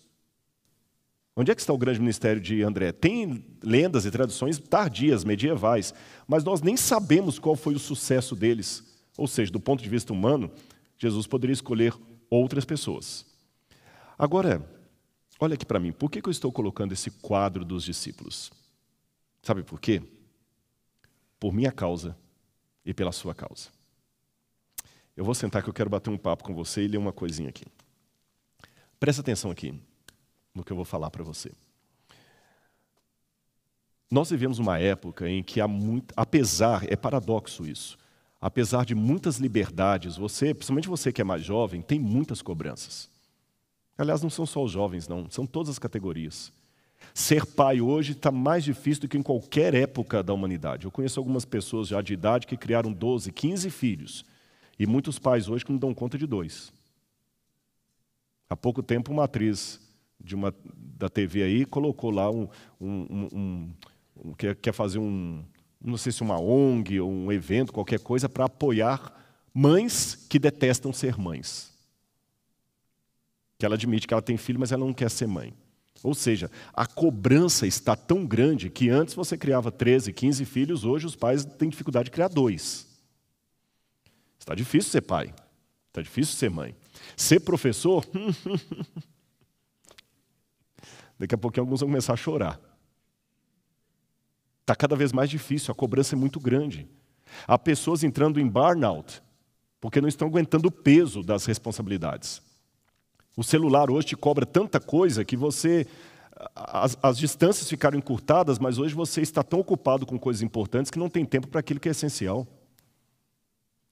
onde 1.35 1.51
é 1.51 1.55
que 1.55 1.59
está 1.59 1.73
o 1.73 1.77
grande 1.77 1.99
ministério 1.99 2.41
de 2.41 2.63
André? 2.63 2.93
Tem 2.93 3.45
lendas 3.61 4.05
e 4.05 4.11
traduções 4.11 4.57
tardias, 4.59 5.25
medievais, 5.25 5.93
mas 6.25 6.45
nós 6.45 6.61
nem 6.61 6.77
sabemos 6.77 7.37
qual 7.37 7.57
foi 7.57 7.75
o 7.75 7.79
sucesso 7.79 8.33
deles. 8.33 8.81
Ou 9.17 9.27
seja, 9.27 9.51
do 9.51 9.59
ponto 9.59 9.83
de 9.83 9.89
vista 9.89 10.13
humano, 10.13 10.49
Jesus 10.97 11.27
poderia 11.27 11.53
escolher 11.53 11.93
outras 12.29 12.63
pessoas. 12.63 13.25
Agora, 14.17 14.65
olha 15.37 15.55
aqui 15.55 15.65
para 15.65 15.81
mim, 15.81 15.91
por 15.91 16.09
que 16.09 16.25
eu 16.25 16.31
estou 16.31 16.51
colocando 16.51 16.93
esse 16.93 17.11
quadro 17.11 17.65
dos 17.65 17.83
discípulos? 17.83 18.51
Sabe 19.43 19.63
por 19.63 19.81
quê? 19.81 20.01
Por 21.37 21.53
minha 21.53 21.73
causa 21.73 22.15
e 22.87 22.93
pela 22.93 23.11
sua 23.11 23.35
causa. 23.35 23.67
Eu 25.15 25.25
vou 25.25 25.35
sentar 25.35 25.61
que 25.61 25.69
eu 25.69 25.73
quero 25.73 25.89
bater 25.89 26.09
um 26.09 26.17
papo 26.17 26.45
com 26.45 26.55
você 26.55 26.85
e 26.85 26.87
ler 26.87 26.97
uma 26.97 27.11
coisinha 27.11 27.49
aqui. 27.49 27.65
Presta 28.97 29.21
atenção 29.21 29.51
aqui 29.51 29.77
no 30.55 30.63
que 30.63 30.71
eu 30.71 30.75
vou 30.75 30.85
falar 30.85 31.11
para 31.11 31.21
você. 31.21 31.51
Nós 34.09 34.29
vivemos 34.29 34.57
uma 34.57 34.79
época 34.79 35.29
em 35.29 35.43
que 35.43 35.59
há 35.59 35.67
muito, 35.67 36.13
apesar, 36.15 36.89
é 36.89 36.95
paradoxo 36.95 37.67
isso, 37.67 37.97
apesar 38.39 38.85
de 38.85 38.95
muitas 38.95 39.35
liberdades, 39.35 40.15
você, 40.15 40.53
principalmente 40.53 40.87
você 40.87 41.11
que 41.11 41.19
é 41.19 41.25
mais 41.25 41.43
jovem, 41.43 41.81
tem 41.81 41.99
muitas 41.99 42.41
cobranças. 42.41 43.09
Aliás, 43.97 44.21
não 44.21 44.29
são 44.29 44.45
só 44.45 44.63
os 44.63 44.71
jovens, 44.71 45.09
não, 45.09 45.29
são 45.29 45.45
todas 45.45 45.71
as 45.71 45.79
categorias. 45.79 46.53
Ser 47.13 47.45
pai 47.45 47.81
hoje 47.81 48.11
está 48.11 48.31
mais 48.31 48.63
difícil 48.63 49.01
do 49.01 49.07
que 49.07 49.17
em 49.17 49.23
qualquer 49.23 49.73
época 49.73 50.21
da 50.21 50.33
humanidade. 50.33 50.85
Eu 50.85 50.91
conheço 50.91 51.19
algumas 51.19 51.45
pessoas 51.45 51.87
já 51.87 52.01
de 52.01 52.13
idade 52.13 52.45
que 52.45 52.55
criaram 52.55 52.93
12, 52.93 53.31
15 53.31 53.69
filhos. 53.69 54.25
E 54.77 54.85
muitos 54.85 55.17
pais 55.17 55.49
hoje 55.49 55.65
que 55.65 55.71
não 55.71 55.79
dão 55.79 55.93
conta 55.93 56.17
de 56.17 56.27
dois. 56.27 56.71
Há 58.49 58.55
pouco 58.55 58.83
tempo, 58.83 59.11
uma 59.11 59.23
atriz 59.23 59.79
de 60.19 60.35
uma, 60.35 60.53
da 60.75 61.09
TV 61.09 61.43
aí 61.43 61.65
colocou 61.65 62.11
lá 62.11 62.29
um. 62.29 62.47
um, 62.79 63.27
um, 63.33 63.73
um 64.23 64.33
quer, 64.33 64.55
quer 64.55 64.73
fazer 64.73 64.99
um. 64.99 65.43
Não 65.81 65.97
sei 65.97 66.11
se 66.11 66.21
uma 66.21 66.39
ONG 66.39 66.99
ou 66.99 67.09
um 67.09 67.31
evento, 67.31 67.73
qualquer 67.73 67.99
coisa, 67.99 68.27
para 68.27 68.45
apoiar 68.45 69.13
mães 69.53 70.15
que 70.29 70.39
detestam 70.39 70.93
ser 70.93 71.17
mães. 71.17 71.73
Que 73.57 73.65
ela 73.65 73.75
admite 73.75 74.07
que 74.07 74.13
ela 74.13 74.21
tem 74.21 74.37
filho, 74.37 74.59
mas 74.59 74.71
ela 74.71 74.85
não 74.85 74.93
quer 74.93 75.09
ser 75.09 75.27
mãe. 75.27 75.53
Ou 76.03 76.13
seja, 76.13 76.51
a 76.73 76.85
cobrança 76.85 77.65
está 77.65 77.95
tão 77.95 78.25
grande 78.25 78.69
que 78.69 78.89
antes 78.89 79.13
você 79.13 79.37
criava 79.37 79.71
13, 79.71 80.13
15 80.13 80.45
filhos, 80.45 80.85
hoje 80.85 81.05
os 81.05 81.15
pais 81.15 81.43
têm 81.43 81.69
dificuldade 81.69 82.05
de 82.05 82.11
criar 82.11 82.27
dois. 82.27 82.87
Está 84.39 84.55
difícil 84.55 84.91
ser 84.91 85.01
pai, 85.01 85.33
está 85.89 86.01
difícil 86.01 86.35
ser 86.35 86.49
mãe. 86.49 86.75
Ser 87.15 87.39
professor, 87.41 88.05
daqui 91.17 91.35
a 91.35 91.37
pouquinho 91.37 91.63
alguns 91.63 91.79
vão 91.79 91.89
começar 91.89 92.13
a 92.13 92.17
chorar. 92.17 92.59
Está 94.61 94.75
cada 94.75 94.95
vez 94.95 95.11
mais 95.11 95.29
difícil, 95.29 95.71
a 95.71 95.75
cobrança 95.75 96.15
é 96.15 96.17
muito 96.17 96.39
grande. 96.39 96.87
Há 97.47 97.57
pessoas 97.57 98.03
entrando 98.03 98.39
em 98.39 98.47
burnout 98.47 99.21
porque 99.79 100.01
não 100.01 100.07
estão 100.07 100.27
aguentando 100.27 100.67
o 100.67 100.71
peso 100.71 101.23
das 101.23 101.45
responsabilidades. 101.45 102.41
O 103.37 103.43
celular 103.43 103.91
hoje 103.91 104.07
te 104.07 104.17
cobra 104.17 104.47
tanta 104.47 104.79
coisa 104.79 105.23
que 105.23 105.37
você. 105.37 105.85
As, 106.55 106.97
as, 107.03 107.17
distâncias 107.19 107.69
ficaram 107.69 107.95
encurtadas, 107.95 108.57
mas 108.57 108.79
hoje 108.79 108.95
você 108.95 109.21
está 109.21 109.43
tão 109.43 109.59
ocupado 109.59 110.07
com 110.07 110.17
coisas 110.17 110.41
importantes 110.41 110.89
que 110.89 110.97
não 110.97 111.07
tem 111.07 111.23
tempo 111.23 111.47
para 111.47 111.59
aquilo 111.59 111.79
que 111.79 111.87
é 111.87 111.91
essencial. 111.91 112.47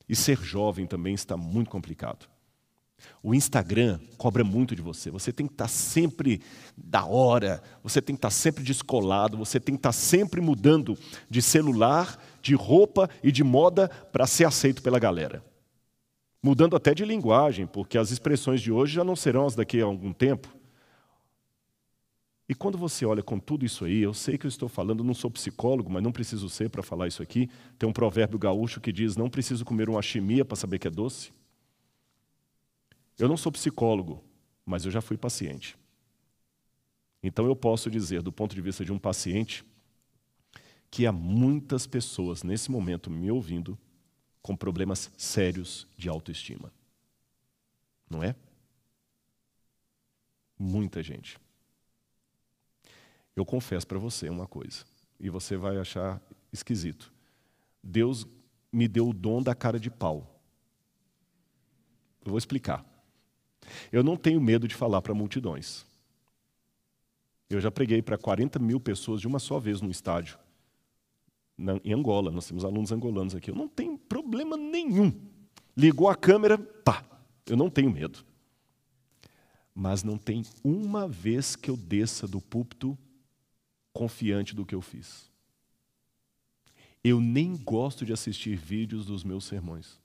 E 0.09 0.15
ser 0.15 0.39
jovem 0.41 0.87
também 0.87 1.13
está 1.13 1.37
muito 1.37 1.69
complicado. 1.69 2.27
O 3.21 3.35
Instagram 3.35 3.99
cobra 4.17 4.43
muito 4.43 4.75
de 4.75 4.81
você. 4.81 5.11
Você 5.11 5.31
tem 5.31 5.45
que 5.45 5.53
estar 5.53 5.67
sempre 5.67 6.41
da 6.75 7.05
hora, 7.05 7.61
você 7.83 8.01
tem 8.01 8.15
que 8.15 8.19
estar 8.19 8.31
sempre 8.31 8.63
descolado, 8.63 9.37
você 9.37 9.59
tem 9.59 9.75
que 9.75 9.79
estar 9.79 9.91
sempre 9.91 10.41
mudando 10.41 10.97
de 11.29 11.41
celular, 11.41 12.19
de 12.41 12.55
roupa 12.55 13.09
e 13.23 13.31
de 13.31 13.43
moda 13.43 13.89
para 14.11 14.25
ser 14.25 14.45
aceito 14.45 14.81
pela 14.81 14.97
galera 14.97 15.43
mudando 16.45 16.75
até 16.75 16.93
de 16.93 17.03
linguagem, 17.03 17.65
porque 17.65 17.97
as 17.97 18.11
expressões 18.11 18.61
de 18.61 18.71
hoje 18.71 18.93
já 18.93 19.03
não 19.03 19.15
serão 19.15 19.47
as 19.47 19.55
daqui 19.55 19.81
a 19.81 19.85
algum 19.85 20.13
tempo. 20.13 20.47
E 22.47 22.53
quando 22.53 22.77
você 22.77 23.03
olha 23.03 23.23
com 23.23 23.39
tudo 23.39 23.65
isso 23.65 23.83
aí, 23.83 24.03
eu 24.03 24.13
sei 24.13 24.37
que 24.37 24.45
eu 24.45 24.49
estou 24.49 24.69
falando, 24.69 25.03
não 25.03 25.15
sou 25.15 25.31
psicólogo, 25.31 25.89
mas 25.89 26.03
não 26.03 26.11
preciso 26.11 26.47
ser 26.47 26.69
para 26.69 26.83
falar 26.83 27.07
isso 27.07 27.23
aqui. 27.23 27.49
Tem 27.79 27.89
um 27.89 27.91
provérbio 27.91 28.37
gaúcho 28.37 28.79
que 28.79 28.91
diz: 28.91 29.17
não 29.17 29.27
preciso 29.27 29.65
comer 29.65 29.89
uma 29.89 30.03
chimia 30.03 30.45
para 30.45 30.55
saber 30.55 30.77
que 30.77 30.87
é 30.87 30.91
doce. 30.91 31.33
Eu 33.17 33.27
não 33.27 33.37
sou 33.37 33.51
psicólogo, 33.51 34.23
mas 34.63 34.85
eu 34.85 34.91
já 34.91 35.01
fui 35.01 35.17
paciente. 35.17 35.75
Então 37.23 37.47
eu 37.47 37.55
posso 37.55 37.89
dizer, 37.89 38.21
do 38.21 38.31
ponto 38.31 38.53
de 38.53 38.61
vista 38.61 38.85
de 38.85 38.93
um 38.93 38.99
paciente, 38.99 39.65
que 40.91 41.07
há 41.07 41.11
muitas 41.11 41.87
pessoas 41.87 42.43
nesse 42.43 42.69
momento 42.69 43.09
me 43.09 43.31
ouvindo 43.31 43.75
com 44.45 44.55
problemas 44.55 45.11
sérios 45.17 45.87
de 45.97 46.07
autoestima. 46.07 46.71
Não 48.07 48.21
é? 48.21 48.35
Muita 50.55 51.01
gente. 51.01 51.39
Eu 53.35 53.43
confesso 53.43 53.87
para 53.87 53.97
você 53.97 54.29
uma 54.29 54.45
coisa, 54.45 54.85
e 55.19 55.31
você 55.31 55.57
vai 55.57 55.79
achar 55.79 56.21
esquisito. 56.53 57.11
Deus 57.81 58.27
me 58.71 58.87
deu 58.87 59.09
o 59.09 59.13
dom 59.13 59.41
da 59.41 59.55
cara 59.55 59.79
de 59.79 59.89
pau. 59.89 60.39
Eu 62.23 62.29
vou 62.29 62.37
explicar. 62.37 62.85
Eu 63.91 64.03
não 64.03 64.15
tenho 64.15 64.39
medo 64.39 64.67
de 64.67 64.75
falar 64.75 65.01
para 65.01 65.15
multidões. 65.15 65.87
Eu 67.49 67.59
já 67.59 67.71
preguei 67.71 67.99
para 67.99 68.15
40 68.15 68.59
mil 68.59 68.79
pessoas 68.79 69.19
de 69.19 69.25
uma 69.25 69.39
só 69.39 69.57
vez 69.57 69.81
no 69.81 69.89
estádio 69.89 70.37
na, 71.57 71.79
em 71.83 71.93
Angola, 71.93 72.31
nós 72.31 72.47
temos 72.47 72.65
alunos 72.65 72.91
angolanos 72.91 73.35
aqui. 73.35 73.49
Eu 73.49 73.55
não 73.55 73.67
tenho 73.67 73.97
problema 73.97 74.57
nenhum. 74.57 75.13
Ligou 75.75 76.09
a 76.09 76.15
câmera, 76.15 76.57
pá, 76.57 77.03
eu 77.45 77.55
não 77.57 77.69
tenho 77.69 77.89
medo. 77.89 78.25
mas 79.75 80.03
não 80.03 80.17
tem 80.17 80.45
uma 80.63 81.05
vez 81.05 81.57
que 81.57 81.69
eu 81.69 81.75
desça 81.75 82.25
do 82.25 82.39
púlpito 82.39 82.97
confiante 83.91 84.55
do 84.55 84.65
que 84.65 84.73
eu 84.73 84.81
fiz. 84.81 85.29
Eu 87.03 87.19
nem 87.19 87.57
gosto 87.57 88.05
de 88.05 88.13
assistir 88.13 88.55
vídeos 88.55 89.05
dos 89.05 89.23
meus 89.23 89.43
sermões. 89.43 89.99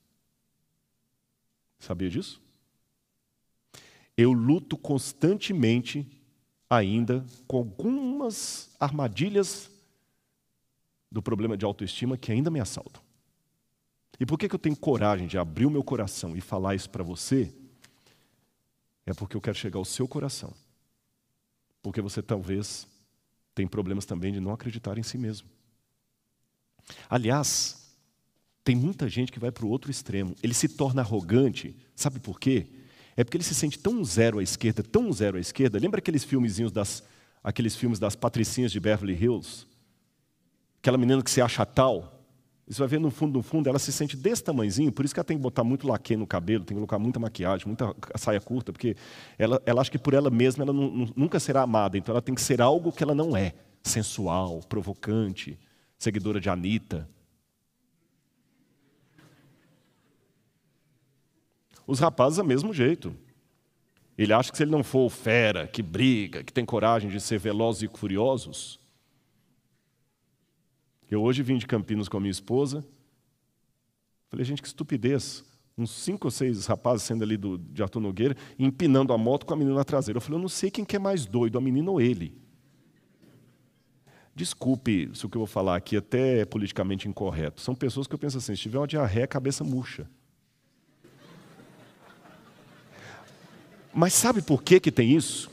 Sabia 1.78 2.10
disso? 2.10 2.42
Eu 4.16 4.32
luto 4.32 4.76
constantemente 4.76 6.06
ainda 6.68 7.24
com 7.46 7.58
algumas 7.58 8.74
armadilhas 8.78 9.70
do 11.10 11.22
problema 11.22 11.56
de 11.56 11.64
autoestima 11.64 12.16
que 12.16 12.30
ainda 12.30 12.50
me 12.50 12.60
assaltam. 12.60 13.02
E 14.18 14.26
por 14.26 14.38
que, 14.38 14.48
que 14.48 14.54
eu 14.54 14.58
tenho 14.58 14.76
coragem 14.76 15.26
de 15.26 15.38
abrir 15.38 15.66
o 15.66 15.70
meu 15.70 15.82
coração 15.82 16.36
e 16.36 16.40
falar 16.40 16.74
isso 16.74 16.90
para 16.90 17.02
você? 17.02 17.52
É 19.06 19.14
porque 19.14 19.36
eu 19.36 19.40
quero 19.40 19.56
chegar 19.56 19.78
ao 19.78 19.84
seu 19.84 20.06
coração. 20.06 20.52
Porque 21.82 22.00
você 22.00 22.22
talvez 22.22 22.86
tem 23.54 23.66
problemas 23.66 24.04
também 24.04 24.32
de 24.32 24.40
não 24.40 24.52
acreditar 24.52 24.98
em 24.98 25.02
si 25.02 25.16
mesmo. 25.16 25.48
Aliás, 27.08 27.94
tem 28.62 28.76
muita 28.76 29.08
gente 29.08 29.32
que 29.32 29.38
vai 29.38 29.50
para 29.50 29.64
o 29.64 29.70
outro 29.70 29.90
extremo. 29.90 30.36
Ele 30.42 30.54
se 30.54 30.68
torna 30.68 31.00
arrogante. 31.00 31.74
Sabe 31.96 32.20
por 32.20 32.38
quê? 32.38 32.66
É 33.16 33.24
porque 33.24 33.36
ele 33.36 33.44
se 33.44 33.54
sente 33.54 33.78
tão 33.78 34.04
zero 34.04 34.38
à 34.38 34.42
esquerda, 34.42 34.82
tão 34.82 35.12
zero 35.12 35.38
à 35.38 35.40
esquerda. 35.40 35.78
Lembra 35.78 35.98
aqueles 35.98 36.24
filmezinhos 36.24 36.70
das, 36.70 37.02
aqueles 37.42 37.74
filmes 37.74 37.98
das 37.98 38.14
patricinhas 38.14 38.70
de 38.70 38.78
Beverly 38.78 39.14
Hills? 39.14 39.66
Aquela 40.80 40.98
menina 40.98 41.22
que 41.22 41.30
se 41.30 41.40
acha 41.40 41.64
tal. 41.64 42.20
Você 42.66 42.78
vai 42.78 42.88
ver 42.88 43.00
no 43.00 43.10
fundo, 43.10 43.38
no 43.38 43.42
fundo, 43.42 43.68
ela 43.68 43.78
se 43.78 43.92
sente 43.92 44.16
desse 44.16 44.44
tamanhozinho, 44.44 44.92
por 44.92 45.04
isso 45.04 45.12
que 45.12 45.18
ela 45.18 45.24
tem 45.24 45.36
que 45.36 45.42
botar 45.42 45.64
muito 45.64 45.88
laque 45.88 46.16
no 46.16 46.26
cabelo, 46.26 46.64
tem 46.64 46.68
que 46.68 46.74
colocar 46.74 47.00
muita 47.00 47.18
maquiagem, 47.18 47.66
muita 47.66 47.94
saia 48.14 48.40
curta, 48.40 48.72
porque 48.72 48.96
ela, 49.36 49.60
ela 49.66 49.80
acha 49.80 49.90
que 49.90 49.98
por 49.98 50.14
ela 50.14 50.30
mesma 50.30 50.62
ela 50.62 50.72
não, 50.72 51.08
nunca 51.16 51.40
será 51.40 51.62
amada, 51.62 51.98
então 51.98 52.12
ela 52.12 52.22
tem 52.22 52.32
que 52.32 52.40
ser 52.40 52.62
algo 52.62 52.92
que 52.92 53.02
ela 53.02 53.12
não 53.12 53.36
é, 53.36 53.54
sensual, 53.82 54.60
provocante, 54.68 55.58
seguidora 55.98 56.40
de 56.40 56.48
Anitta. 56.48 57.08
Os 61.86 61.98
rapazes, 61.98 62.38
do 62.38 62.44
mesmo 62.44 62.72
jeito. 62.72 63.12
Ele 64.16 64.32
acha 64.32 64.50
que 64.50 64.56
se 64.56 64.62
ele 64.62 64.70
não 64.70 64.84
for 64.84 65.10
fera, 65.10 65.66
que 65.66 65.82
briga, 65.82 66.44
que 66.44 66.52
tem 66.52 66.64
coragem 66.64 67.10
de 67.10 67.20
ser 67.20 67.38
velozes 67.38 67.82
e 67.82 67.98
furiosos, 67.98 68.79
eu 71.10 71.22
hoje 71.22 71.42
vim 71.42 71.58
de 71.58 71.66
Campinas 71.66 72.08
com 72.08 72.16
a 72.16 72.20
minha 72.20 72.30
esposa. 72.30 72.84
Falei, 74.28 74.44
gente, 74.44 74.62
que 74.62 74.68
estupidez. 74.68 75.44
Uns 75.76 75.90
cinco 75.90 76.28
ou 76.28 76.30
seis 76.30 76.66
rapazes 76.66 77.02
sendo 77.02 77.24
ali 77.24 77.36
do, 77.36 77.58
de 77.58 77.82
Arthur 77.82 78.00
Nogueira, 78.00 78.36
empinando 78.58 79.12
a 79.12 79.18
moto 79.18 79.44
com 79.44 79.54
a 79.54 79.56
menina 79.56 79.76
na 79.76 79.84
traseira. 79.84 80.18
Eu 80.18 80.20
falei, 80.20 80.38
eu 80.38 80.42
não 80.42 80.48
sei 80.48 80.70
quem 80.70 80.84
que 80.84 80.94
é 80.94 80.98
mais 80.98 81.26
doido, 81.26 81.58
a 81.58 81.60
menina 81.60 81.90
ou 81.90 82.00
ele. 82.00 82.38
Desculpe 84.34 85.10
se 85.14 85.26
o 85.26 85.28
que 85.28 85.36
eu 85.36 85.40
vou 85.40 85.46
falar 85.46 85.76
aqui 85.76 85.96
até 85.96 86.40
é 86.40 86.44
politicamente 86.44 87.08
incorreto. 87.08 87.60
São 87.60 87.74
pessoas 87.74 88.06
que 88.06 88.14
eu 88.14 88.18
penso 88.18 88.38
assim, 88.38 88.54
se 88.54 88.62
tiver 88.62 88.78
uma 88.78 88.86
diarreia, 88.86 89.24
a 89.24 89.28
cabeça 89.28 89.64
murcha. 89.64 90.08
Mas 93.92 94.14
sabe 94.14 94.40
por 94.40 94.62
que, 94.62 94.78
que 94.78 94.92
tem 94.92 95.16
isso? 95.16 95.50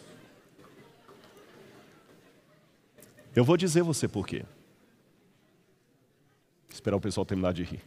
Eu 3.36 3.44
vou 3.44 3.58
dizer 3.58 3.82
você 3.82 4.08
por 4.08 4.28
quê. 4.28 4.46
Esperar 6.78 6.96
o 6.96 7.02
pessoal 7.02 7.26
terminar 7.26 7.54
de 7.54 7.64
rir. 7.64 7.82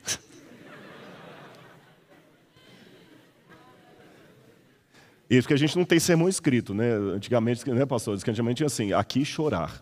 Isso 5.31 5.47
que 5.47 5.55
a 5.55 5.57
gente 5.57 5.79
não 5.79 5.85
tem 5.85 6.01
sermão 6.01 6.29
escrito, 6.29 6.75
né? 6.75 6.93
Antigamente, 7.15 7.71
né, 7.71 7.87
pastor? 7.87 8.15
Antigamente 8.15 8.57
tinha 8.57 8.67
assim, 8.67 8.93
aqui 8.93 9.25
chorar. 9.25 9.81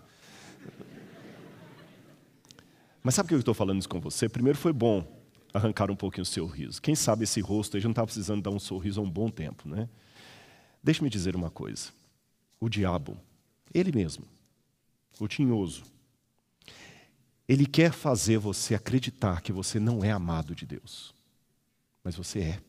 Mas 3.02 3.14
sabe 3.14 3.28
por 3.28 3.30
que 3.30 3.34
eu 3.36 3.40
estou 3.40 3.54
falando 3.54 3.78
isso 3.78 3.88
com 3.88 3.98
você? 3.98 4.28
Primeiro 4.28 4.58
foi 4.58 4.74
bom 4.74 5.02
arrancar 5.54 5.90
um 5.90 5.96
pouquinho 5.96 6.22
o 6.22 6.26
seu 6.26 6.46
riso. 6.46 6.82
Quem 6.82 6.94
sabe 6.94 7.24
esse 7.24 7.40
rosto 7.40 7.78
aí 7.78 7.80
já 7.80 7.88
não 7.88 7.92
está 7.92 8.04
precisando 8.04 8.42
dar 8.42 8.50
um 8.50 8.58
sorriso 8.58 9.00
há 9.00 9.02
um 9.02 9.10
bom 9.10 9.30
tempo, 9.30 9.66
né? 9.66 9.88
Deixe-me 10.84 11.08
dizer 11.08 11.34
uma 11.34 11.48
coisa. 11.48 11.88
O 12.60 12.68
diabo, 12.68 13.16
ele 13.72 13.90
mesmo, 13.90 14.26
o 15.18 15.26
tinhoso, 15.26 15.82
ele 17.48 17.66
quer 17.66 17.92
fazer 17.92 18.36
você 18.36 18.74
acreditar 18.74 19.40
que 19.40 19.52
você 19.52 19.80
não 19.80 20.04
é 20.04 20.10
amado 20.10 20.54
de 20.54 20.66
Deus. 20.66 21.14
Mas 22.04 22.14
você 22.14 22.40
é. 22.40 22.62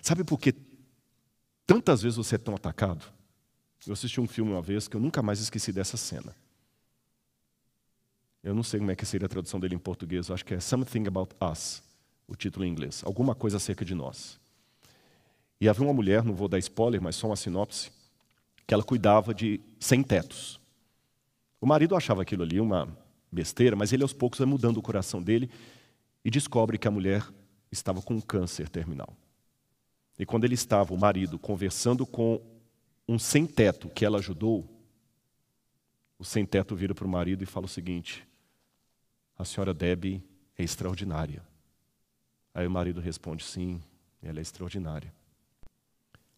Sabe 0.00 0.22
por 0.22 0.38
que 0.38 0.54
tantas 1.66 2.02
vezes 2.02 2.16
você 2.16 2.36
é 2.36 2.38
tão 2.38 2.54
atacado? 2.54 3.04
Eu 3.86 3.92
assisti 3.92 4.20
um 4.20 4.28
filme 4.28 4.52
uma 4.52 4.62
vez 4.62 4.86
que 4.86 4.96
eu 4.96 5.00
nunca 5.00 5.22
mais 5.22 5.40
esqueci 5.40 5.72
dessa 5.72 5.96
cena. 5.96 6.34
Eu 8.42 8.54
não 8.54 8.62
sei 8.62 8.78
como 8.78 8.90
é 8.90 8.96
que 8.96 9.04
seria 9.04 9.26
a 9.26 9.28
tradução 9.28 9.58
dele 9.58 9.74
em 9.74 9.78
português, 9.78 10.28
eu 10.28 10.34
acho 10.34 10.44
que 10.44 10.54
é 10.54 10.60
Something 10.60 11.06
About 11.06 11.34
Us, 11.40 11.82
o 12.28 12.36
título 12.36 12.64
em 12.64 12.68
inglês. 12.68 13.02
Alguma 13.04 13.34
coisa 13.34 13.56
acerca 13.56 13.84
de 13.84 13.94
nós. 13.94 14.38
E 15.60 15.68
havia 15.68 15.82
uma 15.82 15.94
mulher, 15.94 16.22
não 16.22 16.34
vou 16.34 16.46
dar 16.46 16.58
spoiler, 16.58 17.00
mas 17.00 17.16
só 17.16 17.26
uma 17.26 17.36
sinopse, 17.36 17.90
que 18.66 18.74
ela 18.74 18.82
cuidava 18.82 19.34
de 19.34 19.60
sem 19.80 20.02
tetos. 20.02 20.60
O 21.64 21.66
marido 21.66 21.96
achava 21.96 22.20
aquilo 22.20 22.42
ali 22.42 22.60
uma 22.60 22.86
besteira, 23.32 23.74
mas 23.74 23.90
ele 23.90 24.02
aos 24.02 24.12
poucos 24.12 24.38
vai 24.38 24.46
mudando 24.46 24.76
o 24.76 24.82
coração 24.82 25.22
dele 25.22 25.50
e 26.22 26.30
descobre 26.30 26.76
que 26.76 26.86
a 26.86 26.90
mulher 26.90 27.26
estava 27.72 28.02
com 28.02 28.16
um 28.16 28.20
câncer 28.20 28.68
terminal. 28.68 29.16
E 30.18 30.26
quando 30.26 30.44
ele 30.44 30.52
estava, 30.52 30.92
o 30.92 30.98
marido, 30.98 31.38
conversando 31.38 32.04
com 32.04 32.38
um 33.08 33.18
sem-teto 33.18 33.88
que 33.88 34.04
ela 34.04 34.18
ajudou, 34.18 34.68
o 36.18 36.24
sem-teto 36.24 36.76
vira 36.76 36.94
para 36.94 37.06
o 37.06 37.08
marido 37.08 37.42
e 37.42 37.46
fala 37.46 37.64
o 37.64 37.68
seguinte: 37.68 38.28
A 39.34 39.42
senhora 39.42 39.72
Debbie 39.72 40.22
é 40.58 40.62
extraordinária. 40.62 41.42
Aí 42.52 42.66
o 42.66 42.70
marido 42.70 43.00
responde: 43.00 43.42
Sim, 43.42 43.80
ela 44.22 44.38
é 44.38 44.42
extraordinária. 44.42 45.10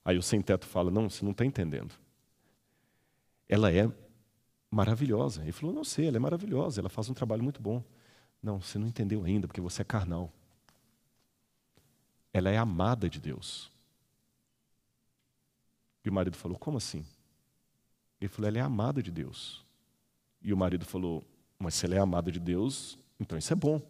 Aí 0.05 0.17
o 0.17 0.23
sem-teto 0.23 0.69
fala: 0.69 0.89
Não, 0.89 1.11
você 1.11 1.25
não 1.25 1.33
está 1.33 1.45
entendendo. 1.45 1.93
Ela 3.49 3.73
é 3.73 3.91
maravilhosa. 4.71 5.43
Ele 5.43 5.53
falou: 5.53 5.75
Não 5.75 5.85
sei, 5.85 6.09
ela 6.09 6.17
é 6.17 6.21
maravilhosa, 6.21 6.81
ela 6.81 6.89
faz 6.89 7.09
um 7.09 7.15
trabalho 7.15 7.43
muito 7.43 7.61
bom. 7.61 7.83
Não, 8.43 8.61
você 8.61 8.79
não 8.79 8.87
entendeu 8.87 9.25
ainda, 9.25 9.47
porque 9.47 9.61
você 9.61 9.83
é 9.83 9.85
carnal. 9.85 10.33
Ela 12.33 12.51
é 12.51 12.57
amada 12.57 13.09
de 13.09 13.19
Deus. 13.19 13.71
E 16.05 16.09
o 16.09 16.13
marido 16.13 16.37
falou: 16.37 16.59
Como 16.59 16.77
assim? 16.77 17.05
Ele 18.21 18.29
falou: 18.29 18.49
Ela 18.49 18.59
é 18.59 18.63
amada 18.63 19.03
de 19.03 19.11
Deus. 19.11 19.65
E 20.43 20.53
o 20.53 20.57
marido 20.57 20.85
falou: 20.85 21.25
Mas 21.59 21.75
se 21.75 21.87
ela 21.87 21.97
é 21.97 21.99
amada 21.99 22.31
de 22.31 22.39
Deus, 22.39 22.99
então 23.19 23.37
isso 23.37 23.53
é 23.53 23.57
bom. 23.57 23.81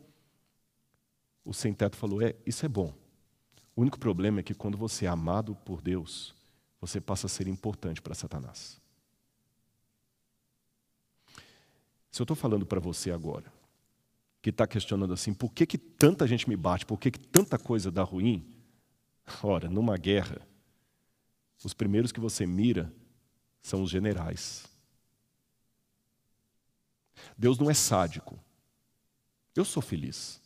O 1.44 1.52
sem-teto 1.52 1.96
falou: 1.96 2.22
É, 2.22 2.34
isso 2.46 2.64
é 2.64 2.68
bom. 2.68 2.94
O 3.74 3.82
único 3.82 3.98
problema 3.98 4.40
é 4.40 4.42
que 4.42 4.54
quando 4.54 4.78
você 4.78 5.04
é 5.04 5.08
amado 5.08 5.54
por 5.54 5.82
Deus, 5.82 6.34
você 6.80 7.00
passa 7.00 7.26
a 7.26 7.28
ser 7.28 7.46
importante 7.46 8.00
para 8.00 8.14
Satanás. 8.14 8.80
Se 12.16 12.22
eu 12.22 12.24
estou 12.24 12.34
falando 12.34 12.64
para 12.64 12.80
você 12.80 13.10
agora, 13.10 13.52
que 14.40 14.48
está 14.48 14.66
questionando 14.66 15.12
assim, 15.12 15.34
por 15.34 15.52
que, 15.52 15.66
que 15.66 15.76
tanta 15.76 16.26
gente 16.26 16.48
me 16.48 16.56
bate, 16.56 16.86
por 16.86 16.98
que, 16.98 17.10
que 17.10 17.18
tanta 17.20 17.58
coisa 17.58 17.90
dá 17.90 18.02
ruim? 18.02 18.42
Ora, 19.44 19.68
numa 19.68 19.98
guerra, 19.98 20.40
os 21.62 21.74
primeiros 21.74 22.12
que 22.12 22.18
você 22.18 22.46
mira 22.46 22.90
são 23.60 23.82
os 23.82 23.90
generais. 23.90 24.64
Deus 27.36 27.58
não 27.58 27.70
é 27.70 27.74
sádico. 27.74 28.40
Eu 29.54 29.66
sou 29.66 29.82
feliz. 29.82 30.40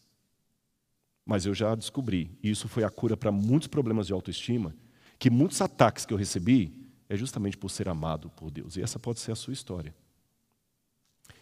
Mas 1.25 1.47
eu 1.47 1.55
já 1.55 1.73
descobri, 1.77 2.37
e 2.43 2.51
isso 2.51 2.66
foi 2.66 2.83
a 2.83 2.91
cura 2.91 3.16
para 3.16 3.31
muitos 3.31 3.68
problemas 3.68 4.09
de 4.09 4.12
autoestima, 4.12 4.75
que 5.21 5.31
muitos 5.31 5.61
ataques 5.61 6.05
que 6.05 6.12
eu 6.12 6.18
recebi 6.18 6.91
é 7.09 7.16
justamente 7.16 7.57
por 7.57 7.71
ser 7.71 7.89
amado 7.89 8.29
por 8.31 8.51
Deus. 8.51 8.77
E 8.77 8.83
essa 8.83 8.99
pode 8.99 9.21
ser 9.21 9.31
a 9.31 9.37
sua 9.37 9.53
história. 9.53 9.95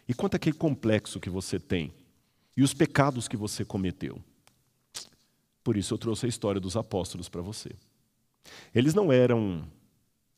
E 0.09 0.15
quanto 0.15 0.35
àquele 0.37 0.57
complexo 0.57 1.21
que 1.21 1.29
você 1.29 1.61
tem 1.61 1.93
e 2.57 2.63
os 2.63 2.75
pecados 2.75 3.29
que 3.29 3.37
você 3.37 3.65
cometeu. 3.65 4.21
Por 5.63 5.77
isso 5.77 5.95
eu 5.95 5.99
trouxe 5.99 6.27
a 6.27 6.29
história 6.29 6.61
dos 6.61 6.77
apóstolos 6.77 7.29
para 7.29 7.43
você. 7.43 7.71
Eles 8.75 8.95
não 8.95 9.13
eram 9.13 9.69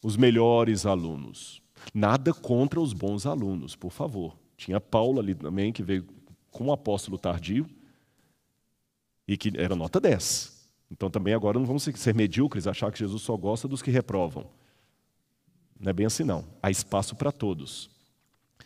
os 0.03 0.17
melhores 0.17 0.85
alunos. 0.85 1.63
Nada 1.95 2.35
contra 2.35 2.81
os 2.81 2.93
bons 2.93 3.27
alunos, 3.27 3.77
por 3.77 3.93
favor. 3.93 4.37
Tinha 4.57 4.81
Paulo 4.81 5.21
ali 5.21 5.35
também, 5.35 5.73
que 5.73 5.83
veio 5.83 6.07
com 6.51 6.65
um 6.65 6.73
apóstolo 6.73 7.17
tardio 7.17 7.67
e 9.27 9.37
que 9.37 9.53
era 9.57 9.77
nota 9.77 10.01
10. 10.01 10.61
Então 10.91 11.09
também 11.09 11.33
agora 11.33 11.59
não 11.59 11.65
vamos 11.65 11.85
ser 11.85 12.15
medíocres, 12.15 12.67
achar 12.67 12.91
que 12.91 12.99
Jesus 12.99 13.23
só 13.23 13.37
gosta 13.37 13.69
dos 13.69 13.81
que 13.81 13.91
reprovam. 13.91 14.51
Não 15.79 15.91
é 15.91 15.93
bem 15.93 16.07
assim, 16.07 16.25
não. 16.25 16.45
Há 16.63 16.71
espaço 16.71 17.15
para 17.15 17.31
todos. 17.31 17.89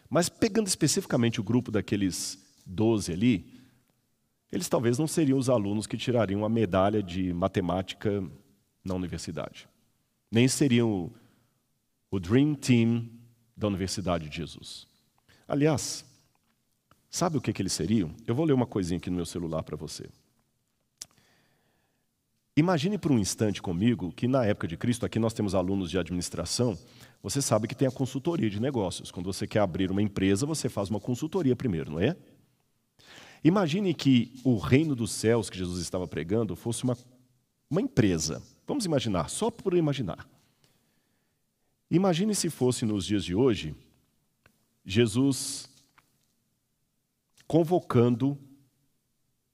Mas 0.09 0.29
pegando 0.29 0.67
especificamente 0.67 1.41
o 1.41 1.45
grupo 1.45 1.71
daqueles 1.71 2.39
12 2.67 3.13
ali, 3.13 3.55
eles 4.51 4.69
talvez 4.69 4.99
não 4.99 5.07
seriam 5.07 5.39
os 5.39 5.49
alunos 5.49 5.87
que 5.87 5.97
tirariam 5.97 6.45
a 6.45 6.49
medalha 6.49 7.03
de 7.03 7.33
matemática 7.33 8.23
na 8.85 8.95
universidade. 8.95 9.69
nem 10.31 10.47
seriam 10.47 10.91
o, 10.91 11.13
o 12.11 12.21
Dream 12.21 12.55
Team 12.55 13.09
da 13.57 13.67
Universidade 13.67 14.29
de 14.29 14.37
Jesus. 14.37 14.87
Aliás, 15.47 16.05
sabe 17.09 17.37
o 17.37 17.41
que, 17.41 17.53
que 17.53 17.63
eles 17.63 17.73
seriam? 17.73 18.15
Eu 18.27 18.35
vou 18.35 18.45
ler 18.45 18.53
uma 18.53 18.67
coisinha 18.67 18.99
aqui 18.99 19.11
no 19.11 19.17
meu 19.17 19.27
celular 19.27 19.63
para 19.63 19.77
você. 19.77 20.09
Imagine 22.57 22.99
por 22.99 23.11
um 23.11 23.19
instante 23.19 23.61
comigo 23.61 24.13
que 24.13 24.29
na 24.29 24.45
época 24.45 24.69
de 24.69 24.77
Cristo, 24.77 25.05
aqui 25.05 25.19
nós 25.19 25.33
temos 25.33 25.55
alunos 25.57 25.91
de 25.91 25.99
administração, 25.99 26.79
você 27.21 27.43
sabe 27.43 27.67
que 27.67 27.75
tem 27.75 27.89
a 27.89 27.91
consultoria 27.91 28.49
de 28.49 28.61
negócios. 28.61 29.11
Quando 29.11 29.27
você 29.27 29.47
quer 29.47 29.59
abrir 29.59 29.91
uma 29.91 30.01
empresa, 30.01 30.47
você 30.47 30.69
faz 30.69 30.89
uma 30.89 31.01
consultoria 31.01 31.57
primeiro, 31.57 31.91
não 31.91 32.01
é? 32.01 32.17
Imagine 33.43 33.93
que 33.93 34.41
o 34.45 34.57
reino 34.57 34.95
dos 34.95 35.11
céus 35.11 35.51
que 35.51 35.59
Jesus 35.59 35.83
estava 35.83 36.07
pregando 36.07 36.55
fosse 36.55 36.85
uma, 36.85 36.97
uma 37.69 37.81
empresa. 37.81 38.41
Vamos 38.67 38.85
imaginar, 38.85 39.29
só 39.29 39.51
por 39.51 39.75
imaginar. 39.75 40.29
Imagine 41.91 42.35
se 42.35 42.49
fosse 42.49 42.85
nos 42.85 43.05
dias 43.05 43.25
de 43.25 43.35
hoje, 43.35 43.75
Jesus 44.85 45.69
convocando 47.47 48.39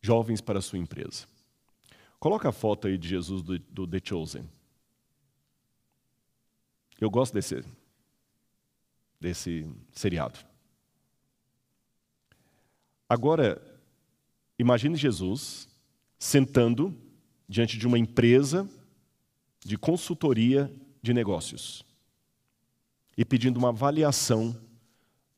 jovens 0.03 0.41
para 0.41 0.59
a 0.59 0.63
sua 0.63 0.79
empresa. 0.79 1.27
Coloca 2.21 2.51
a 2.51 2.53
foto 2.53 2.87
aí 2.87 2.99
de 2.99 3.09
Jesus 3.09 3.43
do, 3.43 3.59
do 3.59 3.87
The 3.87 3.99
Chosen. 4.05 4.47
Eu 7.01 7.09
gosto 7.09 7.33
desse, 7.33 7.65
desse 9.19 9.67
seriado. 9.91 10.39
Agora, 13.09 13.61
imagine 14.59 14.97
Jesus 14.97 15.67
sentando 16.19 16.95
diante 17.49 17.79
de 17.79 17.87
uma 17.87 17.99
empresa 17.99 18.69
de 19.65 19.79
consultoria 19.79 20.71
de 21.01 21.15
negócios 21.15 21.83
e 23.17 23.25
pedindo 23.25 23.57
uma 23.57 23.71
avaliação 23.71 24.55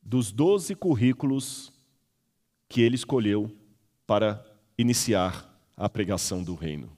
dos 0.01 0.33
12 0.33 0.75
currículos 0.75 1.71
que 2.67 2.81
ele 2.81 2.95
escolheu 2.95 3.49
para 4.05 4.45
iniciar 4.77 5.52
a 5.75 5.89
pregação 5.89 6.43
do 6.43 6.55
reino. 6.55 6.89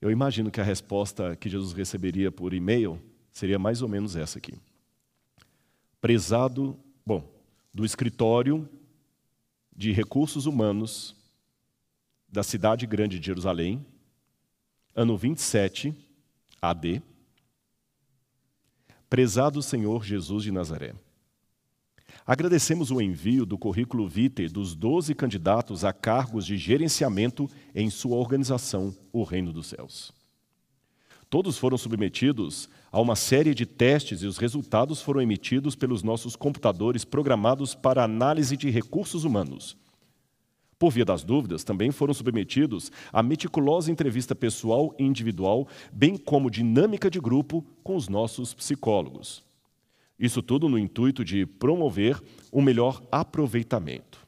Eu 0.00 0.10
imagino 0.10 0.50
que 0.50 0.60
a 0.60 0.64
resposta 0.64 1.34
que 1.34 1.48
Jesus 1.48 1.72
receberia 1.72 2.30
por 2.30 2.54
e-mail 2.54 3.00
seria 3.32 3.58
mais 3.58 3.82
ou 3.82 3.88
menos 3.88 4.14
essa 4.14 4.38
aqui. 4.38 4.54
Prezado, 6.00 6.78
bom, 7.04 7.28
do 7.74 7.84
escritório 7.84 8.68
de 9.76 9.92
recursos 9.92 10.46
humanos 10.46 11.16
da 12.28 12.42
cidade 12.42 12.86
grande 12.86 13.18
de 13.18 13.26
Jerusalém, 13.26 13.84
ano 14.94 15.16
27 15.16 15.94
AD. 16.60 17.02
Prezado 19.08 19.62
Senhor 19.62 20.04
Jesus 20.04 20.44
de 20.44 20.52
Nazaré. 20.52 20.94
Agradecemos 22.28 22.90
o 22.90 23.00
envio 23.00 23.46
do 23.46 23.56
currículo 23.56 24.06
vitae 24.06 24.50
dos 24.50 24.74
12 24.74 25.14
candidatos 25.14 25.82
a 25.82 25.94
cargos 25.94 26.44
de 26.44 26.58
gerenciamento 26.58 27.48
em 27.74 27.88
sua 27.88 28.18
organização, 28.18 28.94
o 29.10 29.22
Reino 29.22 29.50
dos 29.50 29.68
Céus. 29.68 30.12
Todos 31.30 31.56
foram 31.56 31.78
submetidos 31.78 32.68
a 32.92 33.00
uma 33.00 33.16
série 33.16 33.54
de 33.54 33.64
testes 33.64 34.20
e 34.20 34.26
os 34.26 34.36
resultados 34.36 35.00
foram 35.00 35.22
emitidos 35.22 35.74
pelos 35.74 36.02
nossos 36.02 36.36
computadores 36.36 37.02
programados 37.02 37.74
para 37.74 38.04
análise 38.04 38.58
de 38.58 38.68
recursos 38.68 39.24
humanos. 39.24 39.74
Por 40.78 40.90
via 40.90 41.06
das 41.06 41.24
dúvidas, 41.24 41.64
também 41.64 41.90
foram 41.90 42.12
submetidos 42.12 42.92
a 43.10 43.22
meticulosa 43.22 43.90
entrevista 43.90 44.34
pessoal 44.34 44.94
e 44.98 45.02
individual, 45.02 45.66
bem 45.90 46.18
como 46.18 46.50
dinâmica 46.50 47.10
de 47.10 47.20
grupo 47.20 47.64
com 47.82 47.96
os 47.96 48.06
nossos 48.06 48.52
psicólogos. 48.52 49.47
Isso 50.18 50.42
tudo 50.42 50.68
no 50.68 50.78
intuito 50.78 51.24
de 51.24 51.46
promover 51.46 52.20
o 52.50 52.60
melhor 52.60 53.02
aproveitamento. 53.10 54.26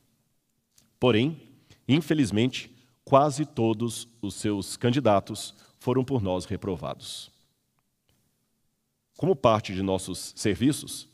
Porém, 1.01 1.41
infelizmente, 1.89 2.71
quase 3.05 3.45
todos 3.45 4.07
os 4.23 4.35
seus 4.35 4.77
candidatos 4.77 5.55
foram 5.81 6.05
por 6.05 6.23
nós 6.23 6.45
reprovados. 6.45 7.31
Como 9.17 9.35
parte 9.35 9.75
de 9.75 9.83
nossos 9.83 10.33
serviços, 10.37 11.09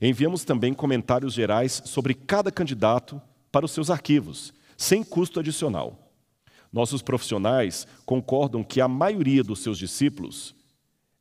enviamos 0.00 0.44
também 0.44 0.72
comentários 0.72 1.34
gerais 1.34 1.82
sobre 1.84 2.14
cada 2.14 2.52
candidato 2.52 3.20
para 3.50 3.64
os 3.66 3.72
seus 3.72 3.90
arquivos, 3.90 4.54
sem 4.76 5.02
custo 5.02 5.40
adicional. 5.40 6.12
Nossos 6.72 7.02
profissionais 7.02 7.86
concordam 8.06 8.62
que 8.62 8.80
a 8.80 8.86
maioria 8.86 9.42
dos 9.42 9.58
seus 9.58 9.76
discípulos 9.76 10.54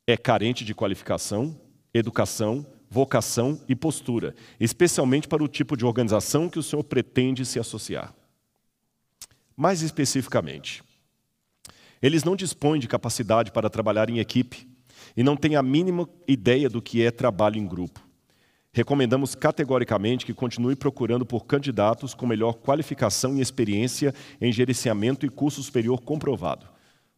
é 0.05 0.15
carente 0.15 0.63
de 0.63 0.75
qualificação, 0.75 1.59
educação 1.93 2.65
vocação 2.89 3.61
e 3.67 3.75
postura, 3.75 4.33
especialmente 4.59 5.27
para 5.27 5.43
o 5.43 5.47
tipo 5.47 5.77
de 5.77 5.85
organização 5.85 6.49
que 6.49 6.59
o 6.59 6.63
senhor 6.63 6.83
pretende 6.83 7.45
se 7.45 7.59
associar. 7.59 8.13
Mais 9.55 9.81
especificamente, 9.81 10.83
eles 12.01 12.23
não 12.23 12.35
dispõem 12.35 12.79
de 12.79 12.87
capacidade 12.87 13.51
para 13.51 13.69
trabalhar 13.69 14.09
em 14.09 14.19
equipe 14.19 14.67
e 15.15 15.23
não 15.23 15.35
têm 15.35 15.55
a 15.55 15.63
mínima 15.63 16.07
ideia 16.27 16.69
do 16.69 16.81
que 16.81 17.03
é 17.03 17.11
trabalho 17.11 17.57
em 17.57 17.67
grupo. 17.67 17.99
Recomendamos 18.71 19.35
categoricamente 19.35 20.25
que 20.25 20.33
continue 20.33 20.75
procurando 20.75 21.25
por 21.25 21.45
candidatos 21.45 22.13
com 22.13 22.27
melhor 22.27 22.53
qualificação 22.53 23.35
e 23.35 23.41
experiência 23.41 24.13
em 24.39 24.51
gerenciamento 24.51 25.25
e 25.25 25.29
curso 25.29 25.61
superior 25.61 26.01
comprovado. 26.01 26.67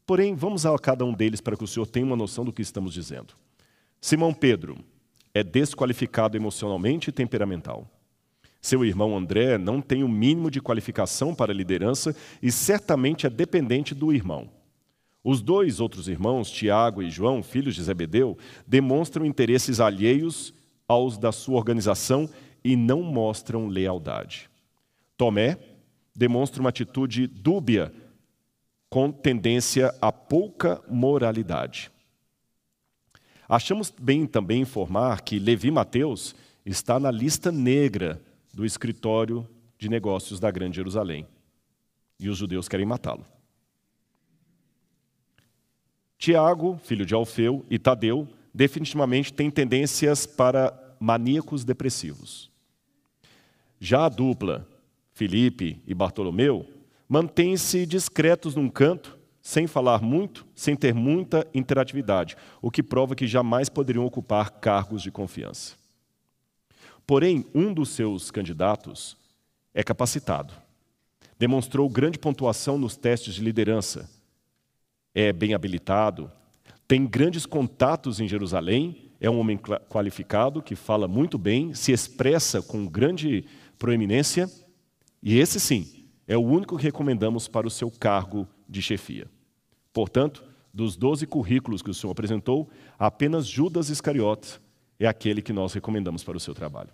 Porém, 0.05 0.33
vamos 0.33 0.65
a 0.65 0.77
cada 0.79 1.05
um 1.05 1.13
deles 1.13 1.41
para 1.41 1.55
que 1.55 1.63
o 1.63 1.67
senhor 1.67 1.85
tenha 1.85 2.05
uma 2.05 2.15
noção 2.15 2.43
do 2.43 2.53
que 2.53 2.61
estamos 2.61 2.93
dizendo. 2.93 3.33
Simão 3.99 4.33
Pedro, 4.33 4.77
é 5.33 5.43
desqualificado 5.43 6.37
emocionalmente 6.37 7.09
e 7.09 7.13
temperamental. 7.13 7.87
Seu 8.61 8.85
irmão 8.85 9.17
André 9.17 9.57
não 9.57 9.81
tem 9.81 10.03
o 10.03 10.09
mínimo 10.09 10.51
de 10.51 10.61
qualificação 10.61 11.33
para 11.33 11.53
liderança 11.53 12.15
e 12.41 12.51
certamente 12.51 13.25
é 13.25 13.29
dependente 13.29 13.95
do 13.95 14.13
irmão. 14.13 14.49
Os 15.23 15.41
dois 15.41 15.79
outros 15.79 16.07
irmãos, 16.07 16.49
Tiago 16.49 17.01
e 17.01 17.09
João, 17.09 17.41
filhos 17.41 17.75
de 17.75 17.83
Zebedeu, 17.83 18.37
demonstram 18.67 19.25
interesses 19.25 19.79
alheios 19.79 20.53
aos 20.87 21.17
da 21.17 21.31
sua 21.31 21.57
organização 21.57 22.29
e 22.63 22.75
não 22.75 23.01
mostram 23.01 23.67
lealdade. 23.67 24.49
Tomé 25.17 25.57
demonstra 26.15 26.59
uma 26.59 26.69
atitude 26.69 27.27
dúbia 27.27 27.91
com 28.89 29.11
tendência 29.11 29.95
a 30.01 30.11
pouca 30.11 30.81
moralidade. 30.89 31.91
Achamos 33.51 33.91
bem 33.91 34.25
também 34.25 34.61
informar 34.61 35.23
que 35.23 35.37
Levi 35.37 35.69
Mateus 35.71 36.33
está 36.65 36.97
na 36.97 37.11
lista 37.11 37.51
negra 37.51 38.21
do 38.53 38.65
escritório 38.65 39.45
de 39.77 39.89
negócios 39.89 40.39
da 40.39 40.49
Grande 40.49 40.77
Jerusalém. 40.77 41.27
E 42.17 42.29
os 42.29 42.37
judeus 42.37 42.69
querem 42.69 42.85
matá-lo. 42.85 43.25
Tiago, 46.17 46.79
filho 46.81 47.05
de 47.05 47.13
Alfeu, 47.13 47.65
e 47.69 47.77
Tadeu 47.77 48.25
definitivamente 48.53 49.33
têm 49.33 49.51
tendências 49.51 50.25
para 50.25 50.95
maníacos 50.97 51.65
depressivos. 51.65 52.49
Já 53.81 54.05
a 54.05 54.09
dupla, 54.09 54.65
Felipe 55.11 55.83
e 55.85 55.93
Bartolomeu, 55.93 56.65
mantêm-se 57.05 57.85
discretos 57.85 58.55
num 58.55 58.69
canto 58.69 59.19
sem 59.41 59.65
falar 59.67 60.01
muito, 60.01 60.45
sem 60.55 60.75
ter 60.75 60.93
muita 60.93 61.47
interatividade, 61.53 62.35
o 62.61 62.69
que 62.69 62.83
prova 62.83 63.15
que 63.15 63.25
jamais 63.25 63.69
poderiam 63.69 64.05
ocupar 64.05 64.51
cargos 64.51 65.01
de 65.01 65.11
confiança. 65.11 65.75
Porém, 67.07 67.45
um 67.53 67.73
dos 67.73 67.89
seus 67.89 68.29
candidatos 68.29 69.17
é 69.73 69.83
capacitado. 69.83 70.53
Demonstrou 71.39 71.89
grande 71.89 72.19
pontuação 72.19 72.77
nos 72.77 72.95
testes 72.95 73.33
de 73.33 73.43
liderança. 73.43 74.09
É 75.13 75.33
bem 75.33 75.53
habilitado, 75.53 76.31
tem 76.87 77.05
grandes 77.05 77.45
contatos 77.45 78.19
em 78.19 78.27
Jerusalém, 78.27 79.11
é 79.19 79.29
um 79.29 79.39
homem 79.39 79.57
qualificado 79.87 80.61
que 80.61 80.75
fala 80.75 81.07
muito 81.07 81.37
bem, 81.37 81.73
se 81.73 81.91
expressa 81.91 82.61
com 82.61 82.85
grande 82.85 83.45
proeminência, 83.79 84.49
e 85.23 85.39
esse 85.39 85.59
sim 85.59 86.05
é 86.27 86.37
o 86.37 86.41
único 86.41 86.77
que 86.77 86.83
recomendamos 86.83 87.47
para 87.47 87.65
o 87.65 87.71
seu 87.71 87.89
cargo 87.89 88.47
de 88.71 88.81
chefia. 88.81 89.29
Portanto, 89.91 90.43
dos 90.73 90.95
doze 90.95 91.27
currículos 91.27 91.81
que 91.81 91.89
o 91.89 91.93
Senhor 91.93 92.13
apresentou, 92.13 92.69
apenas 92.97 93.45
Judas 93.45 93.89
Iscariotes 93.89 94.61
é 94.97 95.05
aquele 95.05 95.41
que 95.41 95.51
nós 95.51 95.73
recomendamos 95.73 96.23
para 96.23 96.37
o 96.37 96.39
seu 96.39 96.55
trabalho. 96.55 96.89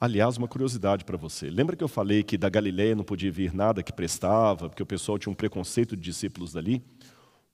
Aliás, 0.00 0.38
uma 0.38 0.48
curiosidade 0.48 1.04
para 1.04 1.16
você. 1.16 1.50
Lembra 1.50 1.76
que 1.76 1.84
eu 1.84 1.88
falei 1.88 2.22
que 2.22 2.38
da 2.38 2.48
Galileia 2.48 2.96
não 2.96 3.04
podia 3.04 3.30
vir 3.30 3.54
nada 3.54 3.82
que 3.82 3.92
prestava, 3.92 4.68
porque 4.68 4.82
o 4.82 4.86
pessoal 4.86 5.18
tinha 5.18 5.30
um 5.30 5.36
preconceito 5.36 5.94
de 5.94 6.02
discípulos 6.02 6.52
dali? 6.52 6.82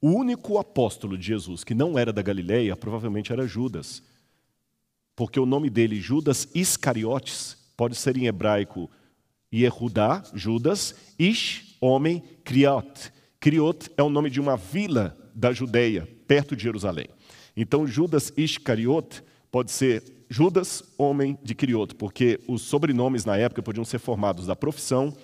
O 0.00 0.10
único 0.10 0.58
apóstolo 0.58 1.18
de 1.18 1.26
Jesus 1.26 1.64
que 1.64 1.74
não 1.74 1.98
era 1.98 2.12
da 2.12 2.22
Galileia 2.22 2.76
provavelmente 2.76 3.32
era 3.32 3.46
Judas. 3.46 4.02
Porque 5.14 5.38
o 5.38 5.44
nome 5.44 5.68
dele, 5.68 6.00
Judas 6.00 6.48
Iscariotes, 6.54 7.58
pode 7.76 7.94
ser 7.96 8.16
em 8.16 8.26
hebraico 8.26 8.90
Yehudá, 9.52 10.22
Judas, 10.34 10.94
Ish, 11.18 11.76
homem, 11.80 12.22
Criot, 12.44 13.12
Criot 13.40 13.90
é 13.96 14.02
o 14.02 14.10
nome 14.10 14.28
de 14.28 14.38
uma 14.38 14.54
vila 14.54 15.16
da 15.34 15.50
Judéia, 15.50 16.06
perto 16.28 16.54
de 16.54 16.62
Jerusalém. 16.62 17.06
Então, 17.56 17.86
Judas 17.86 18.30
Iscariot 18.36 19.22
pode 19.50 19.72
ser 19.72 20.04
Judas, 20.28 20.84
homem 20.98 21.38
de 21.42 21.54
Criot, 21.54 21.94
porque 21.94 22.38
os 22.46 22.60
sobrenomes 22.60 23.24
na 23.24 23.38
época 23.38 23.62
podiam 23.62 23.84
ser 23.84 23.98
formados 23.98 24.46
da 24.46 24.54
profissão, 24.54 25.16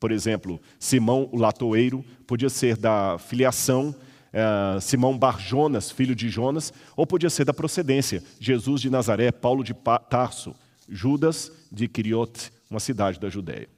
por 0.00 0.10
exemplo, 0.10 0.58
Simão 0.78 1.28
o 1.30 1.36
latoeiro, 1.36 2.02
podia 2.26 2.48
ser 2.48 2.78
da 2.78 3.18
filiação, 3.18 3.94
uh, 4.32 4.80
Simão 4.80 5.16
Barjonas, 5.18 5.90
filho 5.90 6.14
de 6.14 6.30
Jonas, 6.30 6.72
ou 6.96 7.06
podia 7.06 7.28
ser 7.28 7.44
da 7.44 7.52
procedência, 7.52 8.24
Jesus 8.40 8.80
de 8.80 8.88
Nazaré, 8.88 9.30
Paulo 9.30 9.62
de 9.62 9.74
Tarso, 10.08 10.54
Judas 10.88 11.52
de 11.70 11.86
Criot, 11.86 12.50
uma 12.70 12.78
cidade 12.80 13.18
da 13.18 13.28
Judéia. 13.28 13.68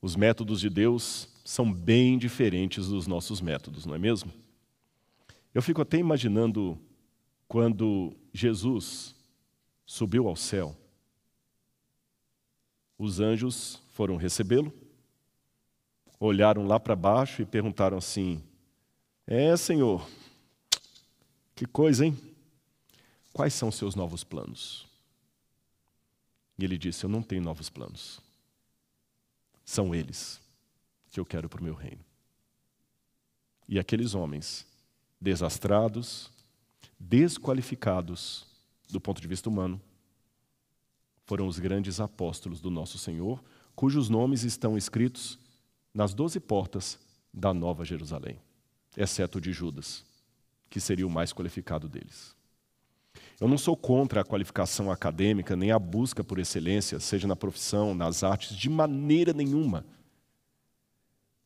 Os 0.00 0.16
métodos 0.16 0.60
de 0.60 0.70
Deus 0.70 1.28
são 1.44 1.70
bem 1.70 2.18
diferentes 2.18 2.88
dos 2.88 3.06
nossos 3.06 3.40
métodos, 3.40 3.84
não 3.84 3.94
é 3.94 3.98
mesmo? 3.98 4.32
Eu 5.54 5.60
fico 5.60 5.82
até 5.82 5.98
imaginando 5.98 6.78
quando 7.46 8.16
Jesus 8.32 9.14
subiu 9.84 10.26
ao 10.26 10.34
céu, 10.34 10.74
os 12.98 13.20
anjos 13.20 13.82
foram 13.90 14.16
recebê-lo, 14.16 14.72
olharam 16.18 16.66
lá 16.66 16.80
para 16.80 16.96
baixo 16.96 17.42
e 17.42 17.44
perguntaram 17.44 17.98
assim: 17.98 18.42
É, 19.26 19.56
Senhor, 19.56 20.08
que 21.54 21.66
coisa, 21.66 22.06
hein? 22.06 22.16
Quais 23.32 23.52
são 23.52 23.68
os 23.68 23.74
seus 23.74 23.94
novos 23.94 24.24
planos? 24.24 24.91
E 26.62 26.64
ele 26.64 26.78
disse: 26.78 27.02
Eu 27.02 27.10
não 27.10 27.24
tenho 27.24 27.42
novos 27.42 27.68
planos. 27.68 28.20
São 29.64 29.92
eles 29.92 30.40
que 31.10 31.18
eu 31.18 31.26
quero 31.26 31.48
para 31.48 31.60
o 31.60 31.64
meu 31.64 31.74
reino. 31.74 32.04
E 33.66 33.80
aqueles 33.80 34.14
homens, 34.14 34.64
desastrados, 35.20 36.30
desqualificados 37.00 38.46
do 38.88 39.00
ponto 39.00 39.20
de 39.20 39.26
vista 39.26 39.48
humano, 39.48 39.80
foram 41.24 41.48
os 41.48 41.58
grandes 41.58 41.98
apóstolos 41.98 42.60
do 42.60 42.70
nosso 42.70 42.96
Senhor, 42.96 43.42
cujos 43.74 44.08
nomes 44.08 44.44
estão 44.44 44.78
escritos 44.78 45.40
nas 45.92 46.14
doze 46.14 46.38
portas 46.38 46.96
da 47.34 47.52
Nova 47.52 47.84
Jerusalém, 47.84 48.38
exceto 48.96 49.38
o 49.38 49.40
de 49.40 49.52
Judas, 49.52 50.04
que 50.70 50.78
seria 50.78 51.08
o 51.08 51.10
mais 51.10 51.32
qualificado 51.32 51.88
deles. 51.88 52.36
Eu 53.40 53.48
não 53.48 53.58
sou 53.58 53.76
contra 53.76 54.20
a 54.20 54.24
qualificação 54.24 54.90
acadêmica, 54.90 55.56
nem 55.56 55.72
a 55.72 55.78
busca 55.78 56.22
por 56.22 56.38
excelência, 56.38 57.00
seja 57.00 57.26
na 57.26 57.34
profissão, 57.34 57.94
nas 57.94 58.22
artes, 58.22 58.56
de 58.56 58.70
maneira 58.70 59.32
nenhuma. 59.32 59.84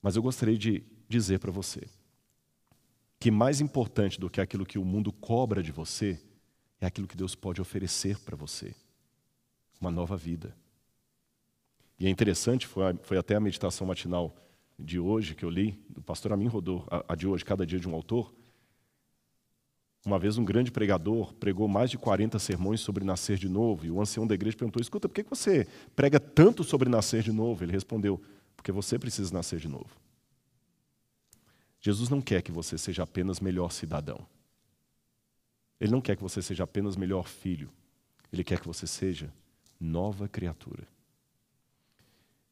Mas 0.03 0.15
eu 0.15 0.23
gostaria 0.23 0.59
de 0.59 0.85
dizer 1.09 1.39
para 1.39 1.51
você 1.51 1.89
que 3.19 3.31
mais 3.31 3.61
importante 3.61 4.21
do 4.21 4.29
que 4.29 4.41
aquilo 4.41 4.67
que 4.67 4.79
o 4.79 4.85
mundo 4.85 5.11
cobra 5.11 5.63
de 5.63 5.73
você 5.73 6.21
é 6.81 6.87
aquilo 6.87 7.09
que 7.09 7.17
Deus 7.17 7.35
pode 7.35 7.61
oferecer 7.61 8.19
para 8.21 8.37
você 8.37 8.75
uma 9.81 9.91
nova 9.91 10.17
vida. 10.17 10.55
E 11.99 12.07
é 12.07 12.11
interessante, 12.11 12.67
foi, 12.67 12.83
foi 13.03 13.17
até 13.17 13.37
a 13.37 13.41
meditação 13.41 13.87
matinal 13.87 14.37
de 14.79 15.01
hoje 15.01 15.35
que 15.35 15.45
eu 15.45 15.51
li, 15.51 15.83
do 15.89 16.03
pastor 16.03 16.33
Amin 16.33 16.47
Rodô, 16.47 16.85
a, 16.91 17.15
a 17.15 17.17
de 17.17 17.27
hoje, 17.27 17.45
cada 17.45 17.67
dia 17.67 17.81
de 17.81 17.89
um 17.89 17.95
autor. 17.95 18.35
Uma 20.07 20.21
vez 20.21 20.39
um 20.39 20.45
grande 20.45 20.71
pregador 20.71 21.35
pregou 21.35 21.67
mais 21.67 21.91
de 21.91 21.99
40 21.99 22.39
sermões 22.39 22.81
sobre 22.81 23.03
nascer 23.05 23.37
de 23.37 23.49
novo, 23.49 23.85
e 23.85 23.91
o 23.91 24.01
ancião 24.01 24.25
da 24.25 24.37
igreja 24.37 24.57
perguntou: 24.57 24.81
escuta, 24.81 25.09
por 25.09 25.15
que 25.17 25.25
você 25.25 25.67
prega 25.97 26.21
tanto 26.21 26.63
sobre 26.63 26.89
nascer 26.89 27.25
de 27.25 27.33
novo? 27.33 27.65
Ele 27.65 27.73
respondeu: 27.73 28.23
porque 28.57 28.71
você 28.71 29.01
precisa 29.01 29.35
nascer 29.35 29.59
de 29.59 29.67
novo. 29.67 29.91
Jesus 31.81 32.09
não 32.09 32.21
quer 32.21 32.41
que 32.41 32.53
você 32.53 32.79
seja 32.79 33.03
apenas 33.03 33.41
melhor 33.41 33.73
cidadão. 33.73 34.25
Ele 35.81 35.91
não 35.91 36.01
quer 36.01 36.15
que 36.15 36.23
você 36.23 36.41
seja 36.41 36.63
apenas 36.63 36.97
melhor 36.97 37.27
filho. 37.27 37.69
Ele 38.33 38.45
quer 38.45 38.61
que 38.61 38.67
você 38.67 38.87
seja 38.87 39.33
nova 39.79 40.29
criatura. 40.29 40.87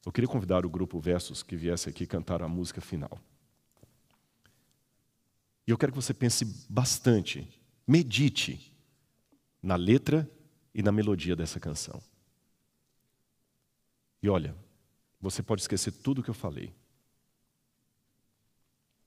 Eu 0.05 0.11
queria 0.11 0.27
convidar 0.27 0.67
o 0.67 0.69
grupo 0.69 0.99
Versos 0.99 1.41
que 1.41 1.55
viesse 1.55 1.89
aqui 1.89 2.05
cantar 2.05 2.43
a 2.43 2.49
música 2.49 2.81
final. 2.81 3.17
E 5.67 5.71
eu 5.71 5.79
quero 5.79 5.93
que 5.93 5.97
você 5.97 6.13
pense 6.13 6.45
bastante, 6.69 7.49
medite 7.87 8.73
na 9.63 9.77
letra 9.77 10.31
e 10.75 10.83
na 10.83 10.93
melodia 10.93 11.35
dessa 11.35 11.59
canção. 11.59 12.03
E 14.23 14.29
olha, 14.29 14.55
você 15.21 15.43
pode 15.43 15.63
esquecer 15.63 15.93
tudo 15.93 16.21
o 16.21 16.25
que 16.25 16.31
eu 16.31 16.35
falei. 16.35 16.75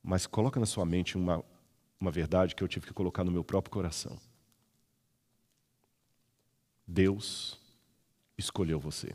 Mas 0.01 0.25
coloca 0.25 0.59
na 0.59 0.65
sua 0.65 0.85
mente 0.85 1.17
uma, 1.17 1.43
uma 1.99 2.09
verdade 2.09 2.55
que 2.55 2.63
eu 2.63 2.67
tive 2.67 2.87
que 2.87 2.93
colocar 2.93 3.23
no 3.23 3.31
meu 3.31 3.43
próprio 3.43 3.71
coração. 3.71 4.17
Deus 6.87 7.59
escolheu 8.37 8.79
você. 8.79 9.13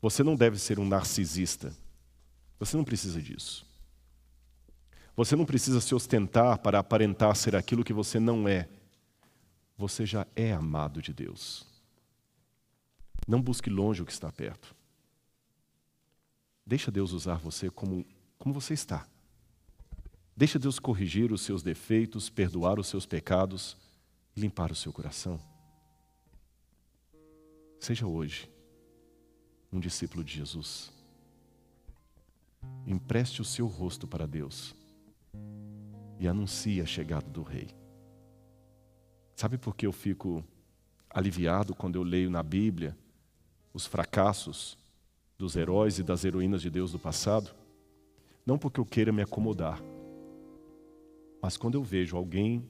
Você 0.00 0.22
não 0.22 0.36
deve 0.36 0.58
ser 0.58 0.78
um 0.78 0.86
narcisista. 0.86 1.74
Você 2.58 2.76
não 2.76 2.84
precisa 2.84 3.22
disso. 3.22 3.71
Você 5.14 5.36
não 5.36 5.44
precisa 5.44 5.80
se 5.80 5.94
ostentar 5.94 6.58
para 6.58 6.78
aparentar 6.78 7.36
ser 7.36 7.54
aquilo 7.54 7.84
que 7.84 7.92
você 7.92 8.18
não 8.18 8.48
é. 8.48 8.68
Você 9.76 10.06
já 10.06 10.26
é 10.34 10.52
amado 10.52 11.02
de 11.02 11.12
Deus. 11.12 11.66
Não 13.28 13.40
busque 13.40 13.68
longe 13.68 14.02
o 14.02 14.06
que 14.06 14.12
está 14.12 14.32
perto. 14.32 14.74
Deixa 16.64 16.90
Deus 16.90 17.12
usar 17.12 17.36
você 17.36 17.70
como, 17.70 18.06
como 18.38 18.54
você 18.54 18.72
está. 18.72 19.06
Deixa 20.34 20.58
Deus 20.58 20.78
corrigir 20.78 21.30
os 21.30 21.42
seus 21.42 21.62
defeitos, 21.62 22.30
perdoar 22.30 22.80
os 22.80 22.86
seus 22.86 23.04
pecados 23.04 23.76
e 24.34 24.40
limpar 24.40 24.72
o 24.72 24.76
seu 24.76 24.92
coração. 24.92 25.38
Seja 27.78 28.06
hoje 28.06 28.50
um 29.70 29.78
discípulo 29.78 30.24
de 30.24 30.32
Jesus. 30.32 30.90
Empreste 32.86 33.42
o 33.42 33.44
seu 33.44 33.66
rosto 33.66 34.06
para 34.06 34.26
Deus 34.26 34.74
e 36.18 36.28
anuncie 36.28 36.80
a 36.80 36.86
chegada 36.86 37.28
do 37.28 37.42
Rei. 37.42 37.68
Sabe 39.34 39.58
por 39.58 39.74
que 39.74 39.86
eu 39.86 39.92
fico 39.92 40.44
aliviado 41.10 41.74
quando 41.74 41.96
eu 41.96 42.02
leio 42.02 42.30
na 42.30 42.42
Bíblia 42.42 42.96
os 43.74 43.86
fracassos 43.86 44.78
dos 45.36 45.56
heróis 45.56 45.98
e 45.98 46.02
das 46.02 46.24
heroínas 46.24 46.62
de 46.62 46.70
Deus 46.70 46.92
do 46.92 46.98
passado? 46.98 47.50
Não 48.46 48.56
porque 48.56 48.78
eu 48.78 48.86
queira 48.86 49.12
me 49.12 49.22
acomodar, 49.22 49.82
mas 51.40 51.56
quando 51.56 51.74
eu 51.74 51.82
vejo 51.82 52.16
alguém 52.16 52.68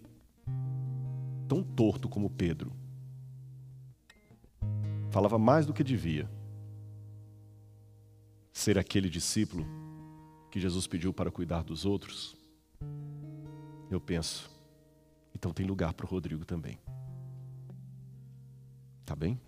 tão 1.47 1.63
torto 1.63 2.09
como 2.09 2.31
Pedro, 2.31 2.73
falava 5.11 5.39
mais 5.39 5.67
do 5.67 5.75
que 5.75 5.85
devia, 5.85 6.27
ser 8.51 8.79
aquele 8.79 9.11
discípulo 9.11 9.67
que 10.51 10.59
Jesus 10.59 10.87
pediu 10.87 11.13
para 11.13 11.31
cuidar 11.31 11.63
dos 11.63 11.85
outros, 11.85 12.35
eu 13.91 14.01
penso, 14.01 14.51
então 15.35 15.53
tem 15.53 15.67
lugar 15.67 15.93
para 15.93 16.07
o 16.07 16.09
Rodrigo 16.09 16.45
também. 16.45 16.79
Tá 19.05 19.15
bem? 19.15 19.41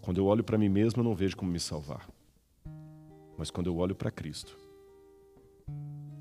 Quando 0.00 0.18
eu 0.18 0.26
olho 0.26 0.44
para 0.44 0.58
mim 0.58 0.68
mesmo, 0.68 1.00
eu 1.00 1.04
não 1.04 1.14
vejo 1.14 1.36
como 1.36 1.50
me 1.50 1.58
salvar. 1.58 2.08
Mas 3.36 3.50
quando 3.50 3.66
eu 3.68 3.76
olho 3.76 3.94
para 3.94 4.10
Cristo 4.10 4.56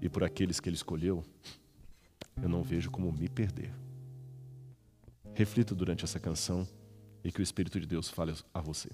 e 0.02 0.10
por 0.10 0.24
aqueles 0.24 0.60
que 0.60 0.70
Ele 0.70 0.76
escolheu, 0.76 1.24
eu 2.42 2.50
não 2.50 2.64
vejo 2.64 2.90
como 2.90 3.12
me 3.12 3.30
perder. 3.30 3.74
Reflita 5.34 5.76
durante 5.76 6.04
essa 6.04 6.20
canção 6.20 6.68
e 7.24 7.32
que 7.32 7.42
o 7.42 7.44
Espírito 7.44 7.80
de 7.80 7.86
Deus 7.86 8.10
fale 8.10 8.34
a 8.54 8.62
você. 8.62 8.90